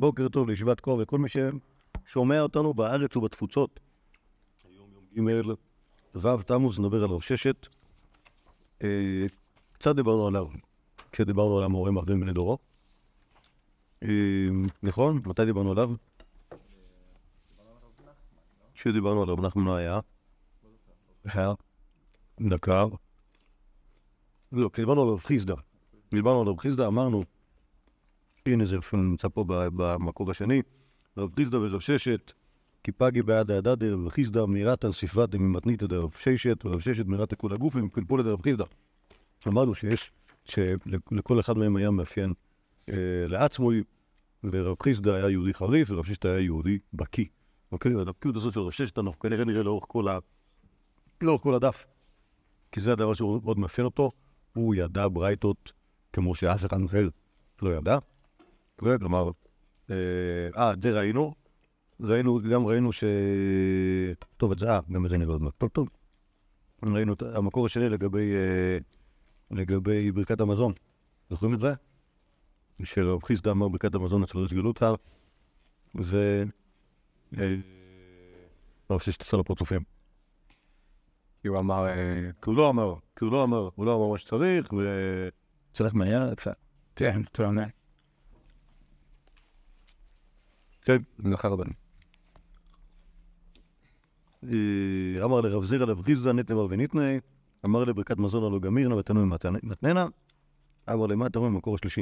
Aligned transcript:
בוקר 0.00 0.28
טוב 0.28 0.48
לישיבת 0.48 0.80
קור 0.80 0.98
לכל 0.98 1.18
מי 1.18 1.28
ששומע 1.28 2.40
אותנו 2.40 2.74
בארץ 2.74 3.16
ובתפוצות. 3.16 3.80
היום 4.64 4.88
יום 5.12 5.28
ג' 5.28 5.48
ו' 6.14 6.42
תמוז, 6.42 6.80
נדבר 6.80 7.04
על 7.04 7.10
רב 7.10 7.20
ששת. 7.20 7.66
אה, 8.82 9.26
קצת 9.72 9.96
דיברנו 9.96 10.26
עליו 10.26 10.46
כשדיברנו 11.12 11.58
על 11.58 11.64
המורה 11.64 11.90
מרדים 11.90 12.20
בני 12.20 12.32
דורו. 12.32 12.58
אה, 14.02 14.08
נכון? 14.82 15.20
מתי 15.26 15.44
דיברנו 15.44 15.72
עליו? 15.72 15.90
כשדיברנו 18.74 19.22
על 19.22 19.28
רב 19.28 19.40
נחמן 19.40 19.68
היה? 19.68 20.00
היה? 21.24 21.52
דקה. 22.40 22.84
לא, 24.52 24.70
כשדיברנו 24.72 25.02
על 25.02 25.08
רב 25.08 25.20
חיסדא. 25.20 25.54
דיברנו 26.10 26.40
על 26.40 26.48
רב 26.48 26.58
חיסדא, 26.58 26.86
אמרנו, 26.86 27.22
הנה 28.46 28.64
זה 28.64 28.76
נמצא 28.92 29.28
פה 29.28 29.44
במקור 29.48 30.30
השני, 30.30 30.62
רב 31.16 31.34
חיסדא 31.36 31.56
ורב 31.56 31.80
ששת, 31.80 32.32
כי 32.84 32.92
פגי 32.92 33.22
בעד 33.22 33.50
ההדדה, 33.50 33.92
רב 33.92 34.08
חיסדא 34.08 34.44
מירתא 34.44 34.92
סיפתא 34.92 35.36
ממתניתא 35.36 35.86
דרב 35.86 36.10
ששת, 36.18 36.66
ורב 36.66 36.80
ששת 36.80 37.06
מירתא 37.06 37.36
כולה 37.36 37.56
גופי 37.56 37.80
מפלפולא 37.80 38.22
דרב 38.22 38.42
חיסדא. 38.42 38.64
אמרנו 39.46 39.74
שיש, 39.74 40.12
שלכל 40.44 41.40
אחד 41.40 41.58
מהם 41.58 41.76
היה 41.76 41.90
מאפיין 41.90 42.32
אה, 42.88 42.94
לעצמו, 43.28 43.70
ורב 44.44 44.76
חיסדא 44.82 45.12
היה 45.12 45.30
יהודי 45.30 45.54
חריף, 45.54 45.90
ורב 45.90 46.04
ששת 46.04 46.24
היה 46.24 46.40
יהודי 46.40 46.78
בקיא. 46.92 47.24
אוקיי? 47.72 47.94
והבקיאות 47.94 48.36
הזאת 48.36 48.52
של 48.52 48.60
רב 48.60 48.70
ששת 48.70 48.98
אנחנו 48.98 49.18
כנראה 49.18 49.44
נראה 49.44 49.62
לאורך 49.62 49.84
כל, 49.88 50.08
ה... 50.08 50.18
לאורך 51.22 51.42
כל 51.42 51.54
הדף, 51.54 51.86
כי 52.72 52.80
זה 52.80 52.92
הדבר 52.92 53.14
שמאוד 53.14 53.58
מאפיין 53.58 53.84
אותו, 53.84 54.10
הוא 54.54 54.74
ידע 54.74 55.08
ברייתות 55.12 55.72
כמו 56.12 56.34
שאף 56.34 56.64
אחד 56.64 56.78
אחר 56.86 57.08
לא 57.62 57.70
ידע. 57.70 57.98
אוקיי? 58.80 58.98
כלומר, 58.98 59.30
אה, 59.90 59.96
אה, 60.56 60.72
את 60.72 60.82
זה 60.82 60.90
ראינו. 60.90 61.34
ראינו, 62.00 62.40
גם 62.50 62.66
ראינו 62.66 62.92
ש... 62.92 63.04
טוב, 64.36 64.52
את 64.52 64.58
זה, 64.58 64.70
אה, 64.70 64.80
גם 64.92 65.04
את 65.06 65.10
זה 65.10 65.18
נראה 65.18 65.32
עוד 65.32 65.42
מעט. 65.42 65.54
טוב, 65.58 65.68
טוב. 65.68 65.88
ראינו 66.82 67.12
את 67.12 67.22
המקור 67.22 67.66
השני 67.66 67.88
לגבי, 67.88 68.32
אה, 68.34 68.78
לגבי 69.50 70.12
ברכת 70.12 70.40
המזון. 70.40 70.72
זוכרים 71.30 71.54
את 71.54 71.60
זה? 71.60 71.74
שרב 72.82 73.22
חיסדא 73.22 73.50
אמר 73.50 73.68
ברכת 73.68 73.94
המזון 73.94 74.22
אצל 74.22 74.38
ראש 74.38 74.52
גלות 74.52 74.82
הר, 74.82 74.94
ו... 76.00 76.42
אה, 77.38 77.56
רב 78.90 79.00
ששת 79.00 79.22
עשר 79.22 79.36
לפרצופים. 79.36 79.80
כי 81.42 81.48
הוא 81.48 81.58
אמר, 81.58 81.86
אה, 81.86 82.30
כי 82.42 82.50
הוא 82.50 82.56
לא 82.56 82.70
אמר, 82.70 82.94
כי 83.16 83.24
הוא 83.24 83.32
לא 83.32 83.44
אמר, 83.44 83.68
הוא 83.74 83.86
לא 83.86 83.96
אמר 83.96 84.08
מה 84.08 84.18
שצריך, 84.18 84.72
ו... 84.72 84.78
צריך 85.72 85.94
מהר. 85.94 86.32
כן, 86.96 87.20
אתה 87.32 87.42
יודע. 87.42 87.66
כן, 90.82 90.96
זוכר 91.30 91.56
בנו. 91.56 91.70
אה, 94.44 95.24
אמר 95.24 95.40
לרב 95.40 95.64
זירא 95.64 95.84
לרב 95.86 96.02
חיסדא 96.02 96.32
ניתנמר 96.32 96.66
וניתנאי, 96.70 97.20
אמר 97.64 97.84
לברכת 97.84 98.18
מזון 98.18 98.44
הלא 98.44 98.58
גמירנה 98.58 98.96
ותנו 98.96 99.26
מתננה, 99.62 100.06
אמר 100.92 101.06
למה 101.06 101.26
אתה 101.26 101.38
רואה 101.38 101.50
במקור 101.50 101.74
השלישי. 101.74 102.00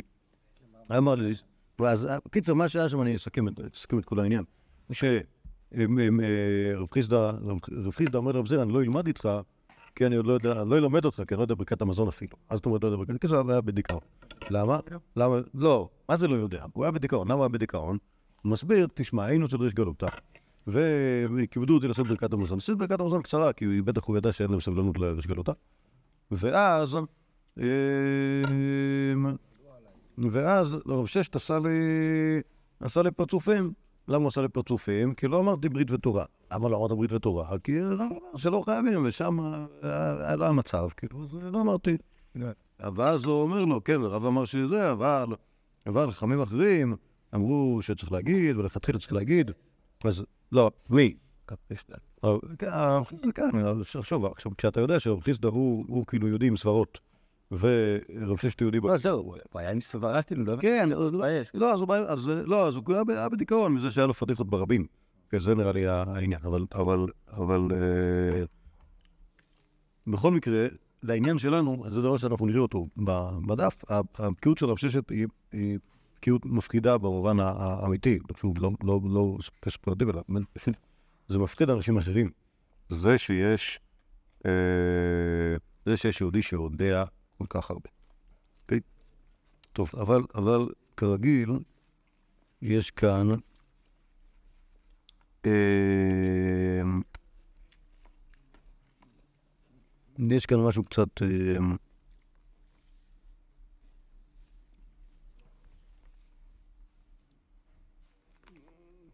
אמר 0.98 1.14
לי, 1.14 1.34
ואז, 1.78 2.04
אה, 2.04 2.18
קיצר, 2.30 2.54
מה 2.54 2.68
שהיה 2.68 2.88
שם, 2.88 3.02
אני 3.02 3.16
אסכם 3.16 3.48
את- 3.48 3.60
כל 4.04 4.20
העניין. 4.20 4.44
שרב 4.92 5.16
חיסדא, 6.94 7.16
רב- 7.16 7.90
חיסדא 7.90 8.18
אומר 8.18 8.32
לרב 8.32 8.46
זירא, 8.46 8.62
אני 8.62 8.72
לא 8.72 8.82
אלמד 8.82 9.06
איתך, 9.06 9.28
כי 9.94 10.06
אני 10.06 10.16
עוד 10.16 10.26
לא 10.26 10.32
יודע, 10.32 10.62
אני 10.62 10.70
לא 10.70 10.78
אלמד 10.78 11.04
אותך, 11.04 11.22
כי 11.28 11.34
אני 11.34 11.38
לא 11.38 11.44
יודע 11.44 11.54
ברכת 11.54 11.82
המזון 11.82 12.08
אפילו. 12.08 12.36
אז 12.48 12.56
זאת 12.58 12.66
אומרת, 12.66 12.82
לא 12.82 12.88
יודע 12.88 12.96
ברכת, 12.96 13.20
קיצר, 13.20 13.38
הוא 13.40 13.50
היה 13.50 13.60
בדיכאון. 13.60 14.00
למה? 14.50 14.78
למה? 15.16 15.36
לא, 15.54 15.88
מה 16.08 16.16
זה 16.16 16.28
לא 16.28 16.34
יודע? 16.34 16.64
הוא 16.72 16.84
היה 16.84 16.90
בדיכאון. 16.90 17.26
למה 17.28 17.34
הוא 17.34 17.42
היה 17.42 17.48
בדיכאון? 17.48 17.98
מסביר, 18.44 18.86
תשמע, 18.94 19.24
היינו 19.24 19.46
אצל 19.46 19.56
ריש 19.56 19.74
גלותה. 19.74 20.06
וכיבדו 20.66 21.74
אותי 21.74 21.88
לעשות 21.88 22.06
ברכת 22.06 22.32
המזון. 22.32 22.58
עשיתי 22.58 22.78
ברכת 22.78 23.00
המזון 23.00 23.22
קצרה, 23.22 23.52
כי 23.52 23.82
בטח 23.82 24.04
הוא 24.04 24.16
ידע 24.16 24.32
שאין 24.32 24.50
להם 24.50 24.60
סבלנות 24.60 24.98
לשגל 24.98 25.38
אותה. 25.38 25.52
ואז, 26.30 26.98
אמ, 27.58 27.62
ואז 30.18 30.76
רב 30.86 31.06
ששת 31.06 31.36
עשה 31.36 31.58
לי, 31.58 31.70
עשה 32.80 33.02
לי 33.02 33.10
פרצופים. 33.10 33.72
למה 34.08 34.16
הוא 34.16 34.28
עשה 34.28 34.42
לי 34.42 34.48
פרצופים? 34.48 35.14
כי 35.14 35.28
לא 35.28 35.40
אמרתי 35.40 35.68
ברית 35.68 35.90
ותורה. 35.90 36.24
למה 36.52 36.68
לא 36.68 36.76
אמרת 36.76 36.90
ברית 36.90 37.12
ותורה? 37.12 37.58
כי 37.64 37.72
שלא 38.36 38.62
חייבים, 38.64 39.04
ושם 39.06 39.38
היה 39.82 40.36
לא 40.36 40.46
המצב, 40.46 40.88
כאילו, 40.96 41.24
אז 41.24 41.28
לא 41.34 41.60
אמרתי. 41.60 41.96
ואז 42.94 43.24
הוא 43.24 43.42
אומר 43.42 43.64
לו, 43.64 43.84
כן, 43.84 44.00
הרב 44.00 44.26
אמר 44.26 44.44
שזה, 44.44 44.92
אבל, 44.92 45.26
אבל 45.86 46.10
חכמים 46.10 46.40
אחרים 46.40 46.96
אמרו 47.34 47.78
שצריך 47.82 48.12
להגיד, 48.12 48.56
ולכתחילה 48.56 48.98
צריך 48.98 49.12
להגיד. 49.12 49.50
אז 50.04 50.24
לא, 50.52 50.70
מי? 50.90 51.14
אה, 52.24 52.36
כן, 52.58 52.70
כן, 53.34 53.50
עכשיו, 53.98 54.20
כשאתה 54.58 54.80
יודע 54.80 55.00
שרב 55.00 55.20
חיסדא 55.20 55.48
הוא 55.48 56.06
כאילו 56.06 56.28
יהודי 56.28 56.46
עם 56.46 56.56
סברות, 56.56 56.98
ורב 57.52 58.36
ששת 58.42 58.60
יהודי... 58.60 58.80
לא, 58.80 58.96
זהו, 58.96 59.18
הוא 59.22 59.60
היה 59.60 59.70
עם 59.70 59.80
סברה 59.80 60.22
כאילו, 60.22 60.44
לא 60.44 60.56
כן, 60.60 60.92
אז 60.92 60.98
לא- 60.98 61.10
מתבייש. 61.12 61.50
לא, 61.54 61.74
אז 62.08 62.28
לא, 62.28 62.68
אז 62.68 62.76
הוא 62.76 62.84
כולה 62.84 63.02
היה 63.08 63.28
בדיכאון 63.28 63.74
מזה 63.74 63.90
שהיה 63.90 64.06
לו 64.06 64.14
פדיחות 64.14 64.50
ברבים. 64.50 64.86
כן, 65.30 65.38
זה 65.38 65.54
נראה 65.54 65.72
לי 65.72 65.86
העניין, 65.86 66.40
אבל, 66.44 66.66
אבל, 66.74 67.06
אבל, 67.28 67.60
אה, 67.72 68.42
בכל 70.06 70.32
מקרה, 70.32 70.66
לעניין 71.02 71.38
שלנו, 71.38 71.84
זה 71.90 72.02
דבר 72.02 72.16
שאנחנו 72.16 72.46
נראה 72.46 72.60
אותו 72.60 72.86
בדף, 73.46 73.84
הבקיאות 74.18 74.58
של 74.58 74.66
רב 74.66 74.76
ששת 74.76 75.10
היא 75.52 75.78
בקיאות 76.18 76.44
מפחידה 76.44 76.98
במובן 76.98 77.40
האמיתי, 77.40 78.18
שוב, 78.36 78.58
לא, 78.58 78.70
לא, 78.82 79.00
לא 79.04 79.36
ספרטיב, 79.68 80.08
אלא 80.08 80.22
זה 81.28 81.38
מפחיד 81.38 81.70
אנשים 81.70 81.98
אחרים. 81.98 82.30
זה 82.88 83.18
שיש, 83.18 83.80
אה, 84.46 84.50
זה 85.86 85.96
שיש 85.96 86.20
יהודי 86.20 86.42
שיודע 86.42 87.04
כל 87.38 87.44
כך 87.48 87.70
הרבה. 87.70 87.88
אוקיי? 88.62 88.80
טוב, 89.72 89.90
אבל, 90.00 90.22
אבל 90.34 90.68
כרגיל, 90.96 91.50
יש 92.62 92.90
כאן... 92.90 93.28
אה, 95.46 96.82
יש 100.30 100.46
כאן 100.46 100.58
משהו 100.58 100.84
קצת... 100.84 101.22
אה, 101.22 101.58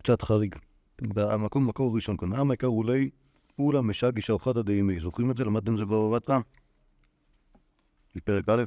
קצת 0.04 0.22
חריג. 0.22 0.54
במקום, 1.02 1.66
מקור 1.66 1.94
ראשון 1.94 2.16
כאן, 2.16 2.32
עם 2.32 2.50
העיקר 2.50 2.66
אולי 2.66 3.10
אולה 3.58 3.80
משגי 3.80 4.20
שרפתא 4.20 4.62
דאימי. 4.62 5.00
זוכרים 5.00 5.30
את 5.30 5.36
זה? 5.36 5.44
למדתם 5.44 5.72
את 5.72 5.78
זה 5.78 5.84
בבת 5.84 6.24
פעם? 6.24 6.42
בפרק 8.14 8.48
א'? 8.48 8.64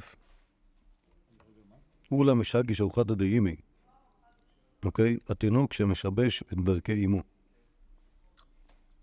אולה 2.12 2.34
משגי 2.34 2.74
שרפתא 2.74 3.14
דאימי. 3.14 3.56
אוקיי? 4.84 5.16
התינוק 5.28 5.72
שמשבש 5.72 6.42
את 6.42 6.58
דרכי 6.64 7.06
אמו. 7.06 7.22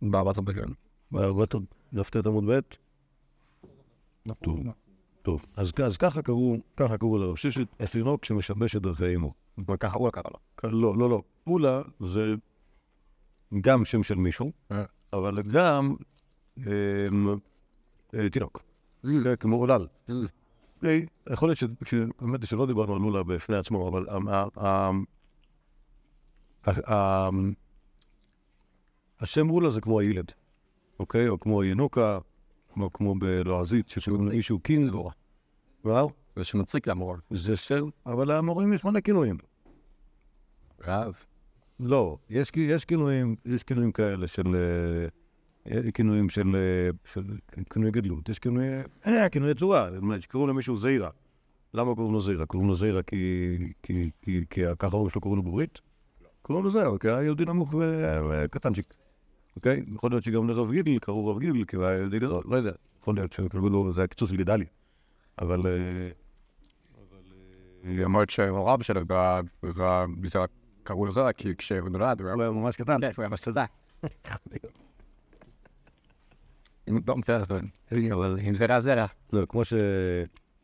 בארבעת 0.01 0.38
הבגן. 0.38 0.72
בערבת 1.12 1.56
דף 1.94 2.09
ט 2.09 2.16
עמוד 2.16 2.45
ב'? 2.47 2.59
טוב, 4.44 4.59
טוב. 5.25 5.46
אז, 5.56 5.72
אז 5.86 5.97
ככה 5.97 6.22
קראו, 6.22 6.58
ככה 6.78 6.97
קראו 6.97 7.18
לרב 7.18 7.36
ששת, 7.36 7.68
התינוק 7.80 8.25
שמשבש 8.25 8.75
את 8.75 8.81
דרכי 8.81 9.16
אמו. 9.16 9.34
וככה 9.69 9.97
הוא 9.97 10.09
קרא 10.12 10.22
לו. 10.31 10.72
לא, 10.81 10.97
לא, 10.97 11.09
לא. 11.09 11.22
אולה 11.47 11.81
זה 12.00 12.36
גם 13.62 13.86
שם 13.86 14.03
של 14.03 14.16
מישהו, 14.16 14.52
אה. 14.72 14.84
אבל 15.13 15.41
גם 15.41 15.96
אמ, 16.58 16.63
אה, 18.13 18.30
תינוק. 18.30 18.63
זה 19.03 19.36
כמו 19.40 19.56
עולל. 19.56 19.88
אה, 20.84 21.00
יכול 21.31 21.50
להיות 21.50 21.57
שבאמת 21.86 22.47
שלא 22.47 22.66
דיברנו 22.66 22.96
על 22.96 23.02
לולה 23.02 23.24
בפני 23.24 23.56
עצמו, 23.56 23.90
אבל 23.90 24.06
ה- 24.09 24.92
ה- 26.94 27.30
השם 29.19 29.50
אולה 29.50 29.69
זה 29.69 29.81
כמו 29.81 30.00
הילד, 30.00 30.31
אוקיי? 31.00 31.28
או 31.28 31.39
כמו 31.39 31.63
ינוקה, 31.63 32.19
כמו- 32.75 32.94
כמו 32.94 33.16
בלועזית, 33.16 33.89
שקוראים 33.89 34.27
למישהו 34.27 34.60
קינדו. 34.60 35.10
וואו, 35.86 36.10
זה 36.36 36.44
שמצחיק 36.44 36.88
למור. 36.88 37.16
זה 37.31 37.57
שם, 37.57 37.89
אבל 38.06 38.38
למורים 38.38 38.74
יש 38.74 38.86
מלא 38.86 39.00
כינויים. 39.00 39.38
רב. 40.88 41.16
לא, 41.80 42.18
יש, 42.30 42.51
יש 42.56 42.86
כינויים, 42.86 43.36
יש 43.45 43.63
כינויים 43.63 43.92
כאלה 43.92 44.27
של... 44.27 44.56
אה, 45.68 45.92
כינויים 45.94 46.30
של... 46.30 46.56
אה, 46.56 46.89
של 47.06 47.24
כינויי 47.74 47.92
גדלות, 47.92 48.30
יש 48.30 48.39
כינויי... 48.39 48.83
אה, 49.07 49.30
כינויי 49.30 49.56
צורה, 49.56 49.89
שקראו 50.19 50.48
למישהו 50.48 50.78
זעירה. 50.78 51.10
למה 51.74 51.95
קוראים 51.95 52.13
לו 52.13 52.21
זעירה? 52.21 52.45
קוראים 52.45 52.69
לו 52.69 52.75
זעירה 52.75 53.04
כי... 53.04 53.57
כי... 53.83 54.10
כי... 54.21 54.45
כי 54.50 54.62
ככה 54.80 54.95
ההורים 54.95 55.10
שלו 55.10 55.21
קוראים 55.21 55.44
לו 55.44 55.51
בברית? 55.51 55.81
קוראים 56.42 56.66
לו 56.66 56.71
זעירה, 56.71 56.98
כי 56.98 57.07
היה 57.07 57.24
יהודי 57.24 57.45
נמוך 57.45 57.74
וקטנצ'יק. 58.30 58.94
אוקיי? 59.56 59.84
יכול 59.96 60.12
להיות 60.12 60.24
שגם 60.24 60.48
לרב 60.48 60.72
גידל 60.72 61.00
קראו 61.00 61.28
רב 61.28 61.40
גידל, 61.40 61.66
כי 61.66 61.75
הוא 61.75 61.86
היה 61.86 61.98
יהודי 61.98 62.19
גדול, 62.19 62.44
לא 62.46 62.56
יודע. 62.56 62.72
יכול 63.02 63.16
להיות 63.16 63.34
שקראו 63.34 63.69
לו, 63.69 63.94
זה 63.94 64.02
היה 64.02 64.07
קיצוץ 64.07 64.30
של 64.30 64.38
גדלי. 64.38 64.66
אבל... 65.40 65.60
אה, 65.68 66.10
היא 67.84 68.06
אמרת 68.06 68.30
שהרב 68.30 68.81
בגזרה 69.63 70.06
קראו 70.84 71.06
לו 71.06 71.12
זוהר, 71.12 71.31
כי 71.31 71.56
כשהוא 71.56 71.90
נולד, 71.90 72.22
הוא 72.22 72.42
היה 72.42 72.52
ממש 72.52 72.75
קטן. 72.75 73.02
כן, 73.02 73.12
הוא 73.16 73.24
היה 73.24 73.30
בסדה. 73.30 73.66
אם 76.90 77.00
לא 77.07 77.18
מצטער, 77.18 77.44
אבל 77.92 78.40
אם 78.48 78.56
זה 78.56 78.66
רע, 78.66 78.80
זה 78.80 78.94
רע. 78.94 79.06
לא, 79.34 79.46
כמו 79.46 79.66
ש... 79.66 79.74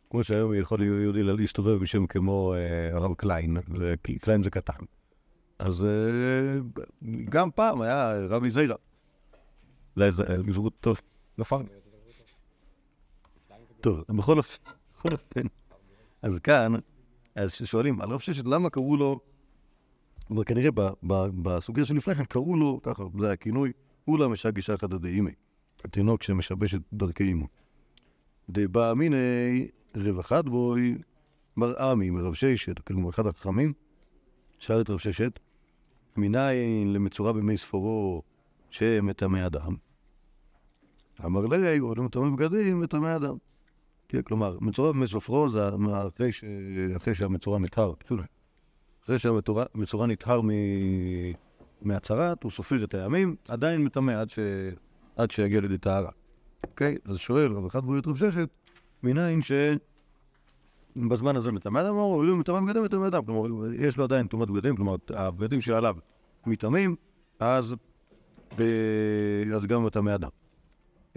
כמו 0.09 0.23
שהיום 0.23 0.53
יכול 0.53 0.83
יהודי 0.83 1.23
להסתובב 1.23 1.77
בשם 1.77 2.07
כמו 2.07 2.53
אה, 2.53 2.95
הרב 2.97 3.13
קליין, 3.13 3.57
וקליין 3.79 4.43
זה 4.43 4.49
קטן. 4.49 4.83
אז 5.61 5.85
אה, 5.85 6.59
גם 7.29 7.51
פעם 7.51 7.81
היה 7.81 8.11
רבי 8.29 8.51
זיירה. 8.51 8.75
לאיזה, 9.97 10.23
לזרות 10.47 10.73
טוב, 10.79 11.01
נפל. 11.37 11.63
טוב, 13.81 14.03
בכל 14.17 14.37
אופן, 15.11 15.41
אז 16.21 16.39
כאן, 16.39 16.73
אז 17.35 17.51
שואלים, 17.63 18.01
הרב 18.01 18.19
ששת, 18.19 18.45
למה 18.45 18.69
קראו 18.69 18.97
לו, 18.97 19.19
אבל 20.29 20.43
כנראה 20.43 20.69
בסוגיה 21.43 21.85
שלפני 21.85 22.15
כן 22.15 22.25
קראו 22.25 22.57
לו, 22.57 22.79
ככה, 22.83 23.03
זה 23.19 23.31
הכינוי, 23.31 23.71
אולה 24.07 24.27
משגי 24.27 24.61
שחד 24.61 24.93
הדאימי, 24.93 25.31
התינוק 25.83 26.23
שמשבש 26.23 26.75
את 26.75 26.81
דרכי 26.93 27.31
אמו. 27.31 27.47
דבא 28.49 28.93
מיני 28.93 29.67
רווחת 29.95 30.45
בוי 30.45 30.97
בר 31.57 31.83
עמי 31.83 32.09
מרב 32.09 32.33
ששת, 32.33 32.79
כלומר 32.79 33.09
אחד 33.09 33.27
החכמים, 33.27 33.73
שאל 34.59 34.81
את 34.81 34.89
רב 34.89 34.97
ששת, 34.97 35.39
מניין 36.17 36.93
למצורע 36.93 37.31
במי 37.31 37.57
ספורו 37.57 38.21
שמטמא 38.69 39.45
אדם? 39.45 39.75
אמר 41.25 41.41
לי, 41.45 41.77
הוא 41.77 41.95
מטמא 41.97 42.29
בגדים, 42.29 42.81
מטמא 42.81 43.15
אדם. 43.15 43.35
כן, 44.11 44.21
כלומר, 44.21 44.57
מצורע 44.61 44.91
במי 44.91 45.07
ספרו 45.07 45.49
זה 45.49 45.69
אחרי, 46.07 46.31
ש... 46.31 46.43
אחרי 46.95 47.15
שהמצורע 47.15 47.59
נטהר. 47.59 47.93
אחרי 49.03 49.19
שהמצורע 49.19 50.07
נטהר 50.07 50.41
מ... 50.41 50.49
מהצהרת, 51.81 52.43
הוא 52.43 52.51
סופר 52.51 52.83
את 52.83 52.93
הימים, 52.93 53.35
עדיין 53.47 53.83
מטמא 53.83 54.11
עד, 54.11 54.29
ש... 54.29 54.39
עד 55.15 55.31
שיגיע 55.31 55.61
לידי 55.61 55.77
טהרה. 55.77 56.11
אוקיי? 56.63 56.97
אז 57.05 57.17
שואל 57.17 57.51
רב 57.51 57.65
אחד 57.65 57.85
בריאות 57.85 58.07
רב 58.07 58.17
ששת, 58.17 58.49
מניין 59.03 59.41
שבזמן 60.95 61.35
הזה 61.35 61.51
מטמא 61.51 61.79
אדם, 61.79 61.95
או 61.95 62.23
הוא 62.23 62.37
מטמא 62.37 62.59
בגדים, 62.59 62.83
מטמא 62.83 63.07
אדם. 63.07 63.25
כלומר, 63.25 63.73
יש 63.73 63.97
לו 63.97 64.03
עדיין 64.03 64.27
טומאת 64.27 64.49
בגדים, 64.49 64.75
כלומר, 64.75 64.95
הבגדים 65.09 65.61
שעליו 65.61 65.95
מטמאים, 66.45 66.95
אז. 67.39 67.75
אז 69.55 69.65
גם 69.67 69.85
מטמא 69.85 70.15
אדם. 70.15 70.29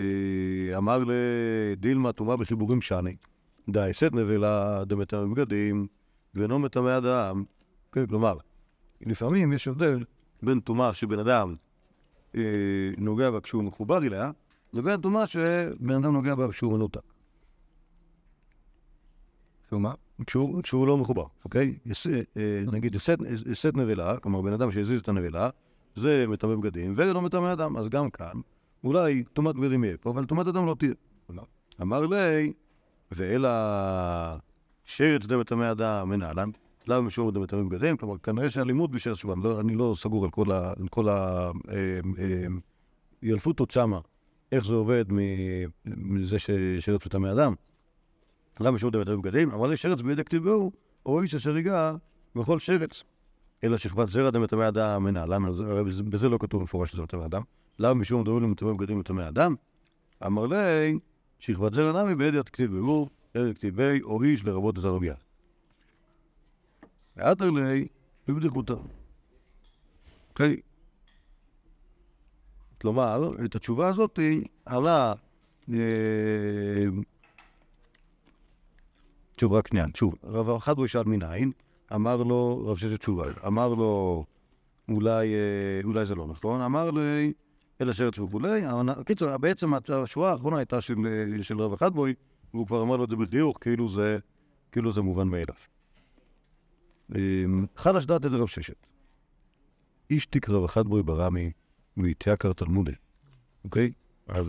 אה, 0.01 0.77
אמר 0.77 1.05
לדילמה 1.07 2.13
טומאה 2.13 2.37
בחיבורים 2.37 2.81
שני, 2.81 3.17
די 3.69 3.89
שאת 3.93 4.13
נבלה 4.13 4.85
דמטמא 4.85 5.25
בגדים, 5.25 5.87
ואינו 6.35 6.59
מטמא 6.59 6.99
אדם. 6.99 7.45
כן, 7.93 8.07
כלומר, 8.07 8.37
לפעמים 9.01 9.53
יש 9.53 9.69
הבדל 9.69 10.05
בין 10.43 10.61
טומאה 10.61 10.95
שבן 10.95 11.19
אדם 11.19 11.55
אה, 12.35 12.91
נוגע 12.99 13.31
בה 13.31 13.41
כשהוא 13.41 13.65
מחובר 13.65 13.99
אליה, 13.99 14.31
לבין 14.73 15.01
טומאה 15.01 15.27
שבן 15.27 15.95
אדם 15.95 16.13
נוגע 16.13 16.35
בה 16.35 16.49
כשהוא 16.49 16.73
מנותק. 16.73 17.14
שהוא 19.69 19.81
מה? 19.81 19.95
כשהוא, 20.27 20.63
כשהוא 20.63 20.87
לא 20.87 20.99
מחובר, 20.99 21.25
אוקיי? 21.45 21.79
יש, 21.87 22.07
אה, 22.07 22.65
נגיד, 22.73 22.97
הסט, 22.97 23.19
הסט 23.51 23.75
נבלה, 23.75 24.17
כלומר, 24.17 24.41
בן 24.41 24.53
אדם 24.53 24.71
שהזיז 24.71 25.01
את 25.01 25.09
הנבלה, 25.09 25.51
זה 25.95 26.25
מטמא 26.29 26.55
בגדים, 26.55 26.93
ולא 26.97 27.23
מטמא 27.23 27.53
אדם. 27.53 27.77
אז 27.77 27.89
גם 27.89 28.11
כאן, 28.11 28.41
אולי 28.85 29.25
טומאת 29.33 29.57
בגדים 29.57 29.85
יהיה 29.85 29.97
פה, 29.97 30.11
אבל 30.11 30.25
טומאת 30.25 30.47
אדם 30.47 30.67
לא 30.67 30.77
תהיה. 30.79 30.95
אמר 31.83 32.07
לי, 32.07 32.53
ואלא 33.13 33.49
שרץ 34.85 35.27
דמטמא 35.27 35.71
אדם 35.71 36.09
מנהלן, 36.09 36.51
למה 36.87 37.01
משום 37.01 37.31
דמטמא 37.31 37.63
בגדים? 37.63 37.97
כלומר, 37.97 38.19
כנראה 38.19 38.51
שהלימוד 38.51 38.93
בשרץ 38.93 39.17
שובם, 39.17 39.43
לא, 39.43 39.61
אני 39.61 39.75
לא 39.75 39.95
סגור 39.97 40.25
על 40.25 40.31
כל 40.31 40.53
ה... 40.53 40.73
על 40.81 40.89
כל 40.91 41.09
ה... 41.09 41.51
אה, 41.71 42.01
אה, 42.19 42.47
ילפותות 43.23 43.71
שמה, 43.71 44.01
איך 44.53 44.67
זה 44.67 44.75
עובד 44.75 45.05
מזה 45.85 46.39
ששרץ 46.39 47.07
מטמא 47.07 47.33
אדם. 47.33 47.55
למה 48.61 48.71
משום 48.71 48.91
דמטמא 48.91 49.17
בגדים? 49.17 49.51
אמר 49.51 49.67
לי, 49.67 49.77
שרץ 49.77 50.01
בידי 50.01 50.25
כתיבו, 50.25 50.71
או 51.07 51.23
איש 51.23 51.35
אשר 51.35 51.57
ייגע 51.57 51.93
בכל 52.37 52.59
שרץ. 52.59 53.05
אלא 53.65 53.77
שכבת 53.77 54.09
זרע 54.09 54.31
דמטמא 54.31 54.69
אדם 54.69 55.05
מנהלן, 55.05 55.45
אז 55.45 55.63
בזה 56.03 56.29
לא 56.29 56.39
כתוב 56.39 56.61
במפורש 56.61 56.93
שזה 56.93 57.03
מטמא 57.03 57.25
אדם. 57.25 57.43
למה 57.79 57.95
משום 57.95 58.25
דאול 58.25 58.43
למטמא 58.43 58.73
בגדים 58.73 58.99
מטמא 58.99 59.29
אדם? 59.29 59.55
אמר 60.27 60.47
לי, 60.47 60.99
שכבת 61.39 61.75
זרע 61.75 62.03
נמי 62.03 62.15
בידי 62.15 62.39
כתיבו, 62.47 63.09
בידי 63.35 63.55
כתיבי, 63.55 64.03
או 64.03 64.23
איש 64.23 64.45
לרבות 64.45 64.79
את 64.79 64.85
הנוגע. 64.85 65.15
ועתר 67.17 67.51
לי, 67.51 67.87
בבדיחותא. 68.29 68.75
אוקיי. 70.31 70.57
כלומר, 72.81 73.29
את 73.45 73.55
התשובה 73.55 73.89
הזאת 73.89 74.19
עלה... 74.67 75.15
אה, 79.35 79.41
שוב, 79.41 79.53
רק 79.53 79.69
שנייה, 79.69 79.87
שוב, 79.95 80.15
רב 80.25 80.51
אחד 80.51 80.79
הוא 80.79 80.87
ישאל 80.87 81.05
מניין, 81.07 81.53
אמר 81.95 82.23
לו, 82.23 82.67
רב 82.67 82.77
ששת 82.77 82.99
תשובה, 82.99 83.25
אמר 83.47 83.75
לו, 83.75 84.25
אולי, 84.89 85.35
אה, 85.35 85.81
אולי 85.85 86.07
זה 86.07 86.15
לא 86.15 86.27
נכון, 86.27 86.61
אמר 86.61 86.91
לי, 86.91 87.33
אל 87.81 87.91
השרץ 87.91 88.19
וכולי, 88.19 88.63
קיצור, 89.07 89.37
בעצם 89.37 89.73
השורה 89.89 90.31
האחרונה 90.33 90.57
הייתה 90.57 90.81
של, 90.81 90.95
אה, 91.07 91.43
של 91.43 91.61
רב 91.61 91.73
אחד 91.73 91.95
בוי, 91.95 92.15
והוא 92.55 92.67
כבר 92.67 92.83
אמר 92.83 92.97
לו 92.97 93.05
את 93.05 93.11
זה 93.11 93.17
בחיוך, 93.17 93.59
כאילו 93.61 93.89
זה, 93.89 94.19
כאילו 94.73 94.93
זה 94.93 95.03
מובן 95.03 95.29
מאליו. 95.29 95.55
אמ, 97.15 97.67
חדש 97.77 98.07
דעת 98.07 98.27
את 98.27 98.31
רב 98.31 98.47
ששת. 98.47 98.87
איש 100.11 100.27
תיק 100.27 100.49
רב 100.49 100.65
אחד 100.65 100.87
בוי 100.87 101.03
ברמי 101.03 101.51
מתייקר 101.97 102.53
תלמודי, 102.53 102.93
אוקיי? 103.65 103.93
אז, 104.29 104.47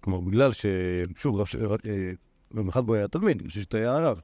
כלומר, 0.00 0.20
בגלל 0.20 0.52
ש... 0.52 0.66
שוב, 1.16 1.36
רב, 1.36 1.46
רב 2.56 2.68
אחד 2.68 2.80
בוי 2.80 2.98
היה 2.98 3.08
תלמיד, 3.08 3.42
ששת 3.48 3.74
היה 3.74 3.92
הרב, 3.92 4.20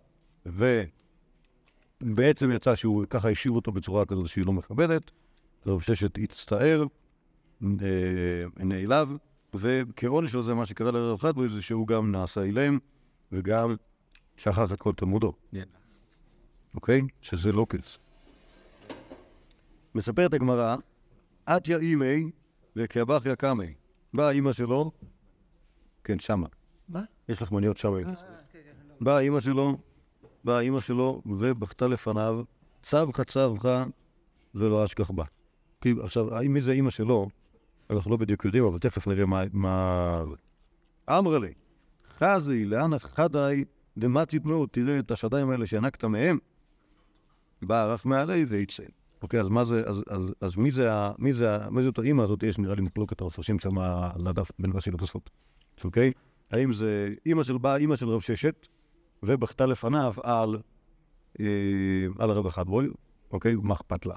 ובעצם 2.02 2.50
יצא 2.52 2.74
שהוא 2.74 3.04
ככה 3.10 3.30
השיב 3.30 3.54
אותו 3.54 3.72
בצורה 3.72 4.06
כזאת 4.06 4.28
שהיא 4.28 4.46
לא 4.46 4.52
מכבדת, 4.52 5.10
רב 5.66 5.80
ששת 5.80 6.18
הצטער, 6.22 6.84
אה, 7.62 7.68
נעלב, 8.56 9.12
וכעונש 9.54 10.34
לזה 10.34 10.54
מה 10.54 10.66
שקרה 10.66 10.90
לרב 10.90 11.18
אחד 11.18 11.34
בוי 11.34 11.48
זה 11.48 11.62
שהוא 11.62 11.86
גם 11.86 12.12
נעשה 12.12 12.42
אילם, 12.42 12.78
וגם 13.32 13.76
שכח 14.36 14.72
את 14.72 14.78
כל 14.78 14.92
תלמודו. 14.92 15.32
אוקיי? 16.74 17.02
שזה 17.22 17.52
לא 17.52 17.66
קץ. 17.68 17.98
מספרת 19.94 20.34
הגמרא, 20.34 20.76
אתיה 21.48 21.78
אימי 21.78 22.30
וכאבכיה 22.76 23.36
קמי. 23.36 23.74
באה 24.14 24.30
אימא 24.30 24.52
שלו, 24.52 24.90
כן, 26.04 26.18
שמה. 26.18 26.46
מה? 26.88 27.02
יש 27.30 27.42
לך 27.42 27.50
מוניות 27.52 27.76
שמה. 27.76 27.96
אה, 27.96 28.02
כן, 28.04 28.12
כן, 28.52 28.60
לא. 28.88 28.94
באה 29.00 29.18
אימא 29.18 29.40
שלו, 29.40 29.76
באה 30.44 30.60
אימא 30.60 30.80
שלו 30.80 31.22
ובכתה 31.26 31.88
לפניו, 31.88 32.42
צבך 32.82 33.20
צבך 33.20 33.84
ולא 34.54 34.84
אשכח 34.84 35.10
בה. 35.10 35.24
כי 35.80 35.94
עכשיו, 36.02 36.26
מי 36.48 36.60
זה 36.60 36.72
אימא 36.72 36.90
שלו? 36.90 37.28
אנחנו 37.90 38.10
לא 38.10 38.16
בדיוק 38.16 38.44
יודעים, 38.44 38.64
אבל 38.64 38.78
תכף 38.78 39.08
נראה 39.08 39.26
מה... 39.26 39.42
מה... 39.52 40.22
אמרה 41.10 41.38
לי, 41.38 41.52
חזי 42.18 42.64
לאן 42.64 42.98
חדי 42.98 43.64
דמתי 43.98 44.38
תמאו, 44.38 44.66
תראה 44.66 44.98
את 44.98 45.10
השדיים 45.10 45.50
האלה 45.50 45.66
שהענקת 45.66 46.04
מהם. 46.04 46.38
בא 47.62 47.82
הרף 47.82 48.04
מעלי 48.04 48.44
ויצא. 48.48 48.82
אוקיי, 49.22 49.40
אז 49.40 49.48
מה 49.48 49.64
זה, 49.64 49.82
אז, 49.86 50.02
אז, 50.08 50.34
אז 50.40 50.56
מי 50.56 50.70
זה, 50.70 50.90
מי 51.18 51.32
זה, 51.32 51.58
מי 51.70 51.82
זאת 51.82 51.98
האימא 51.98 52.22
הזאת? 52.22 52.42
יש 52.42 52.58
נראה 52.58 52.74
לי 52.74 52.82
מחלוקת 52.82 53.20
המפרשים 53.20 53.58
שם 53.58 53.78
על 53.78 54.26
הדף 54.26 54.50
בין 54.58 54.72
רש"י 54.72 54.90
לתוספות. 54.90 55.30
אוקיי? 55.84 56.12
האם 56.50 56.72
זה 56.72 57.14
אימא 57.26 57.42
של, 57.42 57.58
באה 57.58 57.76
אימא 57.76 57.96
של 57.96 58.08
רב 58.08 58.20
ששת, 58.20 58.66
ובכתה 59.22 59.66
לפניו 59.66 60.14
על, 60.22 60.58
אה, 61.40 61.44
על 62.18 62.30
הרב 62.30 62.46
אחד 62.46 62.66
בוי, 62.66 62.88
אוקיי? 63.30 63.54
מה 63.62 63.74
אכפת 63.74 64.06
לה? 64.06 64.14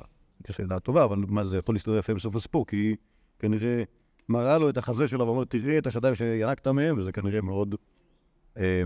יש 0.50 0.60
לה 0.60 0.66
דעה 0.66 0.80
טובה, 0.80 1.04
אבל 1.04 1.18
מה 1.28 1.46
זה 1.46 1.58
יכול 1.58 1.76
להסתדר 1.76 1.98
יפה 1.98 2.14
בסוף 2.14 2.36
הסיפור, 2.36 2.68
כי 2.68 2.76
היא 2.76 2.96
כנראה 3.40 3.84
מראה 4.30 4.58
לו 4.58 4.70
את 4.70 4.78
החזה 4.78 5.08
שלה 5.08 5.24
ואומרת, 5.24 5.50
תראה 5.50 5.78
את 5.78 5.88
השדיים 5.88 6.16
שינקת 6.16 6.68
מהם, 6.68 6.98
וזה 6.98 7.12
כנראה 7.12 7.42
מאוד... 7.42 7.76
אה, 8.58 8.84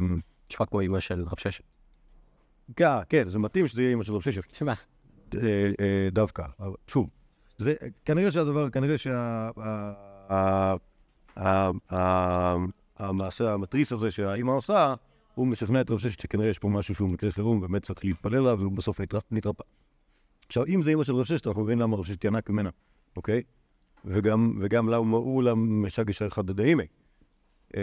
נשמע 0.51 0.65
כמו 0.65 0.81
אמא 0.81 0.99
של 0.99 1.21
רב 1.21 1.37
ששת. 1.37 1.63
כן, 2.75 2.85
כן, 3.09 3.29
זה 3.29 3.39
מתאים 3.39 3.67
שזה 3.67 3.81
יהיה 3.81 3.91
אימא 3.91 4.03
של 4.03 4.13
רב 4.13 4.21
ששת. 4.21 4.45
תשמע, 4.45 4.73
אה, 5.35 5.71
אה, 5.79 6.09
דווקא. 6.11 6.43
שוב, 6.87 7.09
זה 7.57 7.73
כנראה 8.05 8.31
שהדבר, 8.31 8.69
כנראה 8.69 8.97
שה... 8.97 9.49
המעשה 12.99 13.53
המתריס 13.53 13.91
הזה 13.91 14.11
שהאימא 14.11 14.51
עושה, 14.51 14.93
הוא 15.35 15.47
משכנע 15.47 15.81
את 15.81 15.91
רב 15.91 15.99
ששת 15.99 16.19
שכנראה 16.19 16.49
יש 16.49 16.59
פה 16.59 16.69
משהו 16.69 16.95
שהוא 16.95 17.09
מקרה 17.09 17.31
חירום, 17.31 17.61
באמת 17.61 17.83
צריך 17.83 18.05
להתפלל 18.05 18.35
עליו, 18.35 18.57
והוא 18.59 18.71
בסוף 18.71 19.01
נתר- 19.01 19.19
נתרפא. 19.31 19.63
עכשיו, 20.47 20.65
אם 20.67 20.81
זה 20.81 20.89
אימא 20.89 21.03
של 21.03 21.15
רב 21.15 21.25
ששת, 21.25 21.47
אנחנו 21.47 21.61
מבינים 21.63 21.79
למה 21.79 21.97
רב 21.97 22.05
ששת 22.05 22.23
ינק 22.23 22.49
ממנה, 22.49 22.69
אוקיי? 23.15 23.43
וגם, 24.05 24.59
וגם 24.61 24.89
למה 24.89 25.17
הוא 25.17 25.43
למשגש 25.43 26.21
אחד 26.21 26.51
דאימי. 26.51 26.87
אמ, 27.75 27.79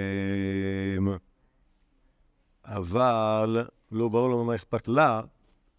אבל 2.64 3.66
לא 3.92 4.08
ברור 4.08 4.28
לנו 4.28 4.44
מה 4.44 4.54
אכפת 4.54 4.88
לה 4.88 5.22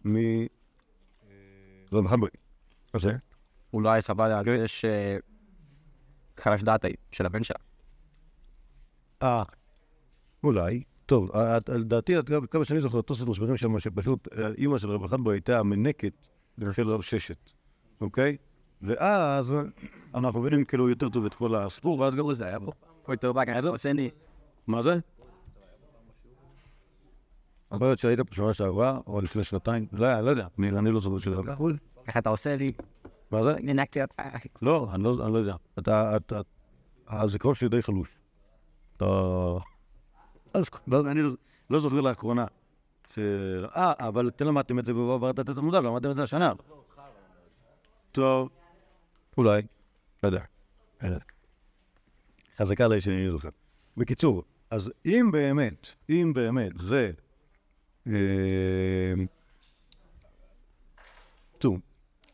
מ... 0.06 0.16
לא. 1.92 2.02
זה? 2.96 3.12
אולי 3.72 4.02
סבל 4.02 4.32
על 4.32 4.44
זה 4.44 4.64
שחלש 6.36 6.62
דעת 6.62 6.84
של 7.12 7.26
הבן 7.26 7.44
שלה. 7.44 7.65
אה, 9.22 9.42
אולי. 10.44 10.82
טוב, 11.06 11.30
אה, 11.34 11.54
אה, 11.54 11.58
לדעתי, 11.68 12.14
כמה 12.50 12.64
שאני 12.64 12.80
זוכר, 12.80 13.00
תוספות 13.00 13.28
מסבירים 13.28 13.56
שם 13.56 13.78
שפשוט 13.78 14.28
אה, 14.38 14.48
אימא 14.58 14.78
של 14.78 14.90
רב 14.90 15.04
אחד 15.04 15.20
בו 15.20 15.30
הייתה 15.30 15.58
המנקת 15.58 16.28
של 16.72 16.88
רב 16.88 17.00
ששת, 17.00 17.50
אוקיי? 18.00 18.36
ואז 18.82 19.56
אנחנו 20.14 20.40
מבינים 20.40 20.64
כאילו 20.64 20.88
יותר 20.88 21.08
טוב 21.08 21.24
את 21.24 21.34
כל 21.34 21.54
הסיפור, 21.54 21.98
ואז 21.98 22.14
גם... 22.14 22.34
זה 22.34 22.46
היה 22.46 22.60
פה. 22.60 22.72
עושה 23.68 23.92
לי. 23.92 24.10
מה 24.66 24.82
זה? 24.82 24.98
יכול 27.72 27.86
להיות 27.86 27.98
שהיית 27.98 28.20
פה 28.20 28.34
שנה 28.34 28.54
שעברה, 28.54 29.00
או 29.06 29.20
לפני 29.20 29.44
שנתיים, 29.44 29.86
לא, 29.92 30.20
לא 30.20 30.30
יודע, 30.30 30.46
אני 30.58 30.90
לא 30.90 31.00
זוכר 31.00 31.18
שזה... 31.18 31.36
איך 32.06 32.16
אתה 32.16 32.30
עושה 32.30 32.56
לי? 32.56 32.72
מה 33.30 33.42
זה? 33.42 33.54
ננקתי 33.62 34.02
אותך. 34.02 34.14
לא, 34.62 34.88
אני 34.94 35.02
לא 35.02 35.24
אני 35.24 35.32
לא 35.32 35.38
יודע. 35.38 35.54
אתה, 35.78 36.16
אתה, 36.16 36.40
הזיכרון 37.08 37.54
שלי 37.54 37.68
די 37.68 37.82
חלוש. 37.82 38.18
אז 40.54 40.64
לא, 40.86 41.10
אני 41.10 41.22
לא- 41.22 41.30
לא 41.70 41.80
זוכר 41.80 42.00
לאחרונה. 42.00 42.46
אה, 43.18 43.92
אבל 43.98 44.28
אתם 44.28 44.46
למדתם 44.46 44.78
את 44.78 44.84
זה 44.84 44.94
בעברת 44.94 45.40
את 45.40 45.58
המודע, 45.58 45.80
למדתם 45.80 46.10
את 46.10 46.16
זה 46.16 46.22
השנה. 46.22 46.52
טוב, 48.12 48.48
אולי, 49.38 49.62
לא 50.22 50.28
יודע. 50.28 50.44
לא. 51.02 51.16
חזקה 52.58 52.84
עליי 52.84 53.00
שאני 53.00 53.26
לא 53.26 53.32
זוכר. 53.32 53.48
בקיצור, 53.96 54.42
אז 54.70 54.90
אם 55.06 55.28
באמת, 55.32 55.88
אם 56.10 56.32
באמת 56.34 56.72
זה... 56.78 57.12
אה, 58.06 59.14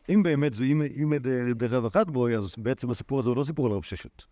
אם 0.09 0.23
באמת 0.23 0.53
זה, 0.53 0.63
אם, 0.63 0.81
אם 0.81 1.13
ברווחת 1.57 2.07
בוי, 2.07 2.37
אז 2.37 2.55
בעצם 2.57 2.89
הסיפור 2.89 3.19
הזה 3.19 3.29
הוא 3.29 3.37
לא 3.37 3.43
סיפור 3.43 3.65
על 3.65 3.71
רב 3.71 3.81
ששת. 3.81 4.23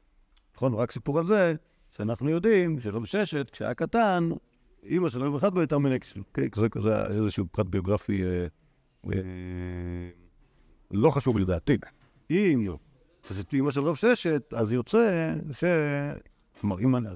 נכון? 0.56 0.74
רק 0.74 0.92
סיפור 0.92 1.20
על 1.20 1.28
זה 1.28 1.56
שאנחנו 1.92 2.30
יודעים 2.30 2.80
שרב 2.80 3.06
ששת, 3.06 3.50
כשהיה 3.50 3.74
קטן, 3.74 4.30
אימא 4.84 5.10
של 5.10 5.24
רב 5.24 5.36
אחד 5.36 5.54
בוי 5.54 5.62
הייתה 5.62 5.78
מנהלת 5.78 6.04
שלו. 6.04 6.24
אוקיי? 6.28 6.50
זה 6.56 6.70
כזה 6.70 7.06
איזשהו 7.06 7.46
פרט 7.52 7.66
ביוגרפי 7.66 8.24
אה, 8.24 8.48
אה, 9.14 10.10
לא 10.92 11.12
חשוב 11.12 11.38
לדעתי. 11.38 11.78
אם 12.32 12.68
זה 13.30 13.44
אימא 13.54 13.72
של 13.72 13.82
רב 13.82 13.96
ששת, 13.96 14.54
אז 14.58 14.74
יוצא 14.74 15.36
ש... 15.52 15.64
כלומר, 16.62 16.80
אם 16.80 16.96
אני... 16.96 17.10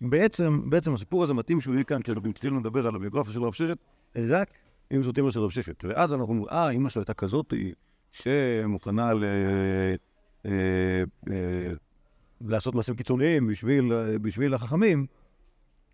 בעצם, 0.00 0.70
בעצם 0.70 0.94
הסיפור 0.94 1.24
הזה 1.24 1.34
מתאים 1.34 1.60
שהוא 1.60 1.74
יהיה 1.74 1.84
כאן, 1.84 2.02
כשאנחנו 2.02 2.28
מתחילים 2.28 2.58
לדבר 2.58 2.86
על 2.86 2.94
הביוגרפיה 2.94 3.32
של 3.32 3.42
רב 3.42 3.52
ששת, 3.52 3.78
רק 4.16 4.48
אם 4.92 5.02
זאת 5.02 5.18
אמא 5.18 5.30
של 5.30 5.40
רב 5.40 5.50
ששת. 5.50 5.84
ואז 5.84 6.12
אנחנו 6.12 6.28
אומרים, 6.28 6.48
אה, 6.48 6.70
אמא 6.70 6.88
שלו 6.88 7.02
הייתה 7.02 7.14
כזאת 7.14 7.54
שמוכנה 8.12 9.14
ל... 9.14 9.24
אה, 12.44 12.48
אה, 12.48 12.54
לעשות 12.54 12.74
מעשים 12.74 12.96
קיצוניים 12.96 13.46
בשביל, 13.46 13.92
בשביל 14.18 14.54
החכמים, 14.54 15.06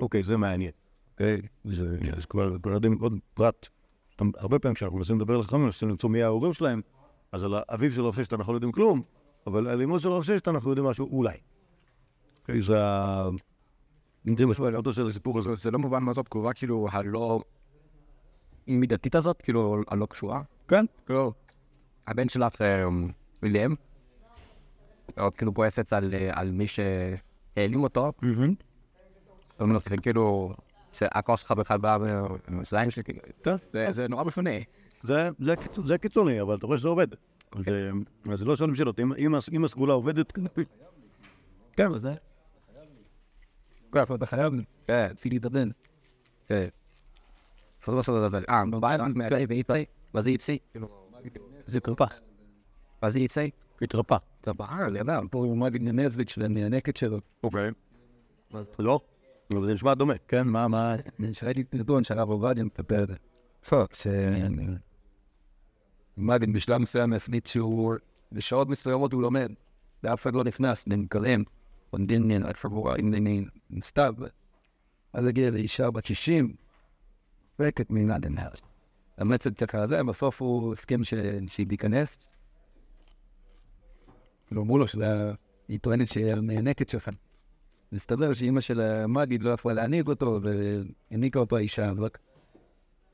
אוקיי, 0.00 0.22
זה 0.22 0.36
מעניין. 0.36 0.72
אוקיי? 1.12 1.40
זה, 1.64 1.96
זה 2.16 2.26
כבר, 2.28 2.58
כבר 2.62 2.72
יודעים 2.72 2.98
עוד 3.00 3.12
פרט. 3.34 3.68
הרבה 4.36 4.58
פעמים 4.58 4.74
כשאנחנו 4.74 4.98
מנסים 4.98 5.16
לדבר 5.16 5.34
על 5.34 5.42
חכמים, 5.42 5.64
מנסים 5.64 5.88
למצוא 5.88 6.10
מי 6.10 6.22
ההורים 6.22 6.52
שלהם, 6.52 6.80
אז 7.32 7.42
על 7.42 7.54
האביו 7.54 7.90
של 7.90 8.04
רב 8.04 8.14
ששת 8.14 8.32
אנחנו 8.32 8.52
לא 8.52 8.56
יודעים 8.56 8.72
כלום, 8.72 9.02
אבל 9.46 9.68
על 9.68 9.82
אמו 9.82 9.98
של 9.98 10.08
רב 10.08 10.22
ששת 10.22 10.48
אנחנו 10.48 10.70
יודעים 10.70 10.86
משהו, 10.86 11.08
אולי. 11.12 11.36
אוקיי, 12.40 12.62
זה 12.62 12.84
ה... 12.84 13.28
זה 14.38 14.46
משמעותו 14.46 14.94
של 14.94 15.06
הסיפור 15.06 15.38
הזה. 15.38 15.54
זה 15.54 15.70
לא 15.70 15.78
מובן 15.78 16.02
מה 16.02 16.12
זאת 16.12 16.26
תגובה 16.26 16.52
כאילו 16.52 16.88
הלא 16.92 17.40
מידתית 18.66 19.14
הזאת, 19.14 19.42
כאילו 19.42 19.82
הלא 19.88 20.06
קשורה. 20.06 20.42
כן. 20.68 20.84
כאילו, 21.06 21.32
הבן 22.06 22.28
שלך, 22.28 22.62
אה, 22.62 22.84
ויליאם, 23.42 23.74
עוד 25.18 25.34
כאילו 25.34 25.54
כועסת 25.54 25.92
על, 25.92 26.14
אה, 26.14 26.30
על 26.32 26.50
מי 26.50 26.64
שהעלים 26.66 27.82
אותו, 27.82 28.12
אומרת, 29.60 29.82
כאילו, 30.02 30.54
שהכוס 30.92 31.40
שלך 31.40 31.52
בכלל 31.52 31.78
בא 31.78 31.96
מהזין 32.48 32.90
שלי, 32.90 33.04
כאילו, 33.04 33.18
כן. 33.42 33.56
זה- 33.72 33.90
זה 33.90 34.08
נורא 34.08 34.24
משונה. 34.24 34.50
זה, 35.02 35.30
זה, 35.38 35.54
קיצ- 35.54 35.86
זה 35.86 35.98
קיצוני, 35.98 36.40
אבל 36.40 36.54
אתה 36.56 36.66
רואה 36.66 36.78
שזה 36.78 36.88
עובד. 36.88 37.06
זה, 37.66 37.90
אז 38.32 38.38
זה 38.38 38.44
לא 38.44 38.56
שואלים 38.56 38.74
שאלות. 38.74 39.00
אם, 39.00 39.12
אם, 39.12 39.34
הס- 39.34 39.48
אם 39.52 39.64
הסגולה 39.64 39.92
עובדת, 39.92 40.32
כן, 41.76 41.96
זה? 41.96 42.14
כן, 43.92 44.14
אתה 44.14 44.26
חייב, 44.26 44.52
כן, 44.86 45.14
צילי 45.14 45.38
דדן. 45.38 45.68
כן. 46.48 46.66
אפשר 47.80 47.92
לעשות 47.94 48.24
את 48.24 48.30
זה. 48.30 48.38
אה, 48.48 48.62
בבית, 48.70 49.00
ואיצי? 49.50 49.82
מה 50.12 50.22
זה? 50.22 50.30
זה 51.66 51.80
קרפה. 51.80 52.04
מה 53.02 53.10
זה 53.10 53.18
איצי? 53.18 53.50
התרפא. 53.82 54.16
אני 54.48 54.98
יודע, 54.98 55.20
פה 55.30 55.38
הוא 55.38 55.56
מגיד 55.56 55.82
נזליק 55.82 56.28
של 56.28 56.42
הנאנקת 56.42 56.96
שלו. 56.96 57.18
אוקיי. 57.42 57.70
לא? 58.78 59.00
אבל 59.52 59.66
זה 59.66 59.72
נשמע 59.72 59.94
דומה. 59.94 60.14
כן, 60.28 60.48
מה, 60.48 60.68
מה... 60.68 60.94
שראיתי 61.32 61.64
סרטון 61.76 62.04
שהרב 62.04 62.30
עובדיה 62.30 62.64
מספר 62.64 63.02
את 63.02 63.08
זה. 63.08 63.14
ש... 63.92 64.06
מגן 66.16 66.52
בשלב 66.52 66.78
מסוים 66.78 67.12
החליט 67.12 67.46
שהוא, 67.46 67.94
בשעות 68.32 68.68
מסוימות 68.68 69.12
הוא 69.12 69.22
לומד, 69.22 69.52
ואף 70.02 70.22
אחד 70.22 70.34
לא 70.34 70.44
נכנס, 70.44 70.86
נמכרים, 70.86 71.44
עומדים 71.90 72.30
לפרבורה, 72.30 72.96
אם 72.96 73.44
נסתיו. 73.70 74.14
אז 75.12 75.26
הגיע 75.26 75.46
איזו 75.46 75.56
אישה 75.56 75.90
בת 75.90 76.06
60, 76.06 76.54
רקת 77.60 77.90
מנדן 77.90 78.38
הארץ. 78.38 78.60
המצד 79.18 79.54
ככה 79.54 79.86
זה, 79.86 80.04
בסוף 80.04 80.42
הוא 80.42 80.72
הסכים 80.72 81.04
שהיא 81.46 81.66
תיכנס. 81.68 82.18
כאילו 84.50 84.62
אמרו 84.62 84.78
לו 84.78 84.88
שהיא 84.88 85.78
טוענת 85.80 86.08
שהיא 86.08 86.32
הנאנקת 86.32 86.88
שלך. 86.88 87.08
מסתבר 87.92 88.32
שאימא 88.32 88.60
של 88.60 88.80
המגיד 88.80 89.42
לא 89.42 89.50
יכולה 89.50 89.74
להנהיג 89.74 90.08
אותו, 90.08 90.40
והנהיקה 90.42 91.38
אותו 91.38 91.56
האישה 91.56 91.90
הזאת. 91.90 92.18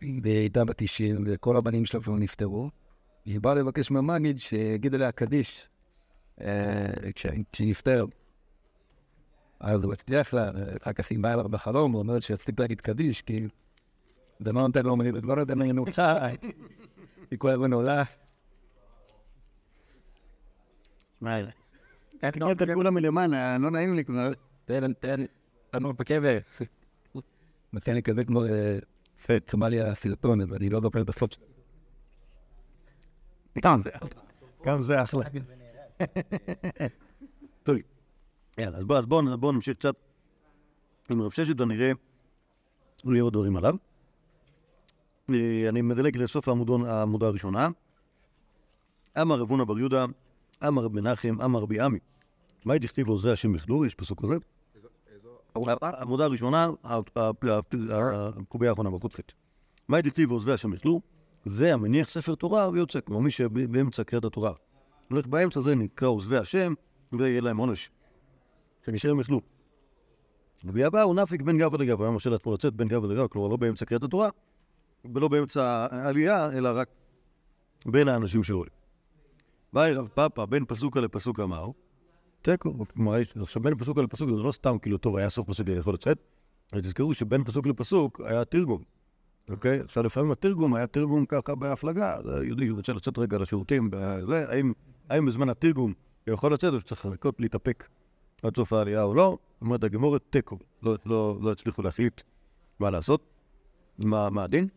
והיא 0.00 0.38
הייתה 0.38 0.64
בת 0.64 0.74
90, 0.78 1.24
וכל 1.26 1.56
הבנים 1.56 1.84
שלה 1.84 2.00
כבר 2.00 2.14
נפטרו. 2.14 2.70
היא 3.24 3.40
באה 3.40 3.54
לבקש 3.54 3.90
מהמגיד 3.90 4.38
שיגיד 4.38 4.94
עליה 4.94 5.12
קדיש 5.12 5.68
אה, 6.40 6.86
כש- 7.14 7.26
כשהיא 7.52 7.70
נפטרת. 7.70 8.08
אז 9.60 9.84
הוא 9.84 9.92
הבטיח 9.92 10.34
לה, 10.34 10.50
אחר 10.82 10.92
כך 10.92 11.10
היא 11.10 11.18
באה 11.18 11.34
אליו 11.34 11.48
בחלום, 11.48 11.92
הוא 11.92 11.98
אומר 11.98 12.20
שיפסיק 12.20 12.60
להגיד 12.60 12.80
קדיש, 12.80 13.22
כי 13.22 13.46
זה 14.40 14.52
לא 14.52 14.60
נותן 14.60 14.86
לו, 14.86 14.96
לא 15.22 15.54
מנוחה, 15.56 16.26
היא 17.30 17.38
כל 17.38 17.50
הזמן 17.50 17.72
עולה. 17.72 18.02
תן 22.18 22.28
את 22.52 22.62
כולם 22.74 22.94
מלמעלה, 22.94 23.58
לא 23.58 23.70
נעים 23.70 23.94
לי 23.94 24.04
כבר. 24.04 24.32
תן, 24.64 24.92
תן 24.92 25.24
לנו 25.74 25.92
בקבר. 25.92 26.38
נותן 27.72 27.94
לי 27.94 28.02
כזה 28.02 28.24
כמו, 28.24 28.44
אה, 28.44 28.78
כמה 29.46 29.68
לי 29.68 29.80
הסרטון, 29.80 30.40
אבל 30.40 30.56
אני 30.56 30.68
לא 30.68 30.80
זוכר 30.80 31.04
בסוף. 31.04 31.30
סתם, 33.58 33.78
זה. 33.82 33.90
גם 34.66 34.82
זה 34.82 35.02
אחלה. 35.02 35.24
טוב, 37.62 37.76
יאללה, 38.58 38.78
אז 38.78 38.84
בואו 38.84 38.98
אז 38.98 39.06
בוא, 39.06 39.36
בוא 39.36 39.52
נמשיך 39.52 39.76
קצת 39.76 39.94
עם 41.10 41.22
רב 41.22 41.30
ששת 41.30 41.60
ונראה 41.60 41.92
נראה 43.04 43.22
עוד 43.22 43.32
דברים 43.32 43.56
עליו. 43.56 43.74
אה, 45.30 45.68
אני 45.68 45.82
מדלג 45.82 46.16
לסוף 46.16 46.48
העמודה 46.48 47.26
הראשונה. 47.26 47.68
אמר 49.20 49.40
רב 49.40 49.50
הונא 49.50 49.64
בר 49.64 49.78
יהודה, 49.78 50.04
אמר 50.66 50.88
מנחם, 50.88 51.36
אמר 51.44 51.60
רבי 51.60 51.80
עמי. 51.80 51.98
מה 52.64 52.78
דכתיב 52.78 53.08
עוזי 53.08 53.30
השם 53.30 53.52
בכדור? 53.52 53.86
יש 53.86 53.94
פסוק 53.94 54.22
כזה. 54.22 54.34
העמודה 55.82 56.24
הראשונה, 56.24 56.70
ה- 56.84 56.94
ה- 56.94 57.00
ה- 57.16 57.30
הקובייה 58.40 58.70
האחרונה 58.70 58.90
בחוץ 58.90 59.14
חטא. 59.14 59.32
מה 59.88 60.00
דכתיב 60.00 60.30
עוזבי 60.30 60.52
השם 60.52 60.70
בכדור? 60.70 61.02
זה 61.44 61.74
המניח 61.74 62.08
ספר 62.08 62.34
תורה 62.34 62.68
ויוצא, 62.68 63.00
כמו 63.00 63.20
מי 63.20 63.30
שבאמצע 63.30 64.04
קריאת 64.04 64.24
התורה. 64.24 64.52
הולך 65.10 65.26
באמצע 65.26 65.60
זה 65.60 65.74
נקרא 65.74 66.08
עוזבי 66.08 66.36
השם, 66.36 66.74
ויהיה 67.12 67.40
להם 67.40 67.56
עונש. 67.56 67.90
שהם 68.82 69.18
יאכלו. 69.18 69.40
רבי 70.66 70.86
אבא 70.86 71.02
הוא 71.02 71.14
נפיק 71.14 71.42
בין 71.42 71.58
גב 71.58 71.74
לגב, 71.74 72.02
היה 72.02 72.10
מרשה 72.10 72.30
לעצמו 72.30 72.54
לצאת 72.54 72.74
בין 72.74 72.88
גב 72.88 73.04
לגב, 73.04 73.26
כלומר 73.26 73.48
לא 73.48 73.56
באמצע 73.56 73.84
קריאת 73.84 74.02
התורה, 74.02 74.28
ולא 75.14 75.28
באמצע 75.28 75.86
העלייה, 75.90 76.50
אלא 76.52 76.68
רק 76.74 76.88
בין 77.86 78.08
האנשים 78.08 78.44
שרואים. 78.44 78.75
באי 79.76 79.94
רב 79.94 80.08
פאפא 80.14 80.44
בין 80.44 80.64
פסוקה 80.68 81.00
לפסוק 81.00 81.40
אמר, 81.40 81.68
תיקו, 82.42 82.74
עכשיו 83.40 83.62
בין 83.62 83.78
פסוקה 83.78 84.02
לפסוק 84.02 84.28
זה 84.30 84.36
לא 84.36 84.52
סתם 84.52 84.78
כאילו, 84.78 84.98
טוב, 84.98 85.16
היה 85.16 85.30
סוף 85.30 85.48
פסוק, 85.48 85.68
אני 85.68 85.76
יכול 85.76 85.94
לצאת, 85.94 86.18
אבל 86.72 86.80
תזכרו 86.80 87.14
שבין 87.14 87.44
פסוק 87.44 87.66
לפסוק 87.66 88.20
היה 88.24 88.44
תרגום, 88.44 88.82
אוקיי? 89.50 89.80
עכשיו 89.80 90.02
לפעמים 90.02 90.30
התרגום 90.32 90.74
היה 90.74 90.86
תרגום 90.86 91.26
ככה 91.26 91.54
בהפלגה, 91.54 92.16
יהודי 92.44 92.70
רוצה 92.70 92.92
לצאת 92.92 93.18
רגע 93.18 93.38
לשירותים, 93.38 93.90
האם, 95.08 95.26
בזמן 95.26 95.48
התרגום 95.48 95.92
הוא 96.26 96.34
יכול 96.34 96.52
לצאת 96.52 96.72
או 96.72 96.80
שצריך 96.80 97.06
לחכות 97.06 97.40
להתאפק 97.40 97.88
עד 98.42 98.56
סוף 98.56 98.72
העלייה 98.72 99.02
או 99.02 99.14
לא? 99.14 99.38
אומרת 99.60 99.84
הגמורת 99.84 100.22
תיקו, 100.30 100.58
לא, 100.82 100.96
לא, 101.06 101.38
לא 101.42 101.52
הצליחו 101.52 101.82
להחליט 101.82 102.22
מה 102.78 102.90
לעשות, 102.90 103.20
מה, 103.98 104.30
מה 104.30 104.44
הדין. 104.44 104.68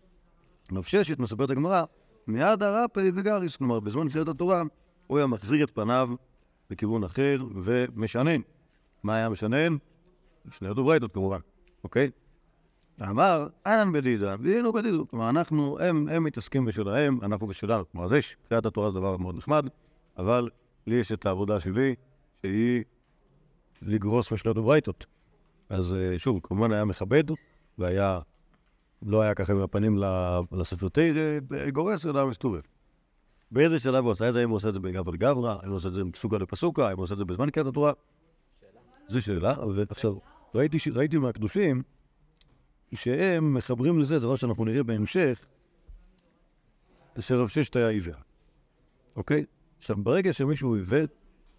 רב 0.71 0.83
ששת 0.83 1.19
מספרת 1.19 1.49
הגמרא, 1.49 1.83
מיד 2.27 2.63
הרפי 2.63 3.11
וגריס. 3.15 3.55
כלומר, 3.55 3.79
בזמן 3.79 4.09
קריאת 4.09 4.27
התורה, 4.27 4.63
הוא 5.09 5.17
היה 5.17 5.27
מחזיר 5.27 5.65
את 5.65 5.71
פניו 5.75 6.09
לכיוון 6.69 7.03
אחר 7.03 7.37
ומשנן. 7.55 8.41
מה 9.03 9.15
היה 9.15 9.29
משנן? 9.29 9.75
שני 10.51 10.67
הדוברייתות 10.67 11.13
כמובן, 11.13 11.39
אוקיי? 11.83 12.09
אמר, 13.01 13.47
אהלן 13.67 13.91
בדידה, 13.91 14.35
והיינו 14.39 14.73
בדידו. 14.73 15.07
כלומר, 15.07 15.29
אנחנו, 15.29 15.77
הם, 15.79 16.07
הם 16.07 16.23
מתעסקים 16.23 16.65
בשלהם, 16.65 17.19
אנחנו 17.23 17.47
בשלנו. 17.47 17.83
כלומר, 17.91 18.07
זה 18.07 18.21
שקריאת 18.21 18.65
התורה 18.65 18.91
זה 18.91 18.99
דבר 18.99 19.17
מאוד 19.17 19.37
נחמד, 19.37 19.67
אבל 20.17 20.49
לי 20.87 20.95
יש 20.95 21.11
את 21.11 21.25
העבודה 21.25 21.59
שלי, 21.59 21.95
שהיא 22.41 22.83
לגרוס 23.81 24.31
משנות 24.31 24.57
הברייתות. 24.57 25.05
אז 25.69 25.93
אה, 25.93 26.19
שוב, 26.19 26.39
כמובן 26.43 26.71
היה 26.71 26.85
מכבד, 26.85 27.23
והיה, 27.77 28.19
לא 29.01 29.21
היה 29.21 29.33
ככה 29.33 29.53
עם 29.53 29.59
הפנים 29.59 29.97
ל- 29.97 30.39
לספרתי, 30.51 31.11
אה, 31.53 31.71
גורס, 31.71 32.05
אלא 32.05 32.27
מסתובב. 32.27 32.61
באיזה 33.51 33.79
שלב 33.79 34.03
הוא 34.03 34.11
עשה 34.11 34.27
את 34.29 34.33
זה? 34.33 34.39
האם 34.39 34.49
הוא 34.49 34.55
עושה 34.57 34.69
את 34.69 34.73
זה 34.73 34.79
בגברא 34.79 35.13
לגברא? 35.13 35.57
האם 35.61 35.69
הוא 35.69 35.77
עושה 35.77 35.87
את 35.87 35.93
זה 35.93 36.03
מפסוקה 36.03 36.37
לפסוקה? 36.37 36.87
האם 36.87 36.97
הוא 36.97 37.03
עושה 37.03 37.13
את 37.13 37.17
זה 37.17 37.25
בזמן 37.25 37.49
קריאת 37.49 37.67
התורה? 37.67 37.91
זו 39.07 39.21
שאלה. 39.21 39.55
ועכשיו, 39.75 40.13
ראיתי, 40.55 40.79
ש- 40.79 40.87
ראיתי 40.87 41.17
מהקדושים 41.17 41.83
שהם 42.93 43.53
מחברים 43.53 43.99
לזה 43.99 44.19
דבר 44.19 44.35
שאנחנו 44.35 44.65
נראה 44.65 44.83
בהמשך, 44.83 45.45
שרב 47.19 47.47
ששת 47.47 47.75
היה 47.75 47.89
עיוור. 47.89 48.13
אוקיי? 49.15 49.45
עכשיו, 49.79 49.95
ברגע 49.97 50.33
שמישהו 50.33 50.75
עיוור, 50.75 51.05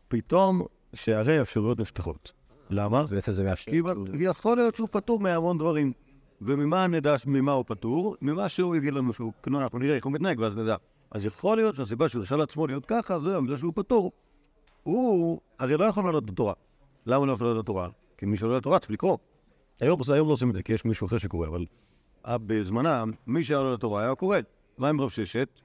פתאום 0.08 0.62
שערי 0.94 1.38
האפשרויות 1.38 1.80
נפתחות. 1.80 2.32
למה? 2.70 3.06
בעצם 3.06 3.32
זה 3.32 3.44
מאפשר. 3.44 3.70
כי 3.72 3.80
יכול 4.20 4.56
להיות 4.56 4.74
שהוא 4.74 4.88
פטור 4.90 5.20
מהמון 5.20 5.58
דברים. 5.58 5.92
וממה 6.42 6.86
נדע 6.86 7.16
ממה 7.26 7.52
הוא 7.52 7.64
פטור? 7.68 8.16
ממה 8.22 8.48
שהוא 8.48 8.76
יגיד 8.76 8.94
לנו 8.94 9.12
שהוא, 9.12 9.32
אנחנו 9.46 9.78
נראה 9.78 9.96
איך 9.96 10.04
הוא 10.04 10.12
מתנהג 10.12 10.40
ואז 10.40 10.56
נדע. 10.56 10.76
אז 11.10 11.24
יכול 11.24 11.56
להיות 11.56 11.74
שהסיבה 11.76 12.08
שהוא 12.08 12.20
הרשה 12.20 12.36
לעצמו 12.36 12.66
להיות 12.66 12.86
ככה, 12.86 13.20
זה 13.20 13.40
בגלל 13.40 13.56
שהוא 13.56 13.72
פטור. 13.76 14.12
הוא 14.82 15.40
הרי 15.58 15.76
לא 15.76 15.84
יכול 15.84 16.04
לעלות 16.04 16.30
לתורה. 16.30 16.52
למה 17.06 17.16
הוא 17.16 17.26
לא 17.26 17.32
יכול 17.32 17.46
לעלות 17.46 17.64
לתורה? 17.64 17.88
כי 18.18 18.26
מי 18.26 18.36
שעולה 18.36 18.56
לתורה 18.56 18.78
צריך 18.78 18.90
לקרוא. 18.90 19.18
היום, 19.80 20.00
היום 20.12 20.28
לא 20.28 20.32
עושים 20.32 20.50
את 20.50 20.54
זה, 20.54 20.62
כי 20.62 20.72
יש 20.72 20.84
מישהו 20.84 21.06
אחר 21.06 21.18
שקורא, 21.18 21.46
אבל 21.46 21.64
אה, 22.26 22.38
בזמנם, 22.38 23.12
מי 23.26 23.44
שהיה 23.44 23.58
עולה 23.58 23.72
לתורה 23.72 24.02
היה 24.02 24.14
קורא. 24.14 24.38
מה 24.78 24.88
עם 24.88 25.00
רב 25.00 25.08
ששת? 25.10 25.60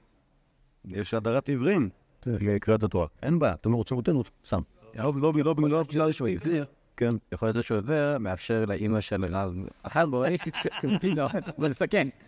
יש 0.84 1.14
הדרת 1.14 1.48
עיוורים 1.48 1.88
לקריאת 2.26 2.82
התורה. 2.82 3.06
אין 3.22 3.38
בעיה, 3.38 3.54
אתם 3.54 3.72
רוצים 3.72 3.96
אותנו, 3.96 4.22
שם. 4.42 4.60
לא, 4.94 5.12
לא, 5.16 5.32
לא, 5.44 5.54
לא, 5.58 5.84
לא, 5.94 6.12
שהוא 6.12 6.28
עיוור, 6.28 6.64
כן. 6.96 7.14
יכול 7.32 7.48
להיות 7.48 7.64
שהוא 7.64 7.76
עיוור, 7.78 8.18
מאפשר 8.18 8.64
לאימא 8.68 9.00
של 9.00 9.24
רב 9.24 9.54
אחר 9.82 10.06
בו, 10.06 10.24
לא, 11.16 11.26
אבל 11.58 11.68
מסכן. 11.70 12.08
לא, 12.08 12.08
זה- 12.08 12.25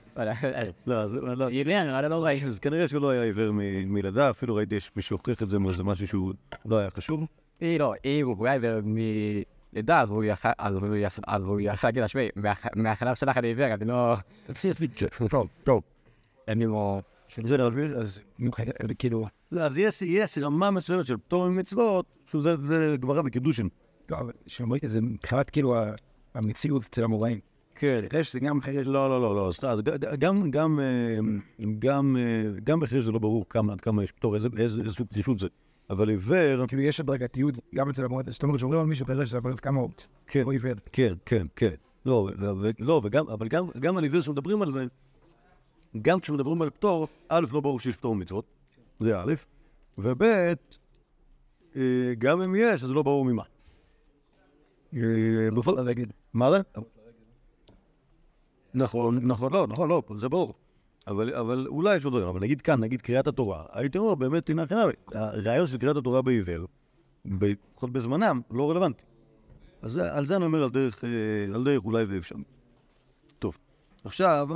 לא, 0.86 1.04
עיוור, 1.48 1.84
נראה 1.84 2.02
לי 2.02 2.08
לא 2.08 2.24
ראי. 2.24 2.44
אז 2.44 2.58
כנראה 2.58 2.88
שהוא 2.88 3.02
לא 3.02 3.10
היה 3.10 3.22
עיוור 3.22 3.50
מלידה, 3.86 4.30
אפילו 4.30 4.54
ראיתי 4.54 4.74
יש 4.74 4.90
מישהו 4.96 5.16
הוכיח 5.16 5.42
את 5.42 5.50
זה, 5.50 5.58
זה 5.72 5.84
משהו 5.84 6.06
שהוא 6.08 6.32
לא 6.66 6.78
היה 6.78 6.90
חשוב. 6.90 7.26
היא 7.60 7.78
לא, 7.78 7.94
אם 8.04 8.26
הוא 8.26 8.46
היה 8.46 8.52
עיוור 8.54 8.80
מלידה, 8.84 10.00
אז 10.00 10.10
הוא 10.10 10.24
יכל, 10.24 10.48
יכל 11.60 11.86
להגיד 11.86 12.00
לה, 12.02 12.08
שמעי, 12.08 12.28
מהח- 12.36 12.66
מהחלב 12.76 13.14
שלך 13.14 13.36
אני 13.36 13.48
עיוור, 13.48 13.74
אני 13.74 13.84
לא... 13.84 14.14
טוב, 15.30 15.48
טוב. 15.64 15.82
אין 16.48 16.58
לי 16.58 16.66
מו... 16.66 17.02
אז 17.96 18.20
כאילו, 18.98 19.26
לא, 19.52 19.60
אז 19.60 19.78
יש, 19.78 20.02
יש 20.02 20.38
רמה 20.38 20.70
מסוימת 20.70 21.06
של 21.06 21.16
פטור 21.16 21.48
ממצוות, 21.48 22.06
שזה 22.26 22.56
זה 22.56 22.96
גמרא 23.00 23.22
בקידושין. 23.22 23.68
לא, 24.10 24.18
אבל 24.18 24.32
שאומרים 24.46 24.80
זה 24.84 25.00
מבחינת 25.00 25.50
כאילו 25.50 25.76
המציאות 26.34 26.84
אצל 26.84 27.04
המוראים. 27.04 27.40
כן. 27.78 28.04
יש 28.12 28.32
זה 28.32 28.40
גם 28.40 28.58
אחרת. 28.58 28.86
לא, 28.86 29.08
לא, 29.08 29.20
לא, 29.22 29.34
לא, 29.36 29.48
אז 29.68 29.80
ג- 29.80 30.14
גם, 30.18 30.50
גם, 30.50 30.80
אה, 30.80 31.18
גם, 31.78 32.16
אה, 32.20 32.60
גם 32.64 32.80
בחיר 32.80 33.02
זה 33.02 33.12
לא 33.12 33.18
ברור 33.18 33.46
כמה, 33.48 33.72
עד 33.72 33.80
כמה 33.80 34.04
יש 34.04 34.12
פטור, 34.12 34.34
איזה, 34.34 34.48
איזה, 34.58 34.80
איזה 34.80 35.04
פטישות 35.04 35.38
זה. 35.38 35.46
אבל 35.90 36.08
עיוור, 36.08 36.66
כאילו 36.66 36.82
יש 36.82 37.00
הדרגתיות 37.00 37.54
גם 37.74 37.88
אצל 37.88 38.04
המוראים. 38.04 38.32
זאת 38.32 38.42
אומרת, 38.42 38.60
שאומרים 38.60 38.80
על 38.80 38.86
מישהו 38.86 39.06
חירש, 39.06 39.30
זה 39.30 39.38
כמה 39.62 39.80
אופציות. 39.80 40.08
כן, 40.26 40.42
הוא 40.42 40.52
עיוור. 40.52 40.72
כן, 40.92 41.12
כן, 41.26 41.46
כן. 41.56 41.74
לא, 42.06 42.28
לא, 42.78 43.00
וגם, 43.04 43.28
אבל 43.28 43.48
גם, 43.48 43.66
גם 43.80 43.96
על 43.96 44.02
עיוור 44.04 44.20
שמדברים 44.20 44.62
על 44.62 44.72
זה, 44.72 44.86
גם 46.02 46.20
כשמדברים 46.20 46.62
על 46.62 46.70
פטור, 46.70 47.08
א', 47.28 47.44
לא 47.52 47.60
ברור 47.60 47.80
שיש 47.80 47.96
פטור 47.96 48.16
מצוות, 48.16 48.44
זה 49.00 49.20
א', 49.20 49.34
וב', 49.98 50.22
אה, 50.22 50.52
גם 52.18 52.42
אם 52.42 52.54
יש, 52.58 52.84
אז 52.84 52.90
לא 52.90 53.02
ברור 53.02 53.24
ממה. 53.24 53.42
מה 56.34 56.50
זה? 56.50 56.60
נכון, 58.78 59.18
נכון, 59.26 59.52
לא, 59.52 59.66
נכון, 59.66 59.88
לא, 59.88 60.02
זה 60.16 60.28
ברור. 60.28 60.54
אבל, 61.06 61.34
אבל 61.34 61.66
אולי 61.66 61.96
יש 61.96 62.04
עוד 62.04 62.12
דברים, 62.12 62.28
אבל 62.28 62.40
נגיד 62.40 62.60
כאן, 62.60 62.80
נגיד 62.80 63.02
קריאת 63.02 63.26
התורה, 63.26 63.64
הייתי 63.72 63.98
אומר, 63.98 64.14
באמת, 64.14 64.50
הנה 64.50 64.66
חינמי. 64.66 64.92
הרעיון 65.14 65.66
של 65.66 65.78
קריאת 65.78 65.96
התורה 65.96 66.22
בעיוור, 66.22 66.66
לפחות 67.24 67.92
בזמנם, 67.92 68.40
לא 68.50 68.70
רלוונטי. 68.70 69.04
אז 69.82 69.96
על 69.96 70.26
זה 70.26 70.36
אני 70.36 70.44
אומר 70.44 70.62
על 70.62 70.70
דרך, 70.70 71.04
אה, 71.04 71.54
על 71.54 71.64
דרך 71.64 71.84
אולי 71.84 72.04
ואפשר. 72.08 72.36
טוב, 73.38 73.58
עכשיו, 74.04 74.48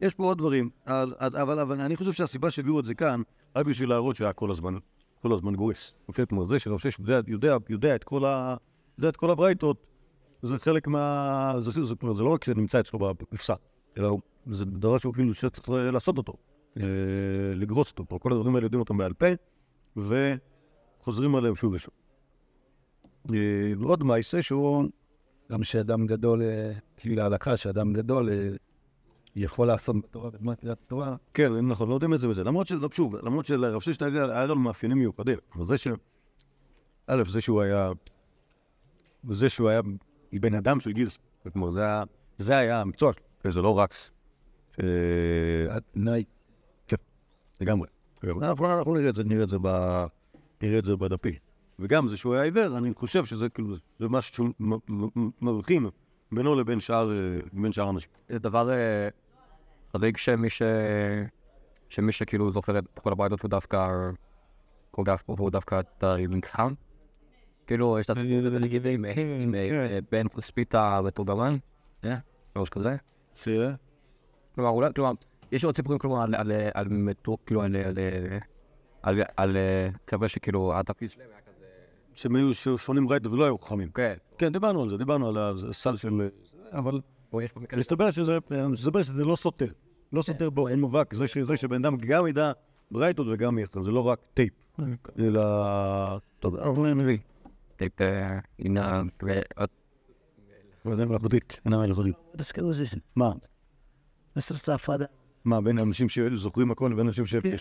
יש 0.00 0.14
פה 0.14 0.24
עוד 0.24 0.38
דברים, 0.38 0.70
אבל, 0.86 1.58
אבל, 1.60 1.80
אני 1.80 1.96
חושב 1.96 2.12
שהסיבה 2.12 2.50
שהביאו 2.50 2.80
את 2.80 2.84
זה 2.84 2.94
כאן, 2.94 3.22
רק 3.56 3.66
בשביל 3.66 3.88
להראות 3.88 4.16
שהיה 4.16 4.32
כל 4.32 4.50
הזמן, 4.50 4.74
כל 5.22 5.32
הזמן 5.32 5.54
גורס. 5.54 5.94
אוקיי, 6.08 6.26
כלומר, 6.26 6.44
זה 6.44 6.58
שרב 6.58 6.78
שש 6.78 6.98
יודע, 6.98 7.20
יודע, 7.26 7.56
יודע 7.68 7.94
את 7.94 8.04
כל 8.04 8.24
כל 9.16 9.30
הברייתות, 9.30 9.86
זה 10.42 10.58
חלק 10.58 10.88
מה... 10.88 11.54
זה, 11.60 11.70
זה, 11.70 11.84
זה, 11.84 11.94
זה 12.16 12.22
לא 12.22 12.28
רק 12.28 12.44
שנמצא 12.44 12.80
אצלו 12.80 12.98
בקופסה, 12.98 13.54
אלא 13.98 14.16
זה 14.46 14.64
דבר 14.64 14.98
שהוא 14.98 15.14
כאילו 15.14 15.34
שצריך 15.34 15.68
לעשות 15.68 16.18
אותו, 16.18 16.32
אה, 16.76 16.84
לגרוס 17.54 17.90
אותו. 17.90 18.04
פה 18.08 18.18
כל 18.18 18.32
הדברים 18.32 18.54
האלה 18.54 18.66
יודעים 18.66 18.80
אותם 18.80 18.96
בעל 18.96 19.12
פה, 19.12 19.26
וחוזרים 19.96 21.34
עליהם 21.34 21.54
שוב 21.54 21.72
ושוב. 21.72 21.94
אה, 23.34 23.72
ועוד 23.78 24.02
מעשה 24.02 24.42
שהוא... 24.42 24.84
גם 25.52 25.64
שאדם 25.64 26.06
גדול, 26.06 26.42
אה, 26.42 26.72
כאילו 26.96 27.16
להלכה, 27.16 27.56
שאדם 27.56 27.92
גדול 27.92 28.28
אה, 28.28 28.48
יכול 29.36 29.66
לעשות 29.66 29.96
בתורה 29.96 30.30
בזמן 30.30 30.54
קריאת 30.54 30.78
התורה. 30.86 31.16
כן, 31.34 31.52
נכון, 31.52 31.88
לא 31.88 31.94
יודעים 31.94 32.14
את 32.14 32.20
זה 32.20 32.28
וזה. 32.28 32.44
למרות 32.44 32.66
שזה, 32.66 32.86
שוב, 32.92 33.16
למרות 33.16 33.46
שלרב 33.46 33.80
ששת 33.80 34.02
היה 34.02 34.24
היה 34.24 34.46
לו 34.46 34.56
מאפיינים 34.56 34.98
מיוחדים. 34.98 35.38
אבל 35.54 35.64
זה 35.64 35.78
ש... 35.78 35.88
א', 37.06 37.22
זה 37.28 37.40
שהוא 37.40 37.60
היה... 37.62 37.92
זה 39.30 39.48
שהוא 39.48 39.68
היה 39.68 39.80
בן 40.40 40.54
אדם 40.54 40.80
של 40.80 40.92
גירס. 40.92 41.18
כלומר, 41.52 41.70
זה 41.70 41.82
זה 42.38 42.56
היה 42.56 42.80
המקצוע 42.80 43.12
שלו. 43.12 43.22
כן, 43.42 43.52
זה 43.52 43.62
לא 43.62 43.78
רק... 43.78 43.94
אה, 44.82 44.86
נאי. 45.94 46.24
כן, 46.86 46.96
לגמרי. 47.60 47.88
אנחנו, 48.24 48.94
נראה 48.94 49.08
את 49.08 49.14
זה, 49.14 49.24
נראה 49.24 49.42
את 49.44 49.48
זה, 49.48 49.56
ב, 49.62 49.68
נראה 50.62 50.78
את 50.78 50.84
זה 50.84 50.96
בדפים. 50.96 51.34
וגם 51.78 52.08
זה 52.08 52.16
שהוא 52.16 52.34
היה 52.34 52.42
עיוור, 52.42 52.78
אני 52.78 52.94
חושב 52.94 53.24
שזה 53.24 53.48
כאילו, 53.48 53.74
זה 53.98 54.08
משהו 54.08 54.46
שמבחין 55.40 55.86
בינו 56.32 56.54
לבין 56.54 56.80
שאר, 56.80 57.10
אה, 57.10 57.40
בין 57.52 57.72
שאר 57.72 57.86
האנשים. 57.86 58.10
זה 58.28 58.38
דבר 58.38 58.70
אה, 58.70 59.08
חריג 59.92 60.16
שמי 60.16 60.50
ש... 60.50 60.62
שמי 61.88 62.12
שכאילו 62.12 62.50
זוכר 62.50 62.78
את 62.78 62.84
כל 63.02 63.12
הברייתות 63.12 63.42
הוא 63.42 63.50
דווקא... 63.50 64.10
הוא 64.90 65.04
דווקא, 65.04 65.32
הוא 65.32 65.50
דווקא 65.50 65.80
תלמיד 65.98 66.44
חכם. 66.44 66.74
כאילו, 67.72 67.98
יש 67.98 68.06
את 68.10 68.16
נגיד 68.60 68.86
עם 68.86 69.04
עם, 69.04 69.54
אה, 69.54 69.98
בן 70.12 70.28
חוספיטה 70.28 71.00
ותורגמן, 71.04 71.56
אה? 72.04 72.16
משהו 72.56 72.74
כזה. 72.74 72.96
בסדר? 73.34 73.74
כלומר, 74.54 74.70
אולי, 74.70 74.88
כלומר, 74.94 75.12
יש 75.52 75.64
עוד 75.64 75.76
סיפורים, 75.76 75.98
כלומר, 75.98 76.24
על, 76.74 76.88
מטור- 76.90 77.38
כאילו, 77.46 77.62
על, 77.62 77.76
על, 77.76 77.98
על, 79.02 79.22
על, 79.36 79.56
חבר'ה 80.10 80.28
שכאילו, 80.28 80.78
התפקיד 80.78 81.10
שלהם 81.10 81.28
היה 81.30 81.40
כזה... 81.40 81.66
שהם 82.14 82.36
היו 82.36 82.54
שונים 82.54 83.08
רייטו 83.08 83.32
ולא 83.32 83.44
היו 83.44 83.58
חכמים. 83.58 83.90
כן. 83.90 84.14
כן, 84.38 84.52
דיברנו 84.52 84.82
על 84.82 84.88
זה, 84.88 84.96
דיברנו 84.96 85.28
על 85.28 85.36
הסל 85.70 85.96
של... 85.96 86.28
אבל. 86.72 87.00
מסתבר 87.76 88.10
שזה, 89.02 89.24
לא 89.24 89.36
סותר. 89.36 89.72
לא 90.12 90.22
סותר 90.22 90.50
באופן 90.50 90.80
מובהק, 90.80 91.14
זה 91.14 91.28
שבן 91.56 91.84
אדם 91.84 91.96
גם 91.96 92.26
ידע 92.26 92.52
ברייתות 92.90 93.26
וגם 93.30 93.58
יחד, 93.58 93.82
זה 93.82 93.90
לא 93.90 94.06
רק 94.06 94.18
טייפ. 94.34 94.52
אלא... 95.18 95.42
טוב, 96.40 96.56
אנחנו 96.56 96.94
נביא. 96.94 97.18
טייפ, 97.82 98.00
אה, 98.00 98.38
הנה, 98.58 99.02
ועוד 99.22 99.68
לא 100.84 100.90
יודע 100.90 101.04
מלאכותית, 101.04 101.60
אינה 101.64 101.78
מלאכותית. 101.78 102.16
מה? 103.16 103.32
מסר 104.36 104.72
הפרדה. 104.74 105.04
מה, 105.44 105.60
בין 105.60 105.78
אנשים 105.78 106.08
שזוכרים 106.08 106.70
הכל 106.70 106.90
לבין 106.92 107.06
אנשים 107.06 107.26
ש... 107.26 107.34
כן. 107.34 107.56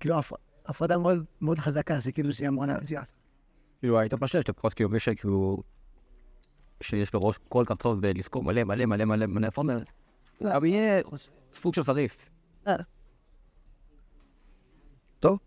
כאילו 0.00 0.18
הפ- 0.18 0.32
הפרדה 0.66 0.96
מאוד 1.40 1.58
חזקה, 1.58 1.98
זה 1.98 2.12
כאילו 2.12 2.32
שהיא 2.32 2.48
אמרה 2.48 2.66
להרגיע. 2.66 3.02
כאילו, 3.80 3.98
היית 3.98 4.14
חושב 4.14 4.42
שלפחות 4.42 4.74
כאילו 4.74 4.90
מי 4.90 4.98
שכאילו... 4.98 5.62
שיש 6.82 7.14
לו 7.14 7.22
ראש 7.22 7.38
כל 7.48 7.64
כך 7.66 7.76
טוב 7.76 8.00
בלזכור 8.00 8.42
מלא 8.42 8.64
מלא 8.64 8.86
מלא 8.86 9.04
מלא 9.04 9.26
מלא 9.26 9.50
פורמל, 9.50 9.82
אבל 10.42 10.64
יהיה 10.66 11.02
סוג 11.52 11.74
של 11.74 11.84
חריף. 11.84 12.28
טוב, 15.20 15.38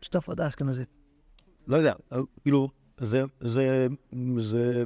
פשוט 0.00 0.14
הפרדה 0.14 0.48
אשכנזית. 0.48 0.88
לא 1.66 1.76
יודע, 1.76 1.92
אה, 2.12 2.18
כאילו, 2.42 2.68
זה, 3.00 3.22
זה, 3.40 3.86
זה, 4.38 4.84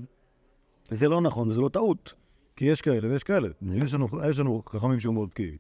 זה 0.91 1.09
לא 1.09 1.21
נכון, 1.21 1.53
זה 1.53 1.61
לא 1.61 1.69
טעות, 1.69 2.15
כי 2.57 2.65
יש 2.65 2.81
כאלה 2.81 3.09
ויש 3.09 3.23
כאלה. 3.23 3.49
יש 3.75 3.95
לנו, 3.95 4.09
יש 4.31 4.39
לנו 4.39 4.63
חכמים 4.69 5.01
שהוא 5.01 5.15
מאוד 5.15 5.29
בקיאים. 5.29 5.57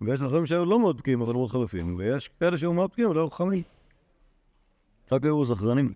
ויש 0.00 0.20
לוחמים 0.20 0.46
שהיו 0.46 0.64
לא 0.64 0.80
מאוד 0.80 0.96
בקיאים, 0.98 1.20
אבל 1.20 1.32
מאוד 1.32 1.50
חריפים, 1.50 1.96
ויש 1.98 2.30
כאלה 2.40 2.58
שהיו 2.58 2.72
מאוד 2.72 2.90
בקיאים, 2.90 3.10
אבל 3.10 3.18
לא 3.18 3.28
חכמים. 3.32 3.62
רק 5.12 5.24
היו 5.24 5.44
זכרנים. 5.44 5.94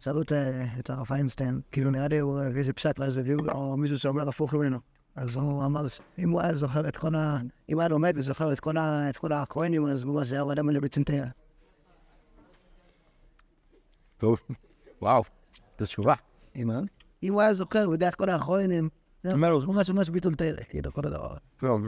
שאלו 0.00 0.22
את, 0.22 0.90
הרב 0.90 1.06
איינשטיין, 1.12 1.60
כאילו 1.72 1.90
נראה 1.90 2.08
לי 2.08 2.18
הוא 2.18 2.40
איזה 2.40 2.72
פסק 2.72 2.98
ואז 2.98 3.18
הביאו, 3.18 3.38
או 3.52 3.76
מישהו 3.76 3.98
שאומר 3.98 4.28
הפוך 4.28 4.54
ממנו. 4.54 4.78
אז 5.16 5.36
הוא 5.36 5.64
אמר, 5.64 5.86
אם 6.18 6.30
הוא 6.30 6.40
היה 6.40 6.54
זוכר 6.54 6.88
את 6.88 6.96
כל 6.96 7.14
ה... 7.14 7.38
אם 7.68 7.74
הוא 7.74 7.80
היה 7.80 7.88
לומד 7.88 8.12
וזוכר 8.16 8.52
את 8.52 8.60
כל 9.16 9.32
הכהנים, 9.32 9.86
אז 9.86 10.02
הוא 10.02 10.20
היה 10.20 10.38
יורד 10.38 10.58
אדם 10.58 10.70
לבטנטיה. 10.70 11.26
טוב. 14.18 14.40
וואו, 15.02 15.22
זו 15.78 15.86
תשובה. 15.86 16.14
אם 17.22 17.32
הוא 17.32 17.40
היה 17.40 17.54
זוכר 17.54 17.88
ויודע 17.88 18.08
את 18.08 18.14
כל 18.14 18.30
אומר 19.32 19.50
לו, 19.50 19.60
ממש 19.60 19.68
ממש 19.68 19.90
ממש 19.90 20.08
ביטול 20.08 20.34
תרא, 20.34 20.62
כאילו, 20.68 20.92
כל 20.92 21.06
הדבר. 21.06 21.34
לא, 21.62 21.78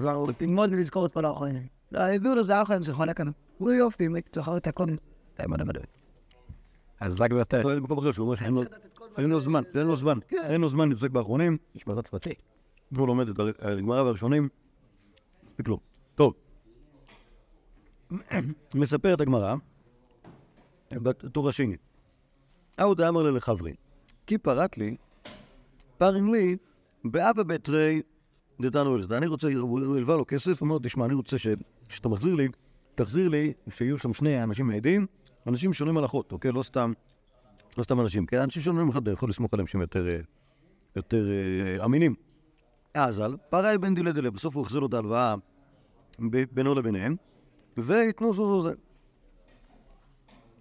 ללמוד 0.40 0.70
ולזכור 0.72 1.06
את 1.06 1.12
כל 1.12 1.24
הכהנים. 1.24 1.66
לא, 1.92 2.00
הביאו 2.00 2.34
לו 2.34 2.44
זה 2.44 2.60
הכהנים 2.60 2.82
שחולק 2.82 3.20
עליו. 3.20 3.32
הוא 3.58 3.72
יופי, 3.72 4.06
אם 4.06 4.14
הייתי 4.14 4.30
זוכר 4.34 4.56
את 4.56 4.66
הכל. 4.66 4.86
אז 7.00 7.20
רק 7.20 7.32
ביותר. 7.32 7.70
אין 7.70 7.78
מקום 7.82 7.98
אחר 7.98 8.12
שהוא 8.12 8.26
אומר 8.26 8.36
שאין 8.36 8.54
לו- 8.54 8.62
אין 9.18 9.30
לו 9.30 9.40
זמן, 9.40 9.62
אין 9.74 9.86
לו 9.86 9.96
זמן, 9.96 10.18
אין 10.32 10.60
לו 10.60 10.68
זמן 10.68 10.88
להתעסק 10.88 11.10
באחרונים, 11.10 11.56
נשמע 11.74 11.94
עוצמתי. 11.94 12.34
והוא 12.92 13.06
לומד 13.06 13.28
את 13.28 13.36
הגמרא 13.58 14.02
והראשונים, 14.02 14.48
מספיק 15.48 15.68
לו. 15.68 15.78
טוב. 16.14 16.34
מספרת 18.74 19.20
הגמרא, 19.20 19.54
בטור 20.92 21.48
השני. 21.48 21.76
אהו 22.80 22.94
דאמר 22.94 23.22
לי 23.22 23.30
לחברין, 23.36 23.74
כי 24.26 24.38
פרק 24.38 24.78
לי, 24.78 24.96
פרים 25.98 26.34
לי, 26.34 26.56
באבא 27.04 27.42
בתרי 27.42 28.02
דתנו 28.60 28.96
אלסדה. 28.96 29.16
אני 29.18 29.26
רוצה, 29.26 29.48
הוא 29.54 29.96
הלווה 29.96 30.16
לו 30.16 30.24
כסף, 30.28 30.62
אמר 30.62 30.78
תשמע, 30.82 31.04
אני 31.04 31.14
רוצה 31.14 31.38
ש- 31.38 31.46
שאתה 31.88 32.08
מחזיר 32.08 32.34
לי, 32.34 32.48
תחזיר 32.94 33.28
לי 33.28 33.52
שיהיו 33.70 33.98
שם 33.98 34.12
שני 34.12 34.42
אנשים 34.42 34.66
מעידים, 34.66 35.06
אנשים 35.46 35.72
שונים 35.72 35.98
הלכות, 35.98 36.32
אוקיי? 36.32 36.52
לא 36.52 36.62
סתם, 36.62 36.92
לא 37.78 37.82
סתם 37.82 38.00
אנשים, 38.00 38.26
כן? 38.26 38.40
אנשים 38.40 38.62
שונים 38.62 38.88
אחד, 38.88 39.02
אתה 39.02 39.10
יכול 39.10 39.30
לסמוך 39.30 39.52
עליהם 39.54 39.66
שהם 39.66 39.80
יותר, 39.80 40.08
אה, 40.08 40.18
יותר 40.96 41.24
אה, 41.30 41.84
אמינים. 41.84 42.14
אזל, 42.94 43.36
פרעי 43.50 43.78
בן 43.78 43.94
דילה 43.94 44.12
דילה, 44.12 44.30
בסוף 44.30 44.56
הוא 44.56 44.62
החזיר 44.62 44.80
לו 44.80 44.86
את 44.86 44.94
ההלוואה 44.94 45.34
בינו 46.52 46.74
לביניהם, 46.74 47.16
והתנוסו 47.76 48.62
זה. 48.62 48.72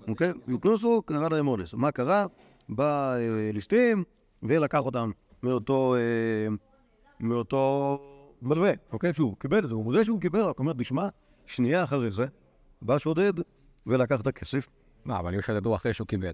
אוקיי? 0.07 0.33
התנוסו, 0.53 1.01
קרא 1.01 1.29
להם 1.29 1.47
אונס. 1.47 1.73
מה 1.73 1.91
קרה? 1.91 2.25
בא 2.69 3.15
אה, 3.15 3.49
ליסטים 3.53 4.03
ולקח 4.43 4.85
אותם 4.85 5.11
מאותו, 5.43 5.95
אה, 5.95 6.55
מאותו 7.19 7.99
מלווה, 8.41 8.71
אוקיי? 8.91 9.13
שהוא 9.13 9.35
קיבל 9.39 9.63
את 9.63 9.69
זה, 9.69 9.75
הוא 9.75 9.83
מודה 9.83 10.05
שהוא 10.05 10.21
קיבל, 10.21 10.41
רק 10.41 10.59
אומר, 10.59 10.73
תשמע, 10.77 11.07
שנייה 11.45 11.83
אחרי 11.83 12.11
זה, 12.11 12.25
בא 12.81 12.97
שודד 12.97 13.33
ולקח 13.87 14.21
את 14.21 14.27
הכסף, 14.27 14.67
מה, 15.05 15.19
אבל 15.19 15.33
היו 15.33 15.41
שדדו 15.41 15.75
אחרי 15.75 15.93
שהוא 15.93 16.07
קיבל. 16.07 16.31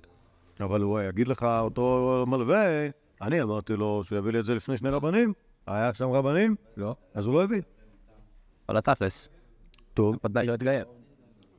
אבל 0.59 0.81
הוא 0.81 1.01
יגיד 1.01 1.27
לך, 1.27 1.43
אותו 1.43 2.25
מלווה, 2.27 2.87
אני 3.21 3.41
אמרתי 3.41 3.73
לו 3.73 4.03
שיביא 4.03 4.31
לי 4.31 4.39
את 4.39 4.45
זה 4.45 4.55
לפני 4.55 4.77
שני 4.77 4.89
רבנים, 4.89 5.33
היה 5.67 5.93
שם 5.93 6.09
רבנים, 6.09 6.55
לא. 6.77 6.95
אז 7.13 7.25
הוא 7.25 7.33
לא 7.33 7.43
הביא. 7.43 7.61
אבל 8.69 8.77
התכלס. 8.77 9.29
טוב, 9.93 10.15
ודאי 10.25 10.47
לא 10.47 10.53
התגייר. 10.53 10.96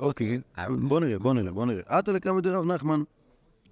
אוקיי, 0.00 0.40
בוא 0.88 1.00
נראה, 1.00 1.18
בוא 1.18 1.34
נראה, 1.34 1.52
בוא 1.52 1.66
נראה. 1.66 1.82
עתה 1.86 2.12
לקמא 2.12 2.40
דרב 2.40 2.64
נחמן, 2.64 3.02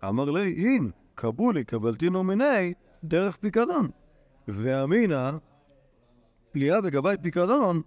אמר 0.04 0.30
לי, 0.30 0.54
אין, 0.64 0.90
קבולי 1.14 1.64
קבלתינו 1.64 2.24
מיני 2.24 2.74
דרך 3.04 3.36
פיקדון. 3.36 3.88
ואמינא, 4.48 5.30
פליאה 6.52 6.80
בגבי 6.80 7.14
פיקדון, 7.22 7.82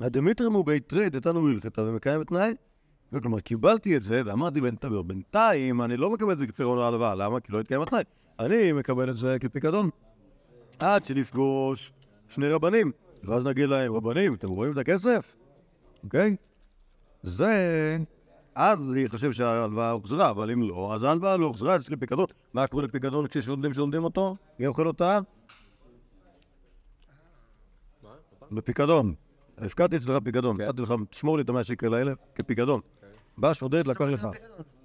הדמיטרם 0.00 0.52
הוא 0.52 0.66
בית 0.66 0.86
טרד, 0.86 1.16
אתנו 1.16 1.48
הלכתה 1.48 1.82
ומקיים 1.82 2.22
את 2.22 2.26
תנאי. 2.26 2.54
וכלומר, 3.12 3.40
קיבלתי 3.40 3.96
את 3.96 4.02
זה, 4.02 4.22
ואמרתי 4.24 4.60
בינתיים, 5.06 5.82
אני 5.82 5.96
לא 5.96 6.10
מקבל 6.10 6.32
את 6.32 6.38
זה 6.38 6.46
כפירעון 6.46 6.78
ההלוואה, 6.78 7.14
למה? 7.14 7.40
כי 7.40 7.52
לא 7.52 7.60
התקיים 7.60 7.80
התנאי. 7.82 8.02
אני 8.40 8.72
מקבל 8.72 9.10
את 9.10 9.16
זה 9.16 9.36
כפיקדון. 9.40 9.90
עד 10.78 11.04
שנפגוש 11.04 11.92
שני 12.28 12.48
רבנים, 12.48 12.92
ואז 13.24 13.44
נגיד 13.44 13.68
להם, 13.68 13.92
רבנים, 13.92 14.34
אתם 14.34 14.48
רואים 14.48 14.72
את 14.72 14.78
הכסף? 14.78 15.36
אוקיי? 16.04 16.36
זה... 17.22 17.98
אז 18.54 18.78
זה 18.78 19.00
ייחשב 19.00 19.32
שההלוואה 19.32 19.90
הוחזרה, 19.90 20.30
אבל 20.30 20.50
אם 20.50 20.62
לא, 20.62 20.94
אז 20.94 21.02
ההלוואה 21.02 21.36
לא 21.36 21.46
הוחזרה, 21.46 21.76
אצלי 21.76 21.96
פיקדון. 21.96 22.26
מה 22.54 22.66
קורה 22.66 22.84
לפיקדון 22.84 23.26
כששולדים 23.26 23.74
שולדים 23.74 24.04
אותו? 24.04 24.36
מי 24.58 24.66
אוכל 24.66 24.86
אותה? 24.86 25.18
בפיקדון. 28.52 29.14
הפקדתי 29.58 29.96
אצלך 29.96 30.22
פיקדון, 30.24 30.60
נתתי 30.60 30.82
לך, 30.82 30.94
תשמור 31.10 31.36
לי 31.36 31.42
את 31.42 31.48
המאה 31.48 31.64
שקל 31.64 31.94
האלה 31.94 32.12
כפיקדון. 32.34 32.80
בא 33.38 33.54
שודד, 33.54 33.86
לקח 33.86 34.00
לך. 34.00 34.28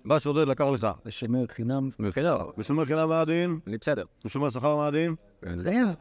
בא 0.06 0.20
שודד, 0.20 0.48
לקח 0.48 0.66
לך. 0.66 0.88
שמר 1.10 1.48
חינם. 1.48 1.90
בסדר, 2.00 2.38
ושומר 2.58 2.86
חינם 2.86 3.10
מה 3.10 3.22
הדין? 3.22 3.60
אני 3.68 3.78
בסדר. 3.78 4.04
ושומר 4.26 4.50
שכר 4.50 4.76
מה 4.76 4.88
הדין? 4.88 5.16
זה 5.56 5.70
היה. 5.70 5.94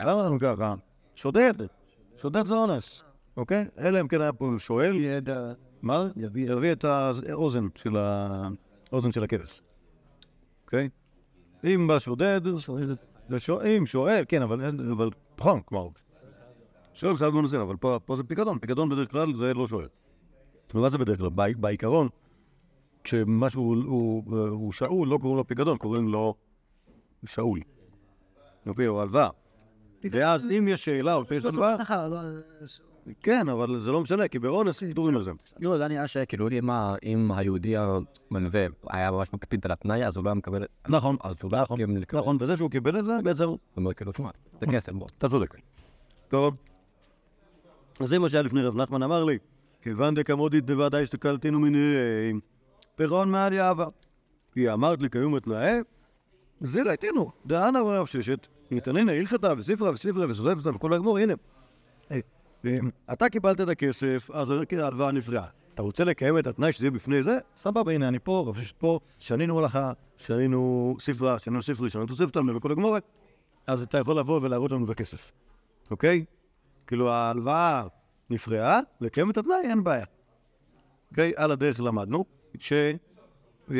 למה 0.00 0.22
אנחנו 0.22 0.38
ככה? 0.40 0.74
שודד. 1.14 1.54
שודד 2.16 2.46
זה 2.46 2.54
אונס, 2.54 3.04
אוקיי? 3.36 3.64
אלא 3.78 4.00
אם 4.00 4.08
כן 4.08 4.20
היה 4.20 4.32
פה 4.32 4.50
שואל. 4.58 4.94
ידע. 4.94 5.52
מה? 5.84 6.06
יביא, 6.16 6.52
יביא 6.52 6.72
את 6.72 6.84
האוזן 6.84 7.66
של 7.74 7.96
האוזן 7.96 9.12
של 9.12 9.24
הכבש. 9.24 9.60
אוקיי? 10.64 10.88
אם 11.64 11.86
בא 11.88 11.98
שודד, 11.98 12.40
אם 13.78 13.86
שואל, 13.86 14.24
כן, 14.28 14.42
אבל 14.42 15.10
נכון, 15.38 15.60
כלומר, 15.64 15.88
שואל 16.94 17.16
חייב 17.16 17.32
בנושאים, 17.34 17.60
אבל 17.60 17.76
פה, 17.76 17.98
פה 18.04 18.16
זה 18.16 18.24
פיקדון, 18.24 18.58
פיקדון 18.58 18.88
בדרך 18.88 19.10
כלל 19.10 19.36
זה 19.36 19.54
לא 19.54 19.66
שואל. 19.66 19.86
ומה 20.74 20.88
זה 20.88 20.98
בדרך 20.98 21.18
כלל? 21.18 21.28
בעי- 21.28 21.54
בעיקרון, 21.54 22.08
כשמשהו 23.04 23.74
הוא, 23.84 24.72
שאול, 24.72 25.08
לא 25.08 25.18
קוראים 25.20 25.36
לו 25.36 25.46
פיקדון, 25.46 25.78
קוראים 25.78 26.08
לו 26.08 26.34
שאול. 27.24 27.60
אוקיי, 28.66 28.88
או 28.88 29.00
הלוואה. 29.02 29.28
ואז 30.10 30.46
אם 30.58 30.68
יש 30.68 30.84
שאלה 30.84 31.14
או 31.14 31.24
שיש 31.28 31.44
הלוואה, 31.44 31.76
שכר, 31.78 32.08
לא... 32.08 32.18
כן, 33.22 33.48
אבל 33.48 33.80
זה 33.80 33.92
לא 33.92 34.00
משנה, 34.00 34.28
כי 34.28 34.38
באונס 34.38 34.82
פטורים 34.82 35.14
לזה. 35.14 35.30
לא, 35.60 35.78
זה 35.78 35.88
נראה 35.88 36.06
שכאילו 36.06 36.48
אם 37.02 37.32
היהודי 37.32 37.74
המלווה 37.76 38.66
היה 38.88 39.10
ממש 39.10 39.28
מקפיד 39.32 39.60
על 39.64 39.72
התנאי, 39.72 40.06
אז 40.06 40.16
הוא 40.16 40.24
לא 40.24 40.30
היה 40.30 40.34
מקבל... 40.34 40.64
נכון, 40.88 41.16
אז 41.22 41.36
הוא 41.42 41.52
לא 41.52 41.56
היה 41.56 41.62
יכול 41.62 41.80
לקבל. 41.80 42.18
נכון, 42.18 42.36
וזה 42.40 42.56
שהוא 42.56 42.70
קיבל 42.70 42.98
את 42.98 43.04
זה, 43.04 43.12
בעצם 43.24 43.44
הוא 43.44 43.58
אומר 43.76 43.94
כאילו, 43.94 44.12
תשמע, 44.12 44.30
זה 44.60 44.66
כסף, 44.66 44.92
בוא. 44.92 45.06
אתה 45.18 45.28
צודק. 45.28 45.54
טוב. 46.28 46.54
אז 48.00 48.08
זה 48.08 48.18
מה 48.18 48.28
שהיה 48.28 48.42
לפני 48.42 48.62
רב 48.62 48.76
נחמן 48.76 49.02
אמר 49.02 49.24
לי, 49.24 49.38
כיוון 49.82 50.14
דקמודית 50.14 50.64
דוודאי 50.64 51.02
הסתכלתנו 51.02 51.60
מיני 51.60 51.94
פירעון 52.96 53.30
מעל 53.30 53.52
יאווה. 53.52 53.86
כי 54.52 54.72
אמרת 54.72 55.02
לי 55.02 55.08
קיום 55.08 55.34
התנאי, 55.34 55.80
זה 56.60 56.82
ראיתינו, 56.82 57.30
דהנה 57.46 57.82
ורב 57.82 58.06
ששת, 58.06 58.46
ניתננה 58.70 59.12
הלכתה 59.12 59.52
וספרה 59.58 59.90
וספרה 59.90 60.30
וסופתה 60.30 60.70
וכל 60.70 60.92
הגמור, 60.92 61.18
הנה. 61.18 61.34
אתה 63.12 63.28
קיבלת 63.28 63.60
את 63.60 63.68
הכסף, 63.68 64.30
אז 64.32 64.52
ההלוואה 64.78 65.12
נפרעה. 65.12 65.46
אתה 65.74 65.82
רוצה 65.82 66.04
לקיים 66.04 66.38
את 66.38 66.46
התנאי 66.46 66.72
שזה 66.72 66.84
יהיה 66.86 66.90
בפני 66.90 67.22
זה? 67.22 67.38
סבבה, 67.56 67.92
הנה 67.92 68.08
אני 68.08 68.18
פה, 68.18 68.44
רב 68.46 68.56
ששת 68.56 68.74
פה, 68.78 69.00
שנינו 69.18 69.58
הלכה, 69.58 69.92
שנינו 70.18 70.96
ספרה, 71.00 71.38
שנינו 71.38 71.62
ספרי, 71.62 71.90
שנינו 71.90 72.06
תוספתא 72.06 72.40
וכל 72.56 72.72
הגמור, 72.72 72.96
אז 73.66 73.82
אתה 73.82 73.98
יכול 73.98 74.18
לבוא 74.18 74.40
ולהראות 74.42 74.72
לנו 74.72 74.84
את 74.84 74.90
הכסף, 74.90 75.32
אוקיי? 75.90 76.24
כאילו 76.86 77.10
ההלוואה 77.12 77.86
נפרעה, 78.30 78.80
לקיים 79.00 79.30
את 79.30 79.36
התנאי, 79.36 79.56
אין 79.64 79.84
בעיה. 79.84 80.04
אוקיי? 81.10 81.32
על 81.36 81.50
הדרך 81.50 81.80
למדנו 81.80 82.24
ש... 82.58 82.72
אה, 83.70 83.78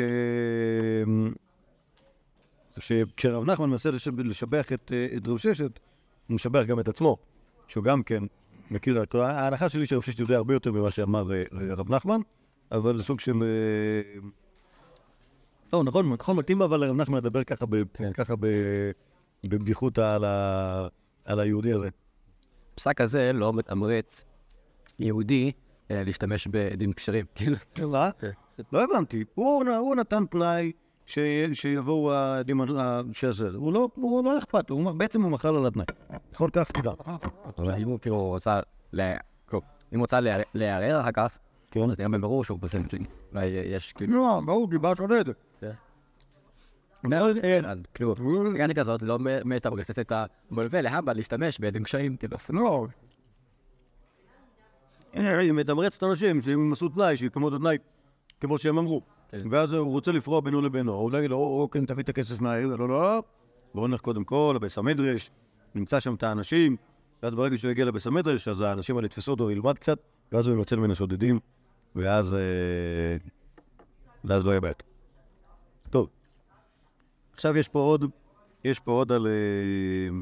שכשרב 2.79 3.49
נחמן 3.49 3.69
מנסה 3.69 3.91
לשב- 3.91 4.19
לשבח 4.19 4.71
אה, 4.71 4.75
את 5.17 5.27
רב 5.27 5.37
ששת, 5.37 5.79
הוא 6.27 6.35
משבח 6.35 6.65
גם 6.65 6.79
את 6.79 6.87
עצמו, 6.87 7.17
שהוא 7.67 7.83
גם 7.83 8.03
כן 8.03 8.23
מכיר, 8.71 9.03
את- 9.03 9.15
ההנחה 9.15 9.69
שלי 9.69 9.85
שרב 9.85 10.01
ששת 10.01 10.19
יודע 10.19 10.35
הרבה 10.37 10.53
יותר 10.53 10.71
ממה 10.71 10.91
שאמר 10.91 11.33
אה, 11.33 11.43
רב 11.51 11.91
נחמן, 11.91 12.19
אבל 12.71 12.97
זה 12.97 13.03
סוג 13.03 13.19
של... 13.19 13.33
אה, 13.43 14.19
לא, 15.73 15.83
נכון, 15.83 16.13
נכון, 16.13 16.37
מתאים 16.37 16.61
אבל 16.61 16.79
לרב 16.79 16.95
נחמן 16.95 17.17
לדבר 17.17 17.43
ככה, 17.43 17.65
ב, 17.69 17.75
ככה 18.13 18.35
ב, 18.39 18.47
בבדיחותא 19.43 20.17
על, 21.25 21.39
היהודי 21.39 21.73
הזה. 21.73 21.89
הפסק 22.73 23.01
הזה 23.01 23.33
לא 23.33 23.53
מתמרץ 23.53 24.25
יהודי 24.99 25.51
אה, 25.91 26.03
להשתמש 26.03 26.47
בעדים 26.47 26.93
כשרים. 26.93 27.25
כאילו, 27.35 27.57
מה? 27.89 28.09
לא 28.71 28.83
הבנתי. 28.83 29.23
הוא 29.35 29.95
נתן 29.95 30.25
תנאי 30.25 30.71
ש, 31.05 31.19
שיבואו 31.53 32.13
העדים 32.13 32.61
ה- 32.61 33.01
שזה. 33.11 33.49
הוא 33.55 33.73
לא, 33.73 33.89
הוא 33.95 34.25
לא 34.25 34.37
אכפת 34.37 34.69
לו, 34.69 34.75
הוא- 34.75 34.91
בעצם 34.91 35.21
הוא 35.21 35.31
מחל 35.31 35.55
על 35.55 35.65
התנאי. 35.65 35.85
יכול 36.33 36.49
כך 36.53 36.71
תדע. 36.71 36.91
אם 37.77 37.87
הוא 37.89 37.99
כאילו 37.99 38.17
רוצה, 38.27 38.59
אם 38.93 38.99
הוא 39.91 39.99
רוצה 39.99 40.19
לערער 40.53 41.01
אחר 41.01 41.11
כך, 41.11 41.37
כן. 41.71 41.89
אז 41.89 41.99
נראה 41.99 42.09
בבירור 42.09 42.43
שהוא 42.43 42.59
פוסל 42.61 42.81
שני. 42.91 43.05
אולי 43.33 43.45
יש 43.45 43.93
כאילו... 43.93 44.13
לא, 44.13 44.41
ברור, 44.45 44.69
כי 44.71 44.77
בא 44.77 44.95
שודד. 44.95 45.23
אז 47.65 47.77
כאילו, 47.93 48.13
הגעתי 48.55 48.73
כזאת 48.73 49.01
לא 49.01 49.19
מ- 49.19 49.49
מתמרצת 49.49 49.99
את 49.99 50.11
המלווה 50.51 50.81
להבא 50.81 51.13
להשתמש 51.13 51.59
בעדים 51.59 51.83
כשרים, 51.83 52.17
כאילו. 52.17 52.37
לא. 52.49 52.87
היא 55.13 55.51
מתמרצת 55.51 56.03
אנשים 56.03 56.41
שהם 56.41 56.71
עשו 56.73 56.89
תנאי, 56.89 57.17
שיקמו 57.17 57.47
את 57.47 57.53
התנאי 57.53 57.77
כמו 58.41 58.57
שהם 58.57 58.77
אמרו. 58.77 59.01
ואז 59.33 59.73
הוא 59.73 59.91
רוצה 59.91 60.11
לפרוע 60.11 60.41
בינו 60.41 60.61
לבינו, 60.61 60.93
הוא 60.93 61.11
להגיד 61.11 61.29
לו, 61.29 61.37
או 61.37 61.69
כן, 61.71 61.85
תביא 61.85 62.03
את 62.03 62.09
הכסף 62.09 62.41
מהעיר, 62.41 62.67
לא, 62.67 62.77
לא, 62.77 62.89
לא, 62.89 63.23
בואו 63.73 63.87
נלך 63.87 64.01
קודם 64.01 64.23
כל 64.23 64.53
לביס 64.55 64.77
המדרש, 64.77 65.31
נמצא 65.75 65.99
שם 65.99 66.15
את 66.15 66.23
האנשים, 66.23 66.75
ואז 67.23 67.33
ברגע 67.33 67.57
שהוא 67.57 67.71
יגיע 67.71 67.85
לביס 67.85 68.07
המדרש, 68.07 68.47
אז 68.47 68.61
האנשים 68.61 68.95
האלה 68.95 69.05
יתפסו 69.05 69.31
אותו, 69.31 69.51
ילמד 69.51 69.77
קצת, 69.77 69.99
ואז 70.31 70.47
הוא 70.47 70.57
ימצא 70.57 70.75
ממנו 70.75 70.95
שודדים, 70.95 71.39
ואז... 71.95 72.33
אה, 72.33 73.17
לא 74.23 74.51
יהיה 74.51 74.61
בעיות. 74.61 74.83
טוב, 75.89 76.09
עכשיו 77.33 77.57
יש 77.57 77.67
פה 77.67 77.79
עוד, 77.79 78.05
יש 78.63 78.79
פה 78.79 78.91
עוד 78.91 79.11
על... 79.11 79.27
אה, 79.27 80.17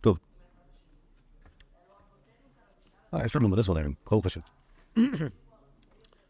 טוב. 0.00 0.18
אה, 3.14 3.24
יש 3.24 3.36
לנו 3.36 3.48
מלא 3.48 3.62
זמנים, 3.62 3.94
ברוך 4.10 4.26
השם. 4.26 4.40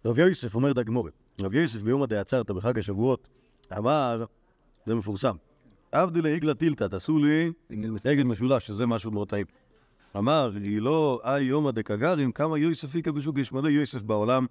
רב 0.05 0.19
יוסף 0.19 0.55
אומר 0.55 0.73
דגמורת, 0.73 1.13
רב 1.41 1.55
יוסף 1.55 1.83
ביום 1.83 2.03
הדעצרת 2.03 2.51
בחג 2.51 2.79
השבועות 2.79 3.29
אמר, 3.79 4.25
זה 4.87 4.95
מפורסם, 4.95 5.37
עבדי 5.93 6.23
לעיגלה 6.23 6.55
טילתא, 6.55 6.85
תעשו 6.85 7.19
לי 7.19 7.53
עגל 8.05 8.23
משולש, 8.23 8.67
שזה 8.67 8.87
משהו 8.87 9.11
מאוד 9.11 9.29
טעים. 9.29 9.47
אמר, 10.17 10.51
היא 10.63 10.81
לא 10.81 11.21
אי 11.25 11.43
יומא 11.43 11.71
דקגרים, 11.71 12.33
כמה 12.33 12.59
יוסף 12.59 12.97
איכא 12.97 13.11
בשוק, 13.11 13.39
יש 13.39 13.53
מלא 13.53 13.69
יוסף 13.69 14.03
בעולם 14.03 14.47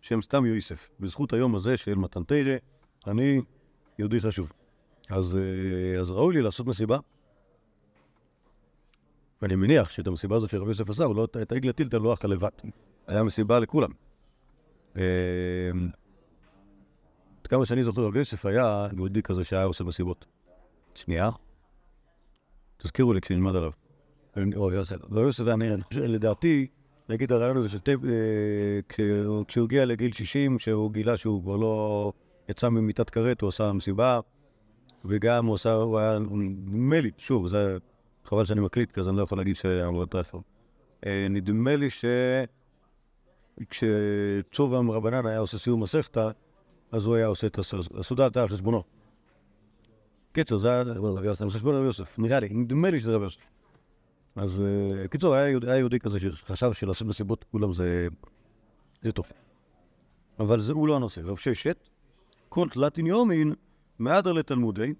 שהם 0.00 0.22
סתם 0.22 0.46
יוסף. 0.46 0.88
בזכות 1.00 1.32
היום 1.32 1.54
הזה 1.54 1.76
של 1.76 1.94
מתן 1.94 2.24
תרא, 2.24 2.56
אני 3.06 3.40
יהודי 3.98 4.20
חשוב. 4.20 4.52
אז, 5.10 5.36
אה, 5.36 6.00
אז 6.00 6.10
ראוי 6.10 6.34
לי 6.34 6.42
לעשות 6.42 6.66
מסיבה. 6.66 6.98
ואני 9.42 9.54
מניח 9.54 9.90
שאת 9.90 10.06
המסיבה 10.06 10.36
הזו 10.36 10.48
שרבי 10.48 10.68
יוסף 10.70 10.90
עשה, 10.90 11.04
הוא 11.04 11.16
לא, 11.16 11.24
את 11.42 11.52
העגלה 11.52 11.72
טילתא 11.72 11.96
לא 11.96 12.14
אכל 12.14 12.28
לבד. 12.28 12.48
היה 13.06 13.22
מסיבה 13.22 13.60
לכולם. 13.60 13.90
אה, 14.96 15.02
עד 17.40 17.46
כמה 17.46 17.66
שאני 17.66 17.84
זוכר, 17.84 18.02
רבי 18.04 18.18
יוסף 18.18 18.46
היה 18.46 18.88
יהודי 18.96 19.22
כזה 19.22 19.44
שהיה 19.44 19.64
עושה 19.64 19.84
מסיבות. 19.84 20.26
שנייה. 20.94 21.30
תזכירו 22.78 23.12
לי 23.12 23.20
כשנלמד 23.20 23.56
עליו. 23.56 23.70
רבי 24.36 24.74
יוסף. 24.76 24.96
רבי 25.04 25.20
יוסף, 25.20 25.44
אני 25.46 25.82
חושב, 25.82 26.00
לדעתי, 26.00 26.66
נגיד 27.08 27.32
הרעיון 27.32 27.56
הזה 27.56 27.68
של 27.68 27.80
טב, 27.80 28.04
אה, 28.04 28.10
כשהוא- 28.88 29.64
הגיע 29.64 29.84
לגיל 29.84 30.12
60, 30.12 30.58
שהוא 30.58 30.92
גילה 30.92 31.16
שהוא 31.16 31.42
כבר 31.42 31.56
לא 31.56 32.12
יצא 32.48 32.68
ממיטת 32.68 33.10
כרת, 33.10 33.40
הוא 33.40 33.48
עשה 33.48 33.72
מסיבה, 33.72 34.20
וגם 35.04 35.46
הוא 35.46 35.54
עשה, 35.54 35.72
הוא 35.72 35.98
היה, 35.98 36.18
נדמה 36.18 37.00
לי, 37.00 37.10
שוב, 37.18 37.46
זה 37.46 37.78
חבל 38.24 38.44
שאני 38.44 38.60
מקליט, 38.60 38.92
כי 38.92 39.00
אז 39.00 39.08
אני 39.08 39.16
לא 39.16 39.22
יכול 39.22 39.38
להגיד 39.38 39.56
שאמרו 39.56 40.02
את 40.02 40.14
רפר. 40.14 40.38
נדמה 41.30 41.76
לי 41.76 41.90
ש... 41.90 42.04
כשצובם 43.70 44.90
רבנן 44.90 45.26
היה 45.26 45.38
עושה 45.38 45.58
סיום 45.58 45.82
מסכתא, 45.82 46.30
אז 46.92 47.06
הוא 47.06 47.14
היה 47.14 47.26
עושה 47.26 47.46
את 47.46 47.58
הס- 47.58 47.74
הסעודה 47.94 48.24
הייתה 48.24 48.42
על 48.42 48.48
חשבונו. 48.48 48.82
קיצור, 50.32 50.58
זה 50.58 50.70
היה 50.70 50.80
על 51.40 51.50
חשבון 51.50 51.74
רבי 51.74 51.84
יוסף, 51.86 52.18
נראה 52.18 52.40
לי, 52.40 52.48
נדמה 52.48 52.90
לי 52.90 53.00
שזה 53.00 53.14
רבי 53.14 53.24
יוסף. 53.24 53.46
אז 54.36 54.60
אה, 54.60 55.08
קיצור, 55.08 55.34
היה 55.34 55.78
יהודי, 55.78 56.00
כזה 56.00 56.20
שחשב 56.20 56.72
שלעשות 56.72 57.08
מסיבות 57.08 57.44
כולם 57.50 57.72
זה, 57.72 58.08
טוב. 59.14 59.26
אבל 60.38 60.60
זה 60.60 60.72
הוא 60.72 60.88
לא 60.88 60.96
הנושא. 60.96 61.20
רב 61.20 61.36
ששת, 61.36 61.88
כל 62.48 62.68
תלתין 62.68 63.06
יומין 63.06 63.54
מעדר 63.98 64.32
לתלמודי, 64.32 64.94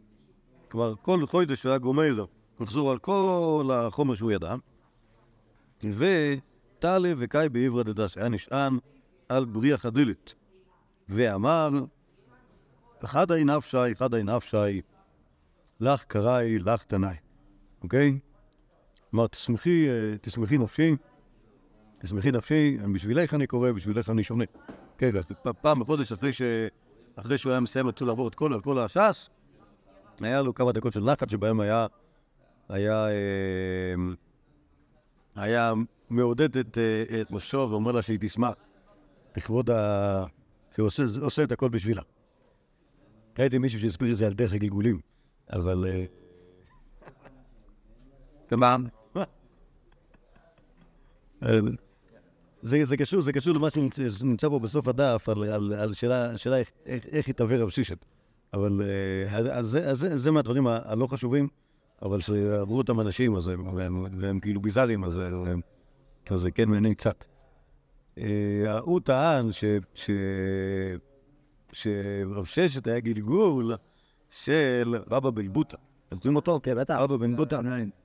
כלומר 0.68 0.94
כל 1.02 1.26
חודש 1.26 1.66
היה 1.66 1.78
גומר 1.78 2.24
לחזור 2.60 2.90
על 2.90 2.98
כל 2.98 3.70
החומר 3.72 4.14
שהוא 4.14 4.32
ידע, 4.32 4.54
וטלה 6.84 7.12
וקאי 7.16 7.48
בעברא 7.48 7.82
דדס, 7.82 8.18
היה 8.18 8.28
נשען 8.28 8.78
על 9.28 9.44
בריח 9.44 9.86
הדלת, 9.86 10.34
ואמר, 11.08 11.70
חדי 13.02 13.44
נפשי, 13.44 13.94
חדי 13.94 14.22
נפשי, 14.22 14.80
לך 15.80 16.04
קראי, 16.04 16.58
לך 16.58 16.82
תנאי, 16.82 17.14
אוקיי? 17.82 18.18
כלומר, 19.10 19.26
תשמחי, 19.26 19.86
תשמחי 20.20 20.58
נפשי, 20.58 20.96
תשמחי 21.98 22.32
נפשי, 22.32 22.78
בשבילך 22.94 23.34
אני 23.34 23.46
קורא, 23.46 23.72
בשבילך 23.72 24.10
אני 24.10 24.22
שונה. 24.22 24.44
כן, 24.98 25.10
פעם 25.60 25.80
בחודש 25.80 26.12
אחרי, 26.12 26.32
ש... 26.32 26.42
אחרי 27.16 27.38
שהוא 27.38 27.50
היה 27.50 27.60
מסיים 27.60 27.86
רצו 27.86 28.06
לעבור 28.06 28.28
את 28.28 28.34
כל, 28.34 28.60
כל 28.64 28.78
הש"ס, 28.78 29.30
היה 30.20 30.42
לו 30.42 30.54
כמה 30.54 30.72
דקות 30.72 30.92
של 30.92 31.00
נחת 31.00 31.30
שבהם 31.30 31.60
היה, 31.60 31.86
היה, 32.68 33.08
אה, 33.08 33.94
היה 35.34 35.72
מעודד 36.10 36.56
את, 36.56 36.78
אה, 36.78 37.20
את 37.20 37.30
משוב 37.30 37.72
ואומר 37.72 37.92
לה 37.92 38.02
שהיא 38.02 38.18
תשמח, 38.20 38.54
לכבוד 39.36 39.70
ה... 39.70 40.24
שהוא 40.74 40.86
עושה, 40.86 41.02
עושה 41.20 41.42
את 41.42 41.52
הכל 41.52 41.68
בשבילה. 41.68 42.02
ראיתי 43.38 43.58
מישהו 43.58 43.80
שהסביר 43.80 44.12
את 44.12 44.16
זה 44.16 44.26
על 44.26 44.32
דרך 44.32 44.52
הגלגולים, 44.52 45.00
אבל... 45.52 45.84
אה, 45.88 46.04
ומה? 48.52 48.76
אה, 51.42 51.58
זה, 52.62 52.84
זה 52.84 52.96
קשור, 52.96 53.22
זה 53.22 53.32
קשור 53.32 53.54
למה 53.54 53.68
שנמצא 53.70 54.48
פה 54.48 54.58
בסוף 54.58 54.88
הדף, 54.88 55.28
על, 55.28 55.42
על, 55.42 55.72
על 55.72 55.92
שאלה, 55.92 56.38
שאלה 56.38 56.56
איך, 56.56 56.70
איך, 56.86 57.06
איך 57.06 57.28
יתהווה 57.28 57.56
רב 57.56 57.68
שישת. 57.68 58.04
אבל 58.54 58.82
אה, 58.82 59.38
אז, 59.38 59.46
אז, 59.52 59.66
זה, 59.66 59.90
אז 59.90 59.98
זה, 59.98 60.18
זה 60.18 60.30
מהדברים 60.30 60.66
הלא 60.66 61.06
חשובים, 61.06 61.48
אבל 62.02 62.20
שאמרו 62.20 62.78
אותם 62.78 63.00
אנשים, 63.00 63.36
אז 63.36 63.48
הם, 63.48 63.74
והם, 63.74 64.06
והם 64.20 64.40
כאילו 64.40 64.60
ביזאריים, 64.60 65.04
אז 65.04 65.16
הם, 65.16 65.60
אז 66.30 66.40
זה 66.40 66.50
כן 66.50 66.68
מעניין 66.68 66.94
קצת. 66.94 67.24
אה, 68.18 68.24
הוא 68.78 69.00
טען 69.00 69.48
שרב 71.72 72.44
ששת 72.44 72.86
היה 72.86 73.00
גלגול 73.00 73.74
של 74.30 74.94
בבא 75.08 75.30
בן 75.30 75.52
בוטה. 75.52 75.76
זוכרים 76.14 76.36
אותו? 76.36 76.60
כן, 76.62 76.74
בטח. 76.78 76.94
אבא 76.94 77.16
בן 77.16 77.36
בוטה. 77.36 77.60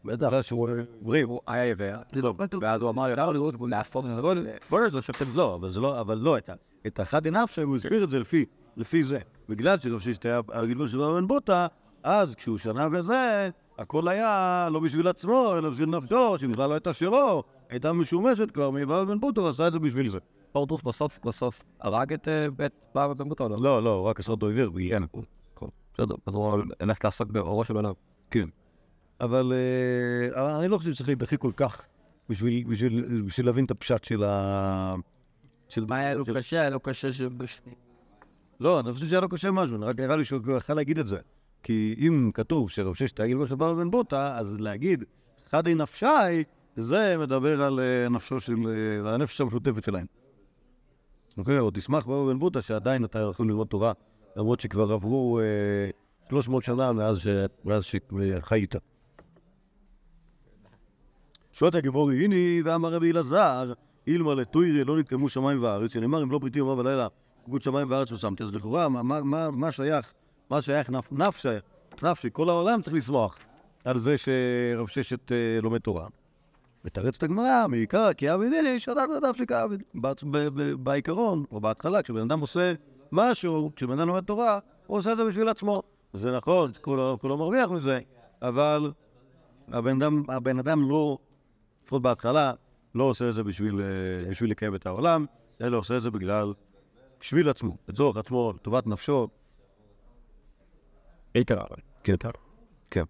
בטח. 0.05 0.27
בגלל 0.27 0.41
שהוא 0.41 0.69
עברי, 1.01 1.21
הוא 1.21 1.39
היה 1.47 1.63
עיוור, 1.63 1.95
ואז 2.61 2.81
הוא 2.81 2.89
אמר 2.89 3.07
לי, 3.07 3.13
אפשר 3.13 3.31
לראות 3.31 3.61
ולעשות 3.61 4.05
את 4.05 4.09
הכל. 4.19 4.43
בוא 4.69 4.79
נראה 4.79 5.01
שאתם 5.01 5.25
לא, 5.33 5.55
אבל 5.55 5.71
זה 5.71 5.79
לא, 5.79 6.01
אבל 6.01 6.17
לא, 6.17 6.37
את 6.37 6.49
ה- 6.49 6.53
את 6.87 6.99
האחד 6.99 7.23
דנפשי, 7.23 7.61
הוא 7.61 7.75
הסביר 7.75 8.03
את 8.03 8.09
זה 8.09 8.19
לפי, 8.19 8.45
זה. 9.03 9.19
בגלל 9.49 9.79
שרב 9.79 9.99
ששת 9.99 10.25
היה 10.25 10.41
הגלגול 10.53 10.87
של 10.87 10.97
בבא 10.97 11.13
בן 11.21 11.27
בוטה, 11.27 11.67
אז 12.03 12.35
כשהוא 12.35 12.57
שנה 12.57 12.87
וזה, 12.91 13.49
הכל 13.79 14.07
היה 14.07 14.67
לא 14.71 14.79
בשביל 14.79 15.07
עצמו, 15.07 15.53
אלא 15.57 15.69
בשביל 15.69 15.89
נפשו, 15.89 16.37
שבכלל 16.37 16.69
לא 16.69 16.73
הייתה 16.73 16.93
שלו, 16.93 17.43
הייתה 17.69 17.93
משומשת 17.93 18.51
כבר 18.51 18.71
מבבא 18.71 19.03
בן 19.03 19.19
בוטה, 19.19 19.41
הוא 19.41 19.49
עשה 19.49 19.67
את 19.67 19.71
זה 19.71 19.79
בשביל 19.79 20.09
זה. 20.09 20.17
פורטוס 20.51 20.81
בסוף, 20.81 21.19
בסוף 21.25 21.63
הרג 21.79 22.13
את 22.13 22.27
אה, 22.27 22.45
את 22.65 22.73
בבא 22.95 23.13
בן 23.13 23.29
בוטו, 23.29 23.49
לא? 23.49 23.57
לא, 23.61 23.83
לא, 23.83 24.07
רק 24.07 24.19
אותו 24.29 24.47
עיוור, 24.47 24.69
בעיין. 24.69 25.05
בסדר, 25.93 26.15
אז 26.25 26.35
הוא 26.35 26.63
הולך 26.81 27.03
לעסוק 27.03 27.27
באורו 27.29 27.63
של 27.63 27.75
עולם. 27.75 27.93
כן. 28.31 28.49
אבל 29.21 29.53
אה, 30.35 30.59
אני 30.59 30.67
לא 30.67 30.77
חושב 30.77 30.93
שצריך 30.93 31.09
להידחק 31.09 31.39
כל 31.39 31.51
כך 31.55 31.85
בשביל, 32.29 32.63
להבין 33.43 33.65
את 33.65 33.71
הפשט 33.71 34.03
של 34.03 34.23
ה... 34.23 34.95
של... 35.69 35.85
מה 35.85 35.97
היה 35.97 36.13
לו 36.13 36.25
קשה? 36.35 36.61
היה 36.61 36.69
לו 36.69 36.79
קשה 36.79 37.13
שבש... 37.13 37.61
לא, 38.59 38.79
אני 38.79 38.93
חושב 38.93 39.07
שהיה 39.07 39.21
לו 39.21 39.29
קשה 39.29 39.51
משהו, 39.51 39.77
רק 39.81 39.99
נראה 39.99 40.15
לי 40.15 40.25
שהוא 40.25 40.57
יכול 40.57 40.75
להגיד 40.75 40.99
את 40.99 41.07
זה. 41.07 41.19
כי 41.63 41.95
אם 41.97 42.31
כתוב 42.33 42.69
שרב 42.69 42.93
ששת 42.93 43.17
של 43.47 43.55
בבא 43.55 43.73
בן 43.73 43.91
בוטה, 43.91 44.37
אז 44.37 44.59
להגיד 44.59 45.03
חדי 45.49 45.75
נפשי, 45.75 46.43
זה 46.75 47.15
מדבר 47.19 47.61
על 47.61 47.79
אה, 47.79 48.09
נפשו 48.09 48.39
של... 48.39 48.55
אה, 48.67 48.99
על 48.99 49.13
הנפש 49.13 49.41
המשותפת 49.41 49.83
שלהם. 49.83 50.05
אוקיי, 51.37 51.59
או 51.59 51.71
תשמח 51.73 52.05
בבא 52.05 52.33
בן 52.33 52.39
בוטה 52.39 52.61
שעדיין 52.61 53.05
אתה 53.05 53.19
יכול 53.19 53.47
ללמוד 53.47 53.67
תורה, 53.67 53.93
למרות 54.35 54.59
שכבר 54.59 54.91
עברו 54.91 55.39
אה, 55.39 55.89
300 56.29 56.63
שנה 56.63 56.91
מאז 56.93 57.19
שחיית. 57.81 58.75
שואלת 61.51 61.75
הגמורי, 61.75 62.25
הנה, 62.25 62.35
ואמר 62.65 62.93
רבי 62.93 63.11
אלעזר, 63.11 63.73
אילמה 64.07 64.35
לטוירי 64.35 64.83
לא 64.83 64.99
נתקיימו 64.99 65.29
שמיים 65.29 65.63
וארץ, 65.63 65.93
שנאמר 65.93 66.23
אם 66.23 66.31
לא 66.31 66.39
בריתי 66.39 66.59
יומם 66.59 66.79
ולילה, 66.79 67.07
חוגות 67.43 67.61
שמיים 67.61 67.91
וארץ 67.91 68.11
לא 68.11 68.17
שמתי. 68.17 68.43
אז 68.43 68.53
לכאורה, 68.53 68.89
מה, 68.89 69.21
מה, 69.21 69.51
מה 69.51 69.71
שייך, 69.71 70.13
מה 70.49 70.61
שייך 70.61 70.89
נפ, 70.89 71.11
נפשי, 71.11 71.47
נפשי, 72.03 72.29
כל 72.33 72.49
העולם 72.49 72.81
צריך 72.81 72.95
לשמוח 72.95 73.37
על 73.85 73.97
זה 73.97 74.15
שרב 74.17 74.87
ששת 74.87 75.31
אה, 75.31 75.59
לומד 75.61 75.79
תורה. 75.79 76.07
מתרצת 76.85 77.23
הגמרא, 77.23 77.67
מעיקר, 77.67 78.13
כי 78.13 78.33
אבי 78.33 78.49
נילי, 78.49 78.79
שדד 78.79 79.07
נפשי 79.29 79.43
ב- 80.31 80.73
בעיקרון, 80.83 81.43
או 81.51 81.61
בהתחלה, 81.61 82.01
כשבן 82.01 82.21
אדם 82.21 82.39
עושה 82.39 82.73
משהו, 83.11 83.71
כשבן 83.75 83.99
אדם 83.99 84.07
לומד 84.07 84.23
תורה, 84.23 84.59
הוא 84.87 84.97
עושה 84.97 85.11
את 85.11 85.17
זה 85.17 85.23
בשביל 85.25 85.49
עצמו. 85.49 85.83
זה 86.13 86.31
נכון, 86.31 86.71
כולו 86.81 87.37
מרוויח 87.37 87.69
מזה, 87.69 87.99
אבל 88.41 88.91
הבן 89.67 90.01
אדם, 90.01 90.23
הבן 90.29 90.59
אדם 90.59 90.89
לא, 90.89 91.17
לפחות 91.83 92.01
בהתחלה, 92.01 92.53
לא 92.95 93.03
עושה 93.03 93.29
את 93.29 93.33
זה 93.33 93.43
בשביל, 93.43 93.81
אה, 93.81 94.29
בשביל 94.29 94.51
לקיים 94.51 94.75
את 94.75 94.85
העולם, 94.85 95.25
אלא 95.61 95.77
עושה 95.77 95.97
את 95.97 96.01
זה 96.01 96.11
בגלל, 96.11 96.53
בשביל 97.19 97.49
עצמו, 97.49 97.77
לצורך 97.87 98.17
עצמו, 98.17 98.53
לטובת 98.55 98.87
נפשו. 98.87 99.27
עיקר. 101.33 101.61
כן. 102.03 102.15
כן. 102.91 103.03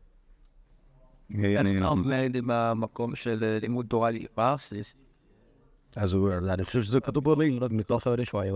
אני 1.57 1.79
עומד 1.85 2.31
במקום 2.45 3.15
של 3.15 3.43
אה, 3.43 3.59
לימוד 3.61 3.85
תורה 3.89 4.11
לפרס, 4.11 4.73
אז 5.95 6.13
הוא- 6.13 6.29
אני 6.53 6.63
חושב 6.63 6.81
שזה 6.81 6.99
כתוב 6.99 7.23
פה, 7.23 7.35
לי- 7.43 7.59
מתוך 7.71 8.07
שבועיים. 8.25 8.55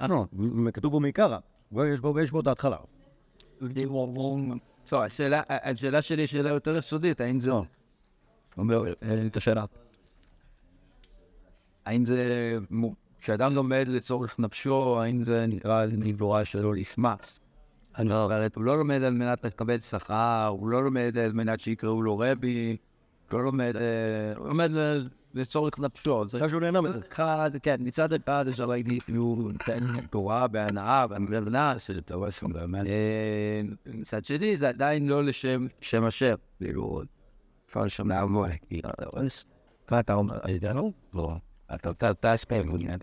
אה, 0.00 0.06
לא, 0.08 0.26
כתוב 0.72 0.92
פה 0.92 1.00
מעיקרא. 1.00 1.38
יש 1.88 2.00
בו 2.00 2.14
בו 2.30 2.40
את 2.40 2.46
ההתחלה. 2.46 2.76
לא, 4.92 5.04
השאלה, 5.04 5.42
שלי 6.02 6.22
היא 6.22 6.26
שאלה 6.26 6.50
יותר 6.50 6.76
יסודית, 6.76 7.20
האם 7.20 7.40
זה... 7.40 7.50
אומר, 8.58 8.82
אין 9.02 9.18
לי 9.20 9.26
את 9.26 9.36
השאלה. 9.36 9.64
האם 11.84 12.04
זה... 12.04 12.58
כשאדם 13.20 13.54
לומד 13.54 13.84
לצורך 13.88 14.38
נפשו, 14.38 15.00
האם 15.02 15.24
זה 15.24 15.46
נקרא 15.46 15.86
נבואה 15.86 16.44
שלא 16.44 16.74
לשמאס? 16.74 17.40
אני 17.98 18.14
אומרת, 18.14 18.56
הוא 18.56 18.64
לא 18.64 18.78
לומד 18.78 19.02
על 19.02 19.14
מנת 19.14 19.44
לקבל 19.44 19.80
שכר, 19.80 20.46
הוא 20.58 20.68
לא 20.68 20.84
לומד 20.84 21.18
על 21.18 21.32
מנת 21.32 21.60
שיקראו 21.60 22.02
לו 22.02 22.18
רבי, 22.18 22.76
הוא 23.30 23.38
לא 23.38 23.44
לומד, 23.44 23.76
אה, 23.76 24.36
הוא 24.36 24.48
לומד 24.48 24.70
לצורך 25.34 25.78
נפשו. 25.78 26.28
זה 26.28 26.48
שהוא 26.48 26.60
נהנה 26.60 26.80
מזה. 26.80 27.00
כן, 27.62 27.76
מצד 27.80 28.12
אחד 28.12 28.48
אפשר 28.48 28.66
להגיד, 28.66 29.02
הוא 29.16 29.52
נותן 29.52 30.06
תורה 30.10 30.46
בהנאה, 30.46 31.06
שם 32.30 32.52
באמת. 32.52 32.86
אה, 32.86 33.60
מצד 33.86 34.24
שני, 34.24 34.56
זה 34.56 34.68
עדיין 34.68 35.08
לא 35.08 35.24
לשם 35.24 35.66
שם 35.80 36.04
השם, 36.04 36.34
כאילו, 36.58 37.02
אפשר 37.68 37.80
לשם 37.80 38.08
לעמוד. 38.08 38.50
מה 39.90 40.00
אתה 40.00 40.14
אומר? 40.14 40.38
לא? 40.74 40.90
לא. 41.14 41.36
אתה 42.10 42.34
אספר, 42.34 42.62
עניין. 42.74 42.98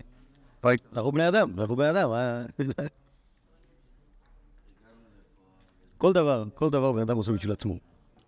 אנחנו 0.93 1.11
בני 1.11 1.27
אדם, 1.27 1.59
אנחנו 1.59 1.75
בני 1.75 1.89
אדם. 1.89 2.09
אה? 2.11 2.45
כל 6.03 6.13
דבר, 6.13 6.43
כל 6.53 6.69
דבר 6.69 6.91
בן 6.91 6.99
אדם 6.99 7.17
עושה 7.17 7.31
בשביל 7.31 7.51
עצמו. 7.51 7.77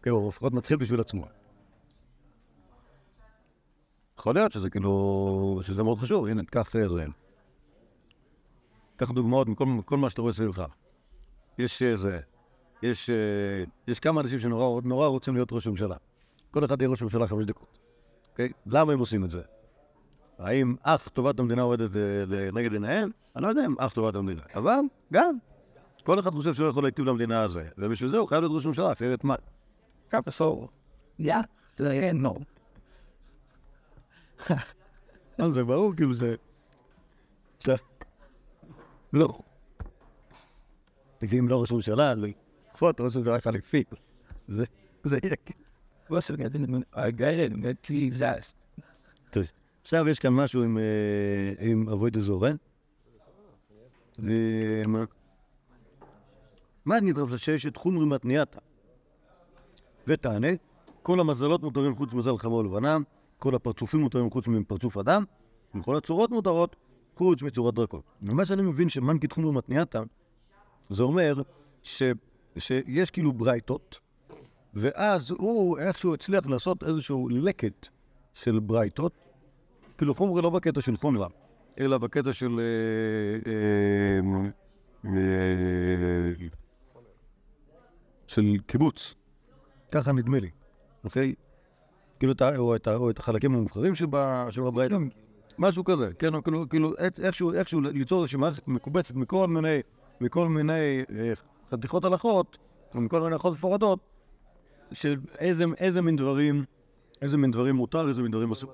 כן, 0.02 0.10
הוא 0.10 0.28
לפחות 0.28 0.54
מתחיל 0.54 0.78
בשביל 0.78 1.00
עצמו. 1.00 1.26
יכול 4.20 4.36
להיות 4.36 4.52
שזה 4.52 4.70
כאילו, 4.70 5.60
שזה 5.62 5.84
מאוד 5.84 6.00
חשוב, 6.00 6.28
הנה, 6.28 6.44
קח 6.44 6.76
אה, 6.76 6.90
זה. 6.90 7.06
קח 8.96 9.12
דוגמאות 9.12 9.48
מכל 9.48 9.66
כל 9.86 9.98
מה 9.98 10.10
שאתה 10.10 10.22
רואה 10.22 10.34
סביבך. 10.34 10.66
יש 11.58 11.82
איזה, 11.82 12.20
יש, 12.84 13.10
אה, 13.10 13.64
יש 13.88 14.00
כמה 14.00 14.22
אנשים 14.22 14.40
שנורא 14.40 14.82
נורא 14.82 15.08
רוצים 15.08 15.34
להיות 15.34 15.52
ראש 15.52 15.68
ממשלה. 15.68 15.96
כל 16.52 16.66
אחד 16.66 16.82
יהיה 16.82 16.90
ראש 16.90 17.02
ממשלה 17.02 17.28
חמש 17.28 17.46
דקות. 17.46 17.80
אוקיי? 18.32 18.52
למה 18.66 18.94
הם 18.94 19.00
עושים 19.00 19.24
את 19.24 19.32
זה? 19.32 19.42
האם 20.40 20.76
אך 20.84 21.08
טובת 21.08 21.40
המדינה 21.40 21.62
עומדת 21.62 21.96
אה, 21.96 22.24
לנגד 22.28 22.74
עיניהם? 22.74 23.10
אני 23.36 23.44
לא 23.44 23.48
יודע 23.48 23.66
אם 23.66 23.76
אך 23.80 23.94
טובת 23.94 24.16
המדינה, 24.16 24.42
אבל 24.56 24.80
גם. 25.14 25.38
כל 26.06 26.20
אחד 26.20 26.32
חושב 26.32 26.54
שהוא 26.54 26.70
יכול 26.70 26.84
להיטיב 26.84 27.06
למדינה 27.06 27.42
הזו, 27.42 27.60
ובשביל 27.78 28.10
זה 28.10 28.18
הוא 28.18 28.28
חייב 28.28 28.42
להיות 28.42 28.54
ראש 28.56 28.66
ממשלה, 28.66 28.92
אחרת 28.92 29.24
מה? 29.24 29.36
כמה 30.10 30.22
סור. 30.30 30.70
יא, 31.20 31.36
זה 31.78 31.92
אין, 31.92 32.22
נו. 32.22 32.40
אז 35.38 35.54
זה 35.54 35.64
ברור, 35.64 35.96
כאילו 35.96 36.14
זה... 36.14 36.36
לא. 39.14 39.40
ואם 41.22 41.48
לא 41.48 41.62
ראש 41.62 41.72
ממשלה, 41.72 42.12
אז 42.12 42.18
לפחות 42.72 43.02
ראש 43.02 43.18
ממשלה 43.18 43.42
חליפי. 43.42 43.84
זה 45.04 45.18
יהיה... 45.24 45.36
טוב. 49.30 49.44
עכשיו 49.82 50.10
יש 50.10 50.20
כאן 50.20 50.34
משהו 50.34 50.64
עם, 50.64 50.78
אה, 50.78 51.54
עם 51.60 51.90
אבוי 51.90 52.12
דזורן. 52.12 52.56
מה 56.86 57.00
נדרש 57.00 57.46
שיש 57.46 57.66
את 57.66 57.78
חומרי 57.78 58.06
מתניעתה? 58.06 58.60
ותענה, 60.08 60.48
כל 61.02 61.20
המזלות 61.20 61.64
מותרים 61.64 61.96
חוץ 61.96 62.14
מזל 62.14 62.38
חמור 62.38 62.64
לבנה, 62.64 62.98
כל 63.40 63.56
הפרצופים 63.56 64.00
מותרים 64.00 64.30
חוץ 64.30 64.48
מפרצוף 64.48 64.98
אדם, 64.98 65.24
וכל 65.76 65.98
הצורות 65.98 66.32
מותרות 66.32 66.76
חוץ 67.16 67.42
מצורת 67.42 67.74
דרקון. 67.74 68.02
ומה 68.22 68.46
שאני 68.46 68.62
מבין 68.62 68.90
שמנקית 68.90 69.32
חומרי 69.32 69.52
מתניעתה, 69.52 70.04
זה 70.90 71.04
אומר 71.04 71.42
ש, 71.84 72.04
שיש 72.58 73.12
כאילו 73.12 73.34
ברייתות, 73.34 74.00
ואז 74.74 75.32
הוא 75.32 75.80
איכשהו 75.80 76.14
הצליח 76.14 76.46
לעשות 76.46 76.84
איזשהו 76.84 77.30
לקט 77.30 77.88
של 78.34 78.60
ברייתות, 78.60 79.14
כאילו 79.98 80.16
חומרי 80.16 80.42
לא 80.42 80.50
בקטע 80.50 80.82
של 80.82 80.98
חומרה, 80.98 81.28
אלא 81.80 81.98
בקטע 81.98 82.34
של... 82.34 82.60
אה, 82.60 83.52
אה, 83.52 84.50
אה, 85.06 86.65
של 88.36 88.58
קיבוץ. 88.68 89.16
ככה 89.92 90.12
נדמה 90.12 90.40
לי, 90.40 90.50
אוקיי? 91.04 91.34
כאילו 92.20 92.34
או 92.96 93.10
את 93.10 93.20
החלקים 93.20 93.54
המובחרים 93.56 93.96
שבה- 93.96 94.48
שבברייתות, 94.50 95.02
משהו 95.58 95.84
כזה, 95.84 96.10
כן? 96.20 96.42
כאילו, 96.42 96.70
כאילו 96.70 96.94
איכשהו, 97.24 97.54
איכשהו 97.54 97.82
ליצור 97.82 98.22
איזושהי 98.22 98.40
מערכת 98.40 98.68
מקובצת 98.68 99.16
מכל 99.16 99.48
מיני, 99.48 99.80
מכל 100.22 100.48
מיני 100.48 101.04
אה, 101.20 101.34
חתיכות 101.70 102.06
הלכות, 102.06 102.58
מכל 102.96 103.22
מיני 103.22 103.34
הלכות 103.34 103.54
מפורטות, 103.54 104.00
של 104.92 105.20
איזה, 105.40 105.66
איזה 105.78 106.02
מין 106.02 106.16
דברים, 106.16 106.64
איזה 107.22 107.38
מין 107.38 107.52
דברים 107.52 107.76
מותר, 107.76 108.08
איזה 108.08 108.22
מין 108.22 108.32
דברים 108.32 108.52
אסור. 108.52 108.72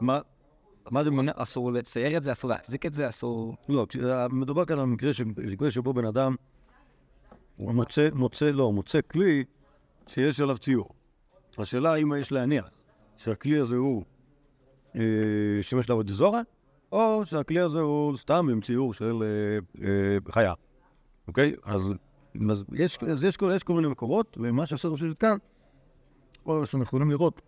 מה? 0.00 0.18
מה 0.90 1.04
זה 1.04 1.10
מונע? 1.10 1.32
אסור 1.34 1.72
לצייר 1.72 2.16
את 2.16 2.22
זה, 2.22 2.32
אסור 2.32 2.50
להחזיק 2.50 2.86
את 2.86 2.94
זה, 2.94 3.08
אסור... 3.08 3.54
לא, 3.68 3.86
כש- 3.88 3.96
מדובר 4.30 4.64
כאן 4.64 4.78
על 4.78 4.86
מקרה 4.86 5.70
שבו 5.70 5.92
בן 5.94 6.04
אדם 6.04 6.34
הוא 7.62 7.74
מוצא, 7.74 8.08
מוצא, 8.14 8.50
לא, 8.50 8.72
מוצא 8.72 9.00
כלי 9.10 9.44
שיש 10.06 10.40
עליו 10.40 10.58
ציור. 10.58 10.88
השאלה 11.58 11.92
האם 11.92 12.12
יש 12.16 12.32
להניח 12.32 12.70
שהכלי 13.16 13.58
הזה 13.58 13.76
הוא 13.76 14.02
אה, 14.96 15.02
שימש 15.62 15.88
לעבוד 15.88 16.10
זורה, 16.10 16.42
או 16.92 17.26
שהכלי 17.26 17.60
הזה 17.60 17.80
הוא 17.80 18.16
סתם 18.16 18.48
עם 18.50 18.60
ציור 18.60 18.94
של 18.94 19.22
אה, 19.22 19.86
אה, 19.86 20.32
חיה, 20.32 20.54
אוקיי? 21.28 21.54
אז, 21.64 21.82
אז, 22.50 22.64
יש, 22.72 22.98
אז 23.02 23.24
יש, 23.24 23.36
כל, 23.36 23.52
יש 23.56 23.62
כל 23.62 23.74
מיני 23.74 23.88
מקורות, 23.88 24.36
ומה 24.40 24.66
שעושה 24.66 24.88
ראש 24.88 25.02
השושת 25.02 25.18
כאן, 25.18 25.36
או 26.46 26.66
שאנחנו 26.66 26.82
יכולים 26.82 27.10
לראות 27.10 27.42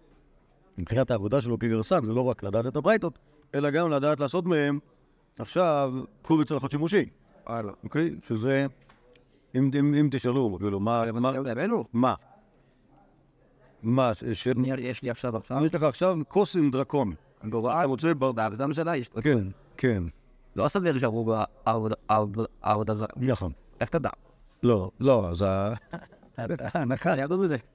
מבחינת 0.79 1.11
העבודה 1.11 1.41
שלו 1.41 1.59
כגרסן, 1.59 2.05
זה 2.05 2.13
לא 2.13 2.21
רק 2.21 2.43
לדעת 2.43 2.67
את 2.67 2.77
הברייתות, 2.77 3.19
אלא 3.55 3.71
גם 3.71 3.91
לדעת 3.91 4.21
לעשות 4.21 4.45
מהם 4.45 4.79
עכשיו 5.39 5.93
קובץ 6.23 6.53
הלכות 6.53 6.71
שימושי, 6.71 7.09
וואלה. 7.47 7.73
אוקיי? 7.85 8.11
שזה, 8.27 8.67
אם, 9.55 9.71
אם, 9.79 9.95
אם 9.95 10.09
תשאלו, 10.11 10.57
כאילו, 10.61 10.81
מה, 10.81 11.05
מה? 11.93 12.15
מה? 13.83 14.13
יש 14.79 15.03
לי 15.03 15.11
עכשיו 15.11 15.37
עכשיו. 15.37 15.65
יש 15.65 15.75
לך 15.75 15.83
עכשיו 15.83 16.19
כוס 16.29 16.57
עם 16.57 16.71
דרקון. 16.71 17.15
אתה 17.39 18.15
בר... 18.19 18.33
בעבודה 18.33 18.67
משלה 18.67 18.97
יש... 18.97 19.09
כן, 19.09 19.49
כן, 19.77 20.03
לא 20.57 20.69
סביר 20.69 20.99
שעברו 20.99 21.25
בעבודה 21.65 22.95
זרה. 22.95 23.09
נכון. 23.17 23.53
איך 23.81 23.89
תדע? 23.89 24.11
לא, 24.63 24.91
לא, 25.01 25.29
אז 25.29 25.45
ההנחה. 26.39 27.15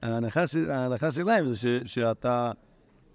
ההנחה, 0.02 1.12
שלהם 1.12 1.52
זה 1.52 1.80
שאתה 1.84 2.52